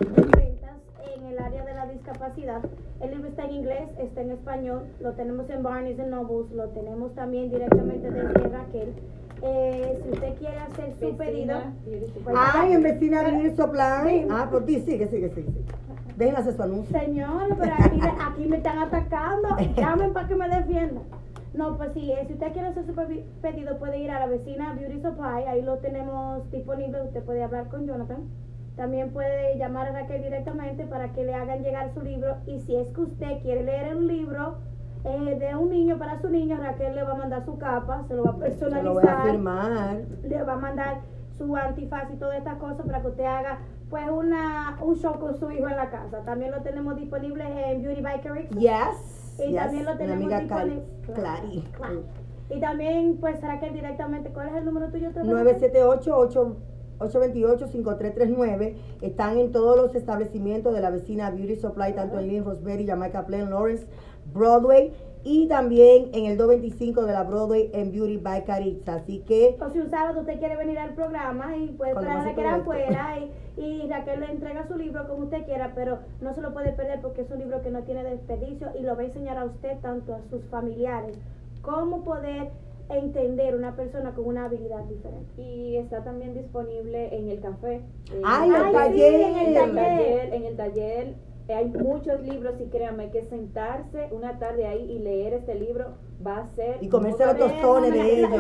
en 0.02 0.32
ventas 0.32 0.76
en 1.16 1.26
el 1.28 1.40
área 1.40 1.64
de 1.64 1.74
la 1.74 1.86
discapacidad. 1.86 2.62
El 3.00 3.12
libro 3.12 3.30
está 3.30 3.46
en 3.46 3.52
inglés, 3.52 3.84
está 4.00 4.20
en 4.20 4.32
español, 4.32 4.84
lo 5.00 5.14
tenemos 5.14 5.50
en 5.50 5.64
Barnes 5.64 5.98
Nobles, 5.98 6.52
lo 6.52 6.68
tenemos 6.72 7.16
también 7.16 7.50
directamente 7.50 8.12
desde 8.12 8.50
Raquel. 8.50 8.94
Eh, 9.42 10.02
si 10.04 10.10
usted 10.10 10.34
quiere 10.40 10.58
hacer 10.58 10.94
su 11.00 11.16
pedido, 11.16 11.58
pues 12.26 12.36
Ay, 12.36 12.74
en 12.74 12.84
vecina 12.84 13.24
Supply. 13.56 14.10
Sí. 14.10 14.28
Ah, 14.30 14.50
por 14.52 14.66
ti, 14.66 14.82
sigue, 14.82 15.08
sigue, 15.08 15.30
sigue. 15.30 15.48
Dejen 16.18 16.36
hacer 16.36 16.54
su 16.54 16.64
anuncio. 16.64 17.00
Señor, 17.00 17.56
pero 17.58 17.74
aquí, 17.80 18.02
aquí 18.20 18.46
me 18.46 18.58
están 18.58 18.80
atacando. 18.80 19.56
Llamen 19.78 20.12
para 20.12 20.28
que 20.28 20.36
me 20.36 20.50
defiendan. 20.50 21.19
No, 21.60 21.78
pues 21.78 21.92
sí, 21.94 22.10
eh, 22.12 22.24
si 22.26 22.34
usted 22.34 22.54
quiere 22.54 22.70
hacer 22.70 22.86
su 22.86 22.94
pe- 22.96 23.26
pedido, 23.42 23.78
puede 23.80 24.00
ir 24.00 24.12
a 24.12 24.20
la 24.20 24.28
vecina 24.28 24.74
Beauty 24.80 25.02
Supply. 25.02 25.44
Ahí 25.46 25.62
lo 25.62 25.78
tenemos 25.80 26.50
disponible. 26.52 27.02
Usted 27.04 27.22
puede 27.24 27.44
hablar 27.44 27.68
con 27.68 27.86
Jonathan. 27.86 28.22
También 28.78 29.12
puede 29.12 29.58
llamar 29.58 29.88
a 29.88 29.92
Raquel 29.92 30.24
directamente 30.24 30.86
para 30.86 31.12
que 31.12 31.26
le 31.26 31.34
hagan 31.36 31.62
llegar 31.62 31.94
su 31.94 32.02
libro. 32.02 32.38
Y 32.48 32.60
si 32.62 32.78
es 32.78 32.88
que 32.94 33.02
usted 33.02 33.42
quiere 33.42 33.64
leer 33.66 33.94
un 33.94 34.08
libro 34.08 34.56
eh, 35.04 35.36
de 35.38 35.54
un 35.58 35.70
niño 35.70 35.98
para 35.98 36.22
su 36.22 36.30
niño, 36.30 36.56
Raquel 36.58 36.96
le 36.96 37.04
va 37.04 37.12
a 37.12 37.16
mandar 37.16 37.44
su 37.44 37.58
capa, 37.58 38.06
se 38.08 38.14
lo 38.16 38.24
va 38.24 38.32
a 38.32 38.34
Se 38.36 38.40
personalizar 38.40 38.84
lo 38.86 38.94
voy 38.94 39.04
a 39.06 39.22
firmar. 39.24 39.98
le 40.24 40.44
va 40.44 40.54
a 40.54 40.58
mandar 40.58 41.02
su 41.38 41.56
antifaz 41.58 42.10
y 42.14 42.16
todas 42.16 42.38
estas 42.38 42.56
cosas 42.58 42.86
para 42.86 43.02
que 43.02 43.08
usted 43.08 43.26
haga 43.26 43.60
pues 43.90 44.10
una 44.10 44.78
un 44.82 44.96
show 44.96 45.20
con 45.20 45.36
su 45.36 45.52
hijo 45.52 45.68
en 45.68 45.76
la 45.76 45.90
casa. 45.90 46.20
También 46.24 46.52
lo 46.52 46.62
tenemos 46.62 46.96
disponible 46.96 47.44
en 47.72 47.82
Beauty 47.82 48.02
Carrick. 48.24 48.50
Yes. 48.58 49.19
Y 49.48 49.54
también 49.54 49.86
lo 49.86 49.98
tenemos 49.98 50.24
amiga 50.24 50.40
disponible. 50.40 50.84
Claro. 51.14 52.04
Y 52.50 52.60
también 52.60 53.18
pues 53.20 53.40
será 53.40 53.60
que 53.60 53.70
directamente, 53.70 54.32
¿cuál 54.32 54.50
es 54.50 54.56
el 54.56 54.66
número 54.66 54.90
tuyo? 54.90 55.10
otra 55.10 55.22
vez? 55.22 55.62
978-823-39. 57.00 58.76
Están 59.02 59.38
en 59.38 59.52
todos 59.52 59.78
los 59.78 59.94
establecimientos 59.96 60.74
de 60.74 60.82
la 60.82 60.90
vecina 60.90 61.30
Beauty 61.30 61.58
Supply, 61.58 61.94
tanto 61.94 62.18
en 62.20 62.28
Lynn, 62.28 62.46
Roseberry, 62.46 62.88
Jamaica 62.88 63.26
Plain, 63.26 63.50
Lawrence, 63.52 63.86
Broadway. 64.34 64.94
Y 65.24 65.48
también 65.48 66.10
en 66.14 66.26
el 66.26 66.38
225 66.38 67.06
de 67.06 67.14
la 67.14 67.24
Broadway 67.24 67.70
en 67.74 67.92
Beauty 67.92 68.18
by 68.18 68.46
Caritza. 68.46 68.96
Así 68.96 69.20
que 69.28 69.58
O 69.60 69.70
si 69.70 69.80
un 69.80 69.90
sábado 69.90 70.22
usted 70.22 70.40
quiere 70.40 70.56
venir 70.56 70.80
al 70.80 70.94
programa 70.94 71.56
y 71.58 71.68
puede 71.68 71.94
traer 71.94 72.10
a 72.10 72.24
Raquel 72.24 72.46
afuera 72.46 73.18
y, 73.58 73.62
y 73.62 73.88
Raquel 73.90 74.22
le 74.22 74.32
entrega 74.32 74.68
su 74.68 74.78
libro 74.78 75.08
como 75.08 75.24
usted 75.24 75.44
quiera, 75.46 75.74
pero 75.76 76.00
no 76.22 76.34
se 76.34 76.42
lo 76.42 76.54
puede 76.54 76.72
perder 76.72 77.02
porque 77.02 77.22
es 77.22 77.32
un 77.32 77.40
libro 77.40 77.62
que 77.62 77.70
no 77.70 77.84
tiene 77.84 78.04
desperdicio 78.04 78.70
y 78.80 78.84
lo 78.84 78.96
va 78.96 79.02
a 79.02 79.06
enseñar 79.06 79.38
a 79.38 79.46
usted 79.46 79.78
tanto 79.82 80.16
a 80.16 80.22
sus 80.30 80.44
familiares 80.46 81.18
cómo 81.62 82.04
poder 82.04 82.52
entender 82.90 83.56
una 83.56 83.76
persona 83.76 84.14
con 84.14 84.26
una 84.26 84.46
habilidad 84.46 84.84
diferente. 84.86 85.42
Y 85.42 85.76
está 85.78 86.04
también 86.04 86.34
disponible 86.34 87.16
en 87.16 87.30
el 87.30 87.40
café. 87.40 87.82
Eh, 88.12 88.22
¡Ay, 88.26 88.50
el 88.50 88.56
en 88.56 88.72
taller! 88.72 89.22
En 89.22 89.38
el 89.38 89.54
taller, 89.54 90.34
en 90.34 90.46
el 90.46 90.56
taller 90.56 91.29
hay 91.54 91.68
muchos 91.70 92.22
libros 92.22 92.56
y 92.60 92.66
créanme 92.70 93.10
que 93.12 93.26
sentarse 93.26 94.10
una 94.12 94.38
tarde 94.40 94.66
ahí 94.68 94.92
y 94.92 95.00
leer 95.00 95.34
este 95.34 95.56
libro 95.56 95.94
va 96.26 96.40
a 96.40 96.48
ser... 96.56 96.78
y 96.82 96.90
comerse 96.90 97.26
los 97.26 97.38
tostones 97.38 97.94
de 97.94 98.02
el- 98.02 98.26
ellos. 98.26 98.32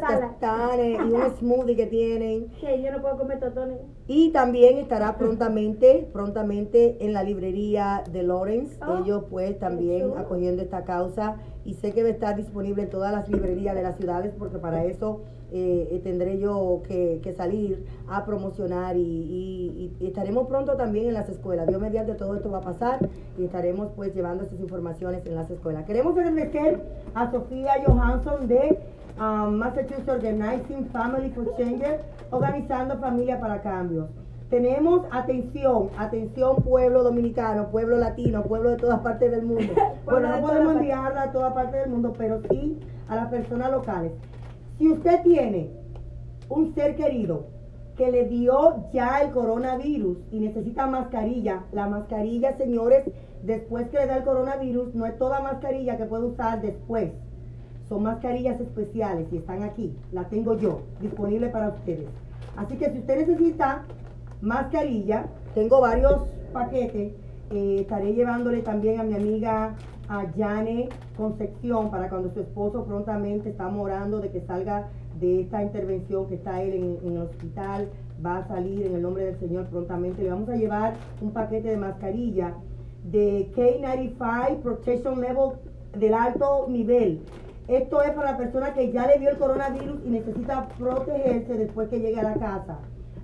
sala. 0.00 0.28
tostones 0.40 0.98
y 1.00 1.12
un 1.12 1.30
smoothie 1.38 1.76
que 1.76 1.86
tienen. 1.86 2.48
Que 2.60 2.82
yo 2.82 2.90
no 2.90 3.00
puedo 3.00 3.18
comer 3.18 3.40
totones. 3.40 3.78
Y 4.06 4.30
también 4.32 4.78
estará 4.78 5.16
prontamente, 5.16 6.08
prontamente 6.12 6.96
en 7.04 7.12
la 7.12 7.22
librería 7.22 8.02
de 8.10 8.22
Lawrence. 8.22 8.78
Oh, 8.86 9.02
Ellos 9.04 9.24
pues 9.30 9.58
también 9.58 10.12
acogiendo 10.16 10.62
esta 10.62 10.84
causa 10.84 11.36
y 11.64 11.74
sé 11.74 11.92
que 11.92 12.02
va 12.02 12.08
a 12.08 12.12
estar 12.12 12.36
disponible 12.36 12.82
en 12.82 12.90
todas 12.90 13.12
las 13.12 13.28
librerías 13.28 13.74
de 13.74 13.82
las 13.82 13.96
ciudades 13.96 14.32
porque 14.38 14.58
para 14.58 14.84
eso 14.84 15.20
eh, 15.52 15.88
eh, 15.92 16.00
tendré 16.04 16.38
yo 16.38 16.82
que, 16.86 17.20
que 17.22 17.32
salir 17.32 17.84
a 18.08 18.24
promocionar 18.24 18.96
y, 18.96 19.00
y- 19.00 19.96
y 20.00 20.06
estaremos 20.06 20.46
pronto 20.48 20.74
también 20.76 21.08
en 21.08 21.14
las 21.14 21.28
escuelas. 21.28 21.66
Dios 21.66 21.80
mediante 21.80 22.14
todo 22.14 22.34
esto 22.36 22.50
va 22.50 22.58
a 22.58 22.62
pasar 22.62 23.08
y 23.38 23.44
estaremos 23.44 23.88
pues 23.96 24.14
llevando 24.14 24.44
estas 24.44 24.60
informaciones 24.60 25.24
en 25.26 25.34
las 25.34 25.50
escuelas. 25.50 25.84
Queremos 25.86 26.16
agradecer 26.16 26.80
a 27.14 27.30
Sofía 27.30 27.72
Johansson 27.86 28.46
de 28.46 28.78
um, 29.18 29.54
Massachusetts 29.54 30.08
Organizing 30.08 30.86
Family 30.92 31.30
for 31.30 31.54
Change, 31.56 31.84
organizando 32.30 32.98
familia 32.98 33.40
para 33.40 33.60
cambios. 33.62 34.06
Tenemos 34.50 35.02
atención, 35.10 35.90
atención 35.98 36.56
pueblo 36.62 37.02
dominicano, 37.02 37.68
pueblo 37.68 37.98
latino, 37.98 38.42
pueblo 38.44 38.70
de 38.70 38.76
todas 38.76 39.00
partes 39.00 39.30
del 39.30 39.42
mundo. 39.44 39.72
bueno, 40.06 40.28
no 40.28 40.40
podemos 40.46 40.74
enviarla 40.76 41.22
a 41.24 41.32
todas 41.32 41.52
partes 41.52 41.80
del 41.82 41.90
mundo, 41.90 42.14
pero 42.16 42.40
sí 42.50 42.78
a 43.08 43.16
las 43.16 43.28
personas 43.28 43.70
locales. 43.70 44.12
Si 44.78 44.88
usted 44.88 45.22
tiene 45.22 45.70
un 46.48 46.72
ser 46.74 46.94
querido 46.94 47.46
que 47.96 48.12
le 48.12 48.28
dio 48.28 48.84
ya 48.92 49.20
el 49.22 49.32
coronavirus 49.32 50.18
y 50.30 50.38
necesita 50.38 50.86
mascarilla, 50.86 51.64
la 51.72 51.88
mascarilla, 51.88 52.56
señores, 52.56 53.10
después 53.42 53.88
que 53.88 53.98
le 53.98 54.06
da 54.06 54.18
el 54.18 54.24
coronavirus, 54.24 54.94
no 54.94 55.04
es 55.04 55.18
toda 55.18 55.40
mascarilla 55.40 55.96
que 55.96 56.04
puede 56.04 56.26
usar 56.26 56.62
después. 56.62 57.10
Son 57.88 58.04
mascarillas 58.04 58.60
especiales 58.60 59.26
y 59.32 59.38
están 59.38 59.64
aquí. 59.64 59.96
Las 60.12 60.30
tengo 60.30 60.56
yo, 60.56 60.82
disponible 61.00 61.48
para 61.48 61.70
ustedes. 61.70 62.06
Así 62.56 62.76
que 62.76 62.90
si 62.92 62.98
usted 63.00 63.26
necesita 63.26 63.84
mascarilla, 64.40 65.26
tengo 65.54 65.80
varios 65.80 66.22
paquetes. 66.52 67.14
Eh, 67.50 67.78
estaré 67.80 68.12
llevándole 68.14 68.62
también 68.62 69.00
a 69.00 69.02
mi 69.02 69.14
amiga 69.14 69.74
a 70.08 70.30
Yane 70.34 70.88
Concepción 71.16 71.90
para 71.90 72.08
cuando 72.08 72.32
su 72.32 72.40
esposo 72.40 72.84
prontamente 72.84 73.50
estamos 73.50 73.84
orando 73.84 74.20
de 74.20 74.30
que 74.30 74.40
salga 74.42 74.88
de 75.20 75.42
esta 75.42 75.62
intervención 75.62 76.26
que 76.28 76.36
está 76.36 76.62
él 76.62 76.74
en, 76.74 76.98
en 77.02 77.16
el 77.16 77.22
hospital. 77.22 77.88
Va 78.24 78.38
a 78.38 78.48
salir 78.48 78.86
en 78.86 78.94
el 78.94 79.02
nombre 79.02 79.24
del 79.24 79.38
Señor 79.38 79.66
prontamente. 79.66 80.22
Le 80.22 80.30
vamos 80.30 80.48
a 80.48 80.56
llevar 80.56 80.94
un 81.20 81.32
paquete 81.32 81.68
de 81.68 81.76
mascarilla 81.76 82.54
de 83.04 83.50
K95 83.54 84.60
Protection 84.62 85.20
Level 85.20 85.52
del 85.98 86.14
alto 86.14 86.66
nivel. 86.68 87.20
Esto 87.68 88.02
es 88.02 88.12
para 88.12 88.32
la 88.32 88.38
persona 88.38 88.72
que 88.72 88.90
ya 88.92 89.06
le 89.06 89.18
dio 89.18 89.30
el 89.30 89.36
coronavirus 89.36 90.00
y 90.06 90.10
necesita 90.10 90.68
protegerse 90.78 91.54
después 91.54 91.88
que 91.88 92.00
llegue 92.00 92.18
a 92.18 92.24
la 92.24 92.34
casa. 92.34 92.78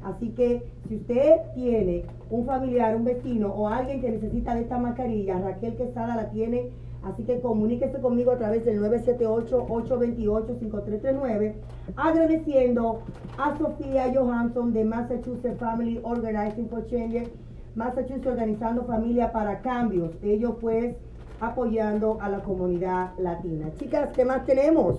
Así 0.04 0.28
que 0.30 0.62
si 0.88 0.96
usted 0.96 1.40
tiene 1.54 2.04
un 2.30 2.46
familiar, 2.46 2.94
un 2.94 3.04
vecino 3.04 3.48
o 3.48 3.68
alguien 3.68 4.00
que 4.00 4.10
necesita 4.10 4.54
de 4.54 4.62
esta 4.62 4.78
mascarilla, 4.78 5.38
Raquel 5.38 5.76
Quesada 5.76 6.16
la 6.16 6.30
tiene. 6.30 6.70
Así 7.02 7.24
que 7.24 7.40
comuníquese 7.40 8.00
conmigo 8.00 8.32
a 8.32 8.38
través 8.38 8.64
del 8.64 8.80
978-828-5339, 8.80 11.52
agradeciendo 11.96 13.00
a 13.36 13.58
Sofía 13.58 14.10
Johansson 14.14 14.72
de 14.72 14.84
Massachusetts 14.84 15.58
Family 15.58 16.00
Organizing 16.02 16.68
for 16.68 16.86
Change, 16.86 17.28
Massachusetts 17.74 18.26
Organizando 18.26 18.84
Familia 18.84 19.32
para 19.32 19.60
Cambios. 19.60 20.12
Ellos 20.22 20.54
pues 20.60 20.96
apoyando 21.40 22.18
a 22.22 22.30
la 22.30 22.40
comunidad 22.40 23.10
latina. 23.18 23.70
Chicas, 23.78 24.08
¿qué 24.14 24.24
más 24.24 24.46
tenemos? 24.46 24.96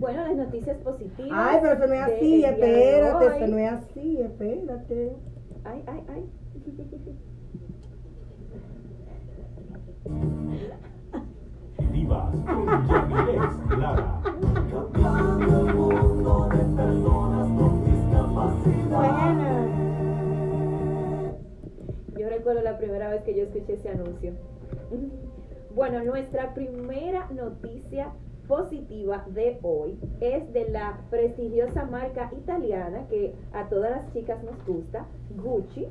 Bueno, 0.00 0.26
las 0.26 0.34
noticias 0.34 0.78
positivas. 0.78 1.30
Ay, 1.30 1.58
pero 1.60 1.74
eso 1.74 1.86
no 1.86 1.92
es 1.92 2.00
así, 2.00 2.42
espérate, 2.42 3.36
eso 3.36 3.46
no 3.48 3.58
es 3.58 3.70
así, 3.70 4.18
espérate. 4.18 5.12
Ay, 5.62 5.84
ay, 5.86 6.02
ay. 6.08 6.24
Divas 11.92 12.34
con 12.46 12.88
Yamilex 12.88 13.78
Lara. 13.78 14.22
Bueno. 18.88 19.44
Yo 22.16 22.28
recuerdo 22.30 22.62
la 22.62 22.78
primera 22.78 23.10
vez 23.10 23.22
que 23.24 23.36
yo 23.36 23.42
escuché 23.42 23.74
ese 23.74 23.90
anuncio. 23.90 24.32
Bueno, 25.74 26.02
nuestra 26.04 26.54
primera 26.54 27.28
noticia 27.30 28.14
positiva 28.50 29.24
de 29.28 29.60
hoy 29.62 29.96
es 30.20 30.52
de 30.52 30.68
la 30.70 30.98
prestigiosa 31.08 31.84
marca 31.84 32.32
italiana 32.36 33.06
que 33.08 33.32
a 33.52 33.68
todas 33.68 33.92
las 33.92 34.12
chicas 34.12 34.42
nos 34.42 34.66
gusta, 34.66 35.06
Gucci. 35.40 35.86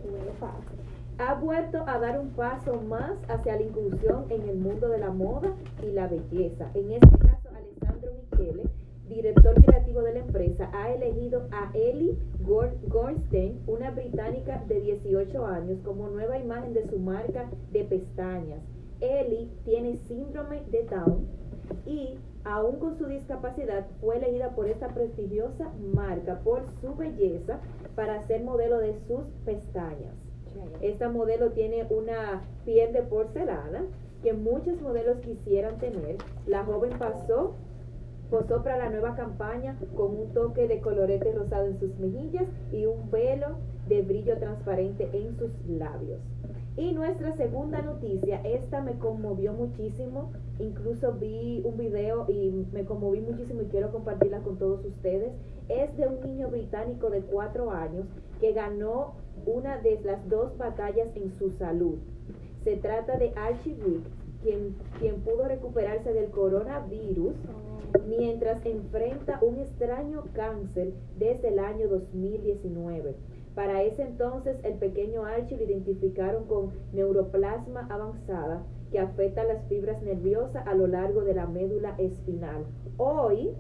Ha 1.20 1.36
vuelto 1.36 1.86
a 1.88 2.00
dar 2.00 2.20
un 2.20 2.32
paso 2.32 2.82
más 2.82 3.14
hacia 3.30 3.56
la 3.56 3.62
inclusión 3.62 4.26
en 4.30 4.42
el 4.50 4.58
mundo 4.58 4.90
de 4.90 4.98
la 4.98 5.10
moda 5.10 5.54
y 5.82 5.92
la 5.92 6.08
belleza. 6.08 6.70
En 6.74 6.92
este 6.92 7.18
caso, 7.20 7.48
Alessandro 7.56 8.12
Michele, 8.30 8.64
director 9.08 9.56
creativo 9.64 10.02
de 10.02 10.14
la 10.16 10.20
empresa, 10.20 10.70
ha 10.74 10.92
elegido 10.92 11.48
a 11.52 11.72
Ellie 11.74 12.18
Gornstein, 12.42 13.62
una 13.68 13.92
británica 13.92 14.66
de 14.68 14.82
18 14.82 15.46
años, 15.46 15.80
como 15.86 16.10
nueva 16.10 16.38
imagen 16.38 16.74
de 16.74 16.86
su 16.90 17.00
marca 17.00 17.50
de 17.72 17.86
pestañas. 17.86 18.60
Ellie 19.00 19.48
tiene 19.64 19.98
síndrome 20.10 20.62
de 20.70 20.84
Down 20.84 21.26
y 21.86 22.18
aún 22.44 22.80
con 22.80 22.98
su 22.98 23.06
discapacidad 23.06 23.86
fue 24.02 24.18
elegida 24.18 24.56
por 24.56 24.68
esta 24.68 24.90
prestigiosa 24.90 25.72
marca 25.94 26.40
por 26.40 26.64
su 26.82 26.96
belleza 26.96 27.60
para 27.96 28.26
ser 28.28 28.44
modelo 28.44 28.80
de 28.80 28.96
sus 29.08 29.26
pestañas. 29.46 30.16
Esta 30.82 31.10
modelo 31.10 31.52
tiene 31.52 31.86
una 31.90 32.44
piel 32.66 32.94
de 32.94 33.04
porcelana 33.04 33.84
que 34.24 34.34
muchos 34.34 34.82
modelos 34.82 35.20
quisieran 35.20 35.78
tener. 35.78 36.18
La 36.46 36.66
joven 36.66 36.98
pasó 36.98 37.56
posó 38.30 38.62
para 38.62 38.78
la 38.78 38.90
nueva 38.90 39.16
campaña 39.16 39.76
con 39.96 40.16
un 40.16 40.34
toque 40.34 40.68
de 40.68 40.82
colorete 40.82 41.32
rosado 41.32 41.66
en 41.66 41.80
sus 41.80 41.98
mejillas 41.98 42.46
y 42.72 42.86
un 42.86 43.10
velo 43.10 43.58
de 43.88 44.02
brillo 44.04 44.38
transparente 44.38 45.10
en 45.14 45.36
sus 45.38 45.50
labios. 45.68 46.20
Y 46.80 46.94
nuestra 46.94 47.36
segunda 47.36 47.82
noticia, 47.82 48.40
esta 48.46 48.82
me 48.82 48.98
conmovió 49.00 49.52
muchísimo, 49.52 50.32
incluso 50.60 51.12
vi 51.12 51.62
un 51.66 51.76
video 51.76 52.26
y 52.30 52.66
me 52.72 52.86
conmoví 52.86 53.20
muchísimo 53.20 53.64
y 53.64 53.66
quiero 53.66 53.92
compartirla 53.92 54.40
con 54.40 54.58
todos 54.58 54.86
ustedes. 54.86 55.34
Es 55.68 55.98
de 55.98 56.08
un 56.08 56.22
niño 56.22 56.48
británico 56.48 57.10
de 57.10 57.20
cuatro 57.20 57.72
años 57.72 58.06
que 58.40 58.54
ganó 58.54 59.16
una 59.46 59.80
de 59.80 60.00
las 60.06 60.26
dos 60.30 60.58
batallas 60.58 61.10
en 61.18 61.34
su 61.34 61.52
salud. 61.52 61.98
Se 62.64 62.78
trata 62.78 63.18
de 63.18 63.34
Archie 63.36 63.76
Wick, 63.86 64.04
quien, 64.42 64.74
quien 65.00 65.20
pudo 65.20 65.50
recuperarse 65.50 66.14
del 66.14 66.32
coronavirus 66.32 67.36
mientras 68.08 68.66
enfrenta 68.66 69.40
un 69.42 69.58
extraño 69.58 70.24
cáncer 70.34 70.94
desde 71.18 71.50
el 71.50 71.60
año 71.60 71.90
2019. 71.90 73.16
Para 73.56 73.84
ese 73.84 74.04
entonces, 74.04 74.58
el 74.64 74.76
pequeño 74.76 75.26
Archie 75.26 75.58
lo 75.58 75.64
identificaron 75.64 76.46
con 76.46 76.72
neuroplasma 76.94 77.88
avanzada 77.90 78.64
que 78.92 79.00
afecta 79.00 79.44
las 79.44 79.64
fibras 79.68 80.02
nerviosas 80.02 80.66
a 80.66 80.74
lo 80.74 80.88
largo 80.88 81.22
de 81.22 81.34
la 81.34 81.46
médula 81.46 81.96
espinal. 81.98 82.66
Hoy, 82.98 83.54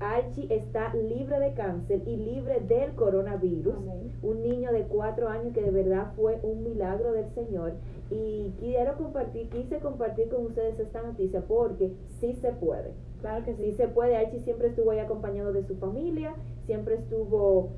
Archie 0.00 0.46
está 0.50 0.92
libre 0.94 1.38
de 1.38 1.54
cáncer 1.54 2.02
y 2.06 2.16
libre 2.16 2.60
del 2.60 2.94
coronavirus. 2.94 3.74
Un 4.22 4.42
niño 4.42 4.72
de 4.72 4.82
cuatro 4.82 5.28
años 5.28 5.52
que 5.54 5.62
de 5.62 5.70
verdad 5.70 6.12
fue 6.16 6.40
un 6.42 6.64
milagro 6.64 7.12
del 7.12 7.28
Señor. 7.30 7.74
Y 8.10 8.52
quiero 8.58 8.96
compartir, 8.96 9.48
quise 9.48 9.78
compartir 9.78 10.28
con 10.28 10.46
ustedes 10.46 10.78
esta 10.78 11.02
noticia 11.02 11.42
porque 11.46 11.92
sí 12.20 12.34
se 12.34 12.52
puede. 12.52 12.92
Claro 13.20 13.44
que 13.44 13.54
sí 13.54 13.72
se 13.72 13.88
puede. 13.88 14.16
Archie 14.16 14.40
siempre 14.40 14.68
estuvo 14.68 14.90
ahí 14.90 14.98
acompañado 14.98 15.52
de 15.52 15.62
su 15.62 15.76
familia, 15.76 16.34
siempre 16.66 16.96
estuvo 16.96 17.70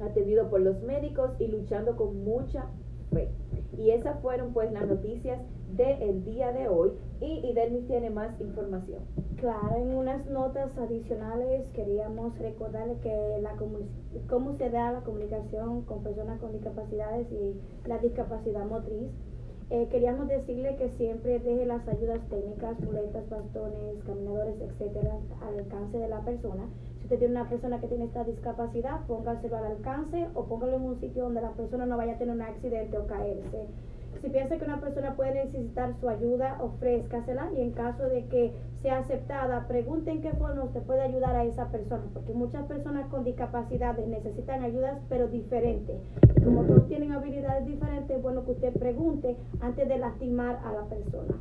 atendido 0.00 0.48
por 0.50 0.60
los 0.60 0.80
médicos 0.82 1.30
y 1.38 1.46
luchando 1.48 1.96
con 1.96 2.24
mucha 2.24 2.66
fe. 3.12 3.28
Y 3.78 3.90
esas 3.90 4.20
fueron 4.20 4.52
pues 4.52 4.72
las 4.72 4.86
noticias 4.86 5.40
del 5.76 6.24
día 6.24 6.52
de 6.52 6.68
hoy 6.68 6.92
y 7.20 7.48
Idelmis 7.48 7.86
tiene 7.86 8.10
más 8.10 8.40
información. 8.40 9.02
Claro, 9.36 9.76
en 9.76 9.94
unas 9.94 10.24
notas 10.26 10.70
adicionales 10.78 11.66
queríamos 11.74 12.38
recordarle 12.38 12.96
que 13.02 13.38
la 13.42 13.56
cómo 14.28 14.56
se 14.56 14.70
da 14.70 14.92
la 14.92 15.00
comunicación 15.00 15.82
con 15.82 16.02
personas 16.02 16.40
con 16.40 16.52
discapacidades 16.52 17.26
y 17.32 17.88
la 17.88 17.98
discapacidad 17.98 18.64
motriz. 18.64 19.10
Eh, 19.70 19.88
queríamos 19.90 20.28
decirle 20.28 20.76
que 20.76 20.90
siempre 20.98 21.40
deje 21.40 21.64
las 21.64 21.86
ayudas 21.88 22.20
técnicas, 22.28 22.78
muletas, 22.80 23.28
bastones, 23.30 24.04
caminadores, 24.06 24.54
etcétera, 24.60 25.18
al 25.40 25.58
alcance 25.58 25.98
de 25.98 26.08
la 26.08 26.20
persona. 26.20 26.68
Si 27.04 27.08
usted 27.08 27.18
tiene 27.18 27.38
una 27.38 27.50
persona 27.50 27.78
que 27.82 27.86
tiene 27.86 28.06
esta 28.06 28.24
discapacidad, 28.24 29.00
póngaselo 29.06 29.58
al 29.58 29.66
alcance 29.66 30.26
o 30.32 30.44
póngalo 30.46 30.76
en 30.76 30.84
un 30.84 31.00
sitio 31.00 31.24
donde 31.24 31.42
la 31.42 31.50
persona 31.50 31.84
no 31.84 31.98
vaya 31.98 32.14
a 32.14 32.16
tener 32.16 32.34
un 32.34 32.40
accidente 32.40 32.96
o 32.96 33.06
caerse. 33.06 33.66
Si 34.22 34.30
piensa 34.30 34.56
que 34.56 34.64
una 34.64 34.80
persona 34.80 35.14
puede 35.14 35.34
necesitar 35.34 35.92
su 36.00 36.08
ayuda, 36.08 36.56
ofrézcasela 36.62 37.52
y 37.54 37.60
en 37.60 37.72
caso 37.72 38.04
de 38.04 38.24
que 38.28 38.52
sea 38.80 39.00
aceptada, 39.00 39.68
pregunte 39.68 40.12
en 40.12 40.22
qué 40.22 40.30
forma 40.30 40.64
usted 40.64 40.80
puede 40.84 41.02
ayudar 41.02 41.36
a 41.36 41.44
esa 41.44 41.68
persona, 41.68 42.04
porque 42.14 42.32
muchas 42.32 42.64
personas 42.64 43.06
con 43.10 43.22
discapacidades 43.22 44.08
necesitan 44.08 44.62
ayudas, 44.62 44.98
pero 45.10 45.28
diferentes. 45.28 45.96
Como 46.42 46.62
todos 46.62 46.88
tienen 46.88 47.12
habilidades 47.12 47.66
diferentes, 47.66 48.16
es 48.16 48.22
bueno 48.22 48.46
que 48.46 48.52
usted 48.52 48.72
pregunte 48.72 49.36
antes 49.60 49.86
de 49.86 49.98
lastimar 49.98 50.58
a 50.64 50.72
la 50.72 50.84
persona. 50.84 51.34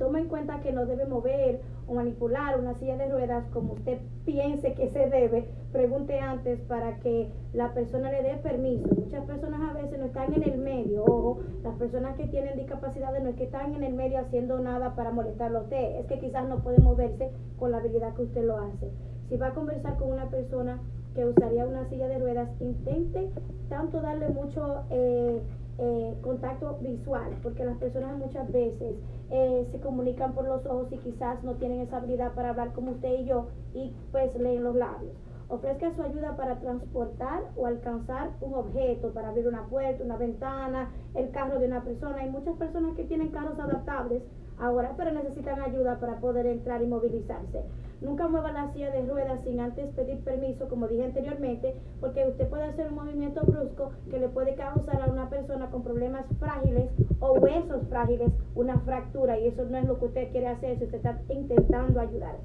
Tome 0.00 0.20
en 0.20 0.28
cuenta 0.28 0.60
que 0.60 0.72
no 0.72 0.86
debe 0.86 1.04
mover 1.04 1.60
o 1.86 1.92
manipular 1.92 2.58
una 2.58 2.72
silla 2.72 2.96
de 2.96 3.10
ruedas 3.10 3.44
como 3.52 3.74
usted 3.74 3.98
piense 4.24 4.72
que 4.72 4.88
se 4.88 5.10
debe. 5.10 5.44
Pregunte 5.72 6.18
antes 6.18 6.58
para 6.60 6.96
que 7.00 7.30
la 7.52 7.74
persona 7.74 8.10
le 8.10 8.22
dé 8.22 8.36
permiso. 8.38 8.88
Muchas 8.96 9.26
personas 9.26 9.60
a 9.60 9.74
veces 9.74 9.98
no 9.98 10.06
están 10.06 10.32
en 10.32 10.42
el 10.42 10.56
medio. 10.56 11.04
Ojo, 11.04 11.40
las 11.62 11.74
personas 11.74 12.16
que 12.16 12.26
tienen 12.28 12.56
discapacidades 12.56 13.22
no 13.22 13.28
es 13.28 13.36
que 13.36 13.44
están 13.44 13.74
en 13.74 13.84
el 13.84 13.92
medio 13.92 14.20
haciendo 14.20 14.58
nada 14.58 14.94
para 14.96 15.10
molestarlo 15.10 15.58
a 15.58 15.62
usted. 15.64 15.96
Es 16.00 16.06
que 16.06 16.18
quizás 16.18 16.48
no 16.48 16.60
puede 16.60 16.78
moverse 16.78 17.30
con 17.58 17.70
la 17.70 17.76
habilidad 17.76 18.14
que 18.14 18.22
usted 18.22 18.44
lo 18.46 18.56
hace. 18.56 18.90
Si 19.28 19.36
va 19.36 19.48
a 19.48 19.54
conversar 19.54 19.98
con 19.98 20.10
una 20.10 20.30
persona 20.30 20.80
que 21.14 21.26
usaría 21.26 21.66
una 21.66 21.86
silla 21.90 22.08
de 22.08 22.18
ruedas, 22.18 22.48
intente 22.58 23.28
tanto 23.68 24.00
darle 24.00 24.30
mucho... 24.30 24.82
Eh, 24.88 25.42
eh, 25.82 26.14
contacto 26.20 26.78
visual, 26.82 27.36
porque 27.42 27.64
las 27.64 27.78
personas 27.78 28.18
muchas 28.18 28.52
veces 28.52 28.96
eh, 29.30 29.66
se 29.72 29.80
comunican 29.80 30.34
por 30.34 30.44
los 30.46 30.66
ojos 30.66 30.92
y 30.92 30.98
quizás 30.98 31.42
no 31.42 31.54
tienen 31.54 31.80
esa 31.80 31.96
habilidad 31.96 32.34
para 32.34 32.50
hablar 32.50 32.74
como 32.74 32.92
usted 32.92 33.20
y 33.20 33.24
yo 33.24 33.46
y 33.72 33.94
pues 34.12 34.34
leen 34.38 34.62
los 34.62 34.76
labios. 34.76 35.14
Ofrezca 35.50 35.92
su 35.96 36.02
ayuda 36.02 36.36
para 36.36 36.60
transportar 36.60 37.42
o 37.56 37.66
alcanzar 37.66 38.30
un 38.40 38.54
objeto, 38.54 39.12
para 39.12 39.30
abrir 39.30 39.48
una 39.48 39.66
puerta, 39.66 40.04
una 40.04 40.16
ventana, 40.16 40.90
el 41.14 41.30
carro 41.32 41.58
de 41.58 41.66
una 41.66 41.82
persona. 41.82 42.18
Hay 42.18 42.30
muchas 42.30 42.56
personas 42.56 42.94
que 42.96 43.02
tienen 43.02 43.30
carros 43.30 43.58
adaptables 43.58 44.22
ahora, 44.60 44.94
pero 44.96 45.10
necesitan 45.10 45.60
ayuda 45.60 45.98
para 45.98 46.20
poder 46.20 46.46
entrar 46.46 46.82
y 46.82 46.86
movilizarse. 46.86 47.64
Nunca 48.00 48.28
mueva 48.28 48.52
la 48.52 48.72
silla 48.72 48.92
de 48.92 49.04
ruedas 49.04 49.40
sin 49.42 49.58
antes 49.58 49.92
pedir 49.94 50.22
permiso, 50.22 50.68
como 50.68 50.86
dije 50.86 51.04
anteriormente, 51.04 51.74
porque 52.00 52.28
usted 52.28 52.48
puede 52.48 52.64
hacer 52.64 52.88
un 52.88 52.94
movimiento 52.94 53.42
brusco 53.42 53.90
que 54.08 54.20
le 54.20 54.28
puede 54.28 54.54
causar 54.54 55.02
a 55.02 55.10
una 55.10 55.28
persona 55.30 55.68
con 55.70 55.82
problemas 55.82 56.26
frágiles 56.38 56.90
o 57.18 57.32
huesos 57.32 57.88
frágiles 57.88 58.30
una 58.54 58.78
fractura 58.80 59.36
y 59.38 59.48
eso 59.48 59.64
no 59.64 59.78
es 59.78 59.84
lo 59.84 59.98
que 59.98 60.06
usted 60.06 60.30
quiere 60.30 60.46
hacer 60.46 60.78
si 60.78 60.84
usted 60.84 60.98
está 60.98 61.20
intentando 61.28 61.98
ayudar. 61.98 62.36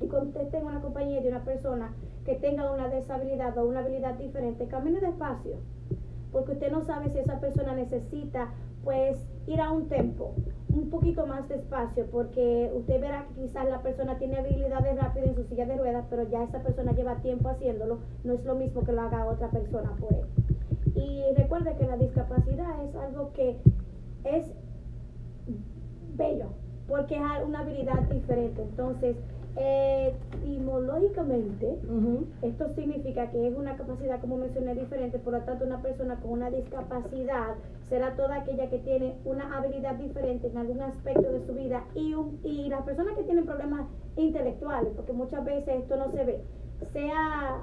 Y 0.00 0.06
cuando 0.06 0.38
tenga 0.46 0.66
una 0.66 0.80
compañía 0.80 1.20
de 1.20 1.28
una 1.28 1.44
persona 1.44 1.92
que 2.24 2.34
tenga 2.34 2.70
una 2.70 2.88
deshabilidad 2.88 3.56
o 3.58 3.66
una 3.66 3.80
habilidad 3.80 4.14
diferente, 4.14 4.66
camine 4.66 5.00
despacio, 5.00 5.56
porque 6.32 6.52
usted 6.52 6.70
no 6.70 6.84
sabe 6.84 7.10
si 7.10 7.18
esa 7.18 7.40
persona 7.40 7.74
necesita 7.74 8.50
pues 8.84 9.18
ir 9.46 9.60
a 9.60 9.70
un 9.70 9.88
tempo 9.88 10.34
un 10.68 10.90
poquito 10.90 11.26
más 11.26 11.48
despacio 11.48 12.06
porque 12.10 12.70
usted 12.74 13.00
verá 13.00 13.26
que 13.26 13.42
quizás 13.42 13.68
la 13.68 13.82
persona 13.82 14.18
tiene 14.18 14.36
habilidades 14.36 14.96
rápidas 14.96 15.28
en 15.28 15.34
su 15.34 15.44
silla 15.44 15.66
de 15.66 15.76
ruedas, 15.76 16.04
pero 16.10 16.28
ya 16.28 16.44
esa 16.44 16.62
persona 16.62 16.92
lleva 16.92 17.16
tiempo 17.16 17.48
haciéndolo, 17.48 17.98
no 18.24 18.34
es 18.34 18.44
lo 18.44 18.54
mismo 18.54 18.84
que 18.84 18.92
lo 18.92 19.02
haga 19.02 19.26
otra 19.26 19.48
persona 19.50 19.92
por 19.98 20.12
él. 20.12 20.26
Y 20.94 21.22
recuerde 21.34 21.74
que 21.76 21.86
la 21.86 21.96
discapacidad 21.96 22.84
es 22.84 22.94
algo 22.94 23.32
que 23.32 23.56
es 24.24 24.46
bello, 26.16 26.48
porque 26.86 27.16
es 27.16 27.22
una 27.46 27.60
habilidad 27.60 28.00
diferente. 28.10 28.62
Entonces, 28.62 29.16
etimológicamente, 29.58 31.78
esto 32.42 32.68
significa 32.74 33.30
que 33.30 33.48
es 33.48 33.56
una 33.56 33.76
capacidad, 33.76 34.20
como 34.20 34.36
mencioné, 34.36 34.74
diferente, 34.74 35.18
por 35.18 35.32
lo 35.32 35.40
tanto, 35.40 35.64
una 35.64 35.82
persona 35.82 36.16
con 36.20 36.32
una 36.32 36.50
discapacidad 36.50 37.54
será 37.88 38.14
toda 38.14 38.36
aquella 38.36 38.70
que 38.70 38.78
tiene 38.78 39.16
una 39.24 39.56
habilidad 39.56 39.96
diferente 39.96 40.46
en 40.48 40.58
algún 40.58 40.82
aspecto 40.82 41.32
de 41.32 41.44
su 41.46 41.54
vida 41.54 41.84
y, 41.94 42.14
y 42.44 42.68
las 42.68 42.82
personas 42.82 43.16
que 43.16 43.24
tienen 43.24 43.46
problemas 43.46 43.86
intelectuales, 44.16 44.92
porque 44.94 45.12
muchas 45.12 45.44
veces 45.44 45.82
esto 45.82 45.96
no 45.96 46.12
se 46.12 46.24
ve, 46.24 46.40
sea, 46.92 47.62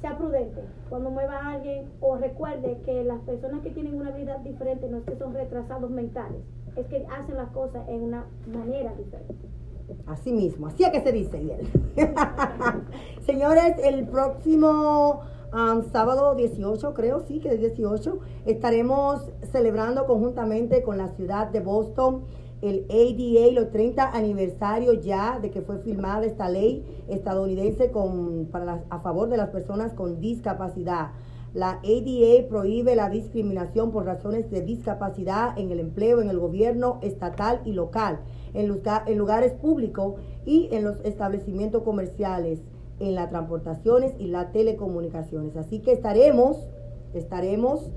sea 0.00 0.16
prudente 0.16 0.62
cuando 0.88 1.10
mueva 1.10 1.38
a 1.38 1.52
alguien 1.54 1.90
o 2.00 2.16
recuerde 2.16 2.78
que 2.84 3.02
las 3.04 3.20
personas 3.22 3.62
que 3.62 3.70
tienen 3.70 3.94
una 3.94 4.10
habilidad 4.10 4.38
diferente 4.40 4.88
no 4.88 4.98
es 4.98 5.04
que 5.04 5.16
son 5.16 5.34
retrasados 5.34 5.90
mentales, 5.90 6.42
es 6.76 6.86
que 6.86 7.04
hacen 7.06 7.36
las 7.36 7.50
cosas 7.50 7.88
en 7.88 8.02
una 8.02 8.26
manera 8.46 8.94
diferente. 8.94 9.61
Así 10.06 10.32
mismo, 10.32 10.66
así 10.68 10.84
es 10.84 10.90
que 10.90 11.00
se 11.00 11.12
dice, 11.12 11.40
Señores, 13.26 13.74
el 13.84 14.06
próximo 14.08 15.20
um, 15.52 15.82
sábado 15.92 16.34
18, 16.34 16.94
creo, 16.94 17.20
sí, 17.26 17.38
que 17.40 17.50
es 17.50 17.60
18, 17.60 18.18
estaremos 18.46 19.22
celebrando 19.50 20.06
conjuntamente 20.06 20.82
con 20.82 20.98
la 20.98 21.08
ciudad 21.08 21.48
de 21.48 21.60
Boston 21.60 22.22
el 22.60 22.86
ADA, 22.90 23.52
los 23.60 23.70
30 23.72 24.10
aniversarios 24.16 25.04
ya 25.04 25.40
de 25.40 25.50
que 25.50 25.62
fue 25.62 25.78
firmada 25.78 26.24
esta 26.24 26.48
ley 26.48 26.84
estadounidense 27.08 27.90
con, 27.90 28.46
para 28.52 28.64
las- 28.64 28.82
a 28.88 29.00
favor 29.00 29.28
de 29.28 29.36
las 29.36 29.48
personas 29.50 29.92
con 29.94 30.20
discapacidad. 30.20 31.08
La 31.54 31.80
ADA 31.82 32.48
prohíbe 32.48 32.94
la 32.96 33.10
discriminación 33.10 33.90
por 33.90 34.04
razones 34.06 34.48
de 34.50 34.62
discapacidad 34.62 35.58
en 35.58 35.70
el 35.72 35.80
empleo, 35.80 36.22
en 36.22 36.30
el 36.30 36.38
gobierno 36.38 36.98
estatal 37.02 37.60
y 37.64 37.72
local, 37.72 38.20
en, 38.54 38.68
lugar- 38.68 39.04
en 39.06 39.18
lugares 39.18 39.52
públicos 39.52 40.14
y 40.44 40.68
en 40.72 40.84
los 40.84 40.96
establecimientos 41.04 41.82
comerciales, 41.82 42.60
en 43.00 43.14
las 43.14 43.30
transportaciones 43.30 44.12
y 44.18 44.26
las 44.26 44.52
telecomunicaciones. 44.52 45.56
Así 45.56 45.80
que 45.80 45.92
estaremos, 45.92 46.66
estaremos 47.14 47.90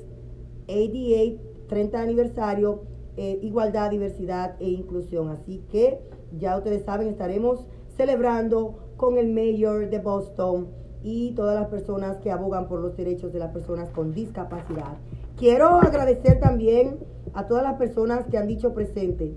ADA 0.68 1.38
30 1.68 2.02
aniversario, 2.02 2.82
eh, 3.18 3.40
igualdad, 3.42 3.92
diversidad 3.92 4.56
e 4.60 4.70
inclusión. 4.70 5.30
Así 5.30 5.62
que 5.72 6.00
ya 6.38 6.58
ustedes 6.58 6.84
saben, 6.84 7.08
estaremos 7.08 7.66
celebrando 7.96 8.78
con 8.98 9.18
el 9.18 9.34
mayor 9.34 9.90
de 9.90 10.00
Boston 10.00 10.68
y 11.04 11.32
todas 11.32 11.56
las 11.56 11.70
personas 11.70 12.18
que 12.18 12.32
abogan 12.32 12.68
por 12.68 12.80
los 12.82 12.96
derechos 12.96 13.32
de 13.32 13.40
las 13.40 13.52
personas 13.52 13.90
con 13.92 14.14
discapacidad. 14.14 14.98
Quiero 15.38 15.68
agradecer 15.82 16.40
también 16.40 16.98
a 17.34 17.48
todas 17.48 17.64
las 17.64 17.76
personas 17.76 18.26
que 18.28 18.38
han 18.38 18.48
dicho 18.48 18.74
presente 18.74 19.34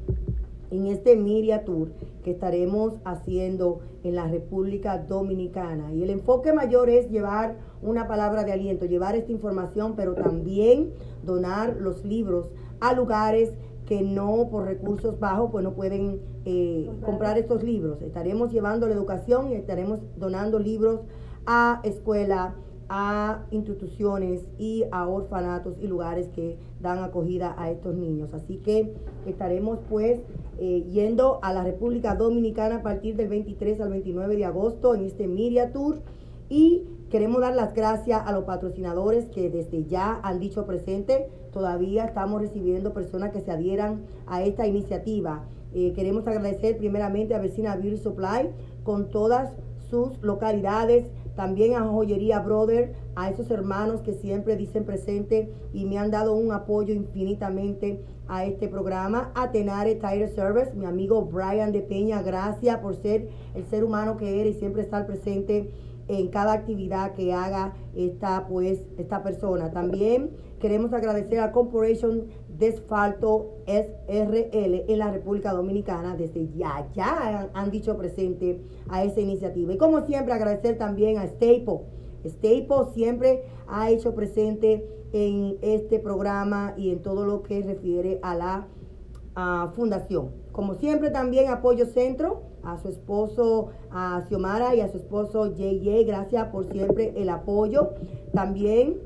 en 0.70 0.86
este 0.86 1.16
Media 1.16 1.64
Tour 1.64 1.92
que 2.24 2.32
estaremos 2.32 2.94
haciendo 3.04 3.80
en 4.02 4.14
la 4.14 4.26
República 4.26 4.98
Dominicana. 4.98 5.92
Y 5.92 6.02
el 6.02 6.10
enfoque 6.10 6.52
mayor 6.52 6.88
es 6.88 7.10
llevar 7.10 7.56
una 7.82 8.08
palabra 8.08 8.44
de 8.44 8.52
aliento, 8.52 8.86
llevar 8.86 9.14
esta 9.14 9.32
información, 9.32 9.94
pero 9.96 10.14
también 10.14 10.92
donar 11.24 11.76
los 11.76 12.04
libros 12.04 12.50
a 12.80 12.94
lugares 12.94 13.52
que 13.86 14.02
no 14.02 14.48
por 14.50 14.64
recursos 14.64 15.18
bajos 15.18 15.50
pues 15.50 15.64
no 15.64 15.74
pueden 15.74 16.20
eh, 16.44 16.90
comprar 17.04 17.38
estos 17.38 17.62
libros. 17.62 18.00
Estaremos 18.02 18.52
llevando 18.52 18.86
la 18.86 18.94
educación 18.94 19.50
y 19.50 19.54
estaremos 19.54 20.00
donando 20.16 20.58
libros 20.58 21.00
a 21.46 21.80
escuelas, 21.82 22.54
a 22.88 23.42
instituciones 23.50 24.42
y 24.58 24.84
a 24.92 25.08
orfanatos 25.08 25.76
y 25.80 25.86
lugares 25.86 26.28
que 26.28 26.58
dan 26.80 26.98
acogida 26.98 27.54
a 27.58 27.70
estos 27.70 27.94
niños. 27.94 28.34
Así 28.34 28.58
que 28.58 28.94
estaremos 29.26 29.78
pues 29.88 30.20
eh, 30.58 30.84
yendo 30.90 31.38
a 31.42 31.52
la 31.52 31.64
República 31.64 32.14
Dominicana 32.14 32.76
a 32.76 32.82
partir 32.82 33.16
del 33.16 33.28
23 33.28 33.80
al 33.80 33.90
29 33.90 34.36
de 34.36 34.44
agosto 34.44 34.94
en 34.94 35.04
este 35.04 35.26
Media 35.26 35.72
Tour 35.72 36.00
y 36.48 36.84
queremos 37.12 37.42
dar 37.42 37.54
las 37.54 37.74
gracias 37.74 38.22
a 38.24 38.32
los 38.32 38.44
patrocinadores 38.44 39.26
que 39.26 39.50
desde 39.50 39.84
ya 39.84 40.18
han 40.22 40.40
dicho 40.40 40.64
presente. 40.64 41.28
Todavía 41.52 42.06
estamos 42.06 42.40
recibiendo 42.40 42.94
personas 42.94 43.32
que 43.32 43.42
se 43.42 43.50
adhieran 43.50 44.00
a 44.26 44.42
esta 44.42 44.66
iniciativa. 44.66 45.44
Eh, 45.74 45.92
queremos 45.92 46.26
agradecer 46.26 46.78
primeramente 46.78 47.34
a 47.34 47.38
Vecina 47.38 47.76
Beauty 47.76 47.98
Supply 47.98 48.48
con 48.82 49.10
todas 49.10 49.52
sus 49.90 50.22
localidades, 50.22 51.04
también 51.36 51.74
a 51.74 51.82
Joyería 51.82 52.40
Brother, 52.40 52.94
a 53.14 53.28
esos 53.28 53.50
hermanos 53.50 54.00
que 54.00 54.14
siempre 54.14 54.56
dicen 54.56 54.86
presente 54.86 55.52
y 55.74 55.84
me 55.84 55.98
han 55.98 56.10
dado 56.10 56.32
un 56.32 56.50
apoyo 56.50 56.94
infinitamente 56.94 58.02
a 58.26 58.46
este 58.46 58.68
programa, 58.68 59.32
a 59.34 59.50
Tenare 59.50 59.96
Tire 59.96 60.28
Service, 60.28 60.72
mi 60.74 60.86
amigo 60.86 61.20
Brian 61.26 61.72
de 61.72 61.82
Peña, 61.82 62.22
gracias 62.22 62.78
por 62.78 62.96
ser 62.96 63.28
el 63.54 63.66
ser 63.66 63.84
humano 63.84 64.16
que 64.16 64.40
eres 64.40 64.56
y 64.56 64.58
siempre 64.60 64.80
estar 64.80 65.04
presente 65.04 65.70
en 66.08 66.28
cada 66.28 66.52
actividad 66.52 67.12
que 67.12 67.32
haga 67.32 67.74
esta 67.94 68.46
pues 68.46 68.82
esta 68.98 69.22
persona. 69.22 69.70
También 69.70 70.30
queremos 70.60 70.92
agradecer 70.92 71.40
a 71.40 71.52
Corporation 71.52 72.26
de 72.48 72.68
Asfalto 72.68 73.58
SRL 73.66 74.84
en 74.88 74.98
la 74.98 75.10
República 75.10 75.52
Dominicana 75.52 76.16
desde 76.16 76.48
ya 76.52 76.88
ya 76.94 77.50
han, 77.54 77.70
dicho 77.70 77.96
presente 77.96 78.60
a 78.88 79.04
esa 79.04 79.20
iniciativa. 79.20 79.72
Y 79.72 79.78
como 79.78 80.04
siempre 80.06 80.34
agradecer 80.34 80.78
también 80.78 81.18
a 81.18 81.26
Staple. 81.26 81.80
Staple 82.24 82.92
siempre 82.94 83.44
ha 83.66 83.90
hecho 83.90 84.14
presente 84.14 84.86
en 85.12 85.56
este 85.62 85.98
programa 85.98 86.74
y 86.76 86.90
en 86.90 87.02
todo 87.02 87.26
lo 87.26 87.42
que 87.42 87.62
refiere 87.62 88.18
a 88.22 88.34
la 88.34 89.68
fundación. 89.74 90.41
Como 90.52 90.74
siempre 90.74 91.10
también 91.10 91.50
apoyo 91.50 91.86
centro 91.86 92.42
a 92.62 92.78
su 92.78 92.88
esposo 92.88 93.70
a 93.90 94.22
Xiomara 94.28 94.74
y 94.74 94.80
a 94.80 94.88
su 94.88 94.98
esposo 94.98 95.46
JJ, 95.46 96.04
gracias 96.06 96.48
por 96.48 96.70
siempre 96.70 97.14
el 97.16 97.30
apoyo. 97.30 97.94
También 98.32 98.98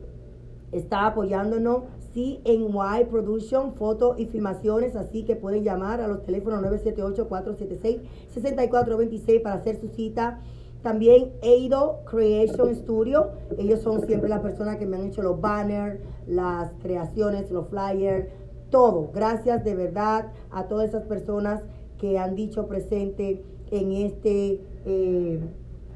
está 0.72 1.06
apoyándonos 1.06 1.84
CNY 2.12 3.04
Production, 3.10 3.74
fotos 3.74 4.18
y 4.18 4.26
filmaciones, 4.26 4.96
así 4.96 5.24
que 5.24 5.36
pueden 5.36 5.62
llamar 5.62 6.00
a 6.00 6.08
los 6.08 6.24
teléfonos 6.24 6.60
978-476-6426 6.62 9.42
para 9.42 9.54
hacer 9.56 9.78
su 9.80 9.88
cita. 9.88 10.40
También 10.82 11.32
Eido 11.42 12.00
Creation 12.04 12.74
Studio, 12.74 13.30
ellos 13.58 13.80
son 13.80 14.06
siempre 14.06 14.28
las 14.28 14.40
personas 14.40 14.76
que 14.76 14.86
me 14.86 14.96
han 14.96 15.06
hecho 15.06 15.22
los 15.22 15.40
banners, 15.40 16.00
las 16.26 16.72
creaciones, 16.80 17.50
los 17.50 17.68
flyers, 17.68 18.28
todo. 18.70 19.10
Gracias 19.14 19.64
de 19.64 19.74
verdad 19.74 20.32
a 20.50 20.68
todas 20.68 20.88
esas 20.88 21.04
personas 21.04 21.62
que 21.98 22.18
han 22.18 22.34
dicho 22.34 22.66
presente 22.66 23.42
en 23.70 23.92
este, 23.92 24.60
eh, 24.84 25.40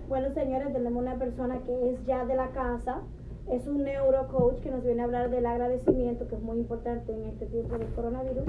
Bueno, 0.09 0.33
señores, 0.35 0.73
tenemos 0.73 1.03
una 1.03 1.19
persona 1.19 1.59
que 1.65 1.91
es 1.91 2.07
ya 2.07 2.25
de 2.25 2.37
la 2.37 2.51
casa, 2.51 3.03
es 3.51 3.67
un 3.67 3.83
neurocoach 3.83 4.61
que 4.61 4.71
nos 4.71 4.85
viene 4.85 5.03
a 5.03 5.05
hablar 5.05 5.31
del 5.31 5.47
agradecimiento, 5.47 6.29
que 6.29 6.37
es 6.37 6.43
muy 6.43 6.59
importante 6.59 7.13
en 7.13 7.25
este 7.25 7.47
tiempo 7.47 7.77
del 7.77 7.89
coronavirus. 7.89 8.45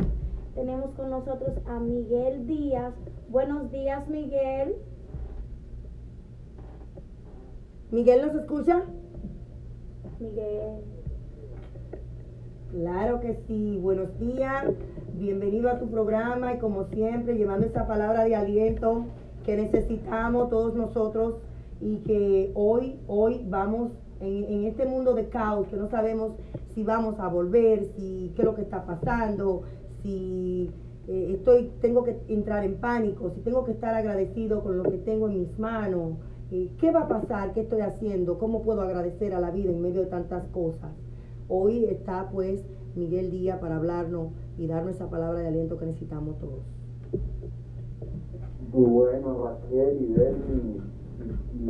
Tenemos 0.54 0.92
con 0.92 1.10
nosotros 1.10 1.52
a 1.68 1.80
Miguel 1.80 2.46
Díaz. 2.46 2.94
Buenos 3.30 3.72
días, 3.72 4.08
Miguel. 4.08 4.76
Miguel 7.92 8.22
nos 8.26 8.36
escucha? 8.36 8.84
Miguel. 10.20 10.82
Claro 12.72 13.20
que 13.20 13.36
sí, 13.48 13.80
buenos 13.82 14.20
días, 14.20 14.66
bienvenido 15.18 15.70
a 15.70 15.80
tu 15.80 15.90
programa 15.90 16.54
y 16.54 16.60
como 16.60 16.86
siempre 16.86 17.36
llevando 17.36 17.66
esa 17.66 17.88
palabra 17.88 18.24
de 18.24 18.36
aliento 18.36 19.06
que 19.46 19.58
necesitamos 19.58 20.50
todos 20.50 20.76
nosotros 20.76 21.36
y 21.82 21.98
que 22.00 22.52
hoy, 22.54 23.00
hoy 23.08 23.44
vamos 23.50 23.92
en, 24.20 24.44
en 24.44 24.66
este 24.66 24.86
mundo 24.86 25.16
de 25.16 25.28
caos 25.30 25.68
que 25.68 25.76
no 25.76 25.90
sabemos 25.90 26.34
si 26.76 26.84
vamos 26.84 27.20
a 27.20 27.28
volver, 27.28 27.86
si 27.98 28.32
qué 28.36 28.44
es 28.44 28.46
lo 28.46 28.54
que 28.54 28.62
está 28.62 28.86
pasando, 28.86 29.64
si 30.04 30.70
eh, 31.08 31.34
estoy, 31.36 31.72
tengo 31.82 32.04
que 32.04 32.20
entrar 32.28 32.64
en 32.64 32.76
pánico, 32.76 33.32
si 33.32 33.42
tengo 33.42 33.64
que 33.66 33.72
estar 33.72 33.96
agradecido 33.96 34.62
con 34.62 34.78
lo 34.78 34.84
que 34.84 34.98
tengo 35.00 35.30
en 35.30 35.40
mis 35.40 35.58
manos, 35.58 36.14
eh, 36.52 36.70
qué 36.80 36.92
va 36.92 37.02
a 37.02 37.08
pasar, 37.08 37.54
qué 37.54 37.62
estoy 37.62 37.82
haciendo, 37.82 38.38
cómo 38.38 38.62
puedo 38.62 38.82
agradecer 38.82 39.34
a 39.34 39.40
la 39.40 39.50
vida 39.50 39.72
en 39.72 39.82
medio 39.82 40.02
de 40.02 40.08
tantas 40.08 40.46
cosas. 40.50 40.92
Hoy 41.50 41.86
está 41.86 42.30
pues 42.30 42.62
Miguel 42.98 43.30
Díaz 43.32 43.60
para 43.60 43.78
hablarnos 43.78 44.30
y 44.58 44.68
darnos 44.68 44.96
esa 44.96 45.10
palabra 45.10 45.40
de 45.40 45.48
aliento 45.48 45.78
que 45.78 45.86
necesitamos 45.86 46.38
todos. 46.40 46.60
Bueno, 48.74 49.46
Raquel 49.46 49.98
y 50.02 50.14
Delmi, 50.14 50.78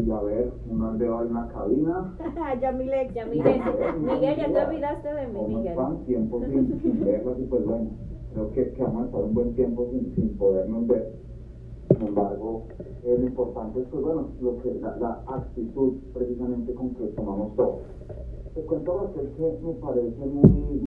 y, 0.06 0.12
a 0.12 0.20
ver, 0.22 0.52
uno 0.70 0.98
veo 0.98 1.22
en 1.24 1.34
la 1.34 1.48
cabina. 1.48 2.16
Yamile, 2.62 3.10
Yamile, 3.14 3.62
Miguel, 4.00 4.36
ya 4.38 4.52
te 4.54 4.66
olvidaste 4.66 5.14
de 5.14 5.28
mí, 5.28 5.34
¿Cómo 5.36 5.48
Miguel. 5.48 5.68
están? 5.72 5.98
Tiempo 6.06 6.42
sin, 6.46 6.82
sin 6.82 7.06
verlos 7.06 7.40
y 7.40 7.44
pues 7.44 7.66
bueno, 7.66 7.90
creo 8.34 8.52
que, 8.52 8.72
que 8.74 8.84
vamos 8.84 9.04
a 9.04 9.06
estar 9.06 9.24
un 9.24 9.34
buen 9.34 9.54
tiempo 9.54 9.88
sin, 9.92 10.14
sin 10.16 10.38
podernos 10.38 10.88
ver. 10.88 11.14
Sin 11.98 12.08
embargo, 12.08 12.64
eh, 13.04 13.16
lo 13.20 13.26
importante 13.28 13.80
es 13.82 13.88
pues 13.88 14.04
bueno, 14.04 14.28
lo 14.42 14.58
que, 14.62 14.74
la, 14.76 14.98
la 14.98 15.24
actitud 15.28 15.94
precisamente 16.14 16.74
con 16.74 16.90
que 16.96 17.08
tomamos 17.08 17.56
todo. 17.56 17.80
Te 18.54 18.62
cuento 18.64 19.00
Raquel 19.16 19.30
que 19.38 19.60
me 19.66 19.74
parece 19.74 20.26
muy, 20.26 20.50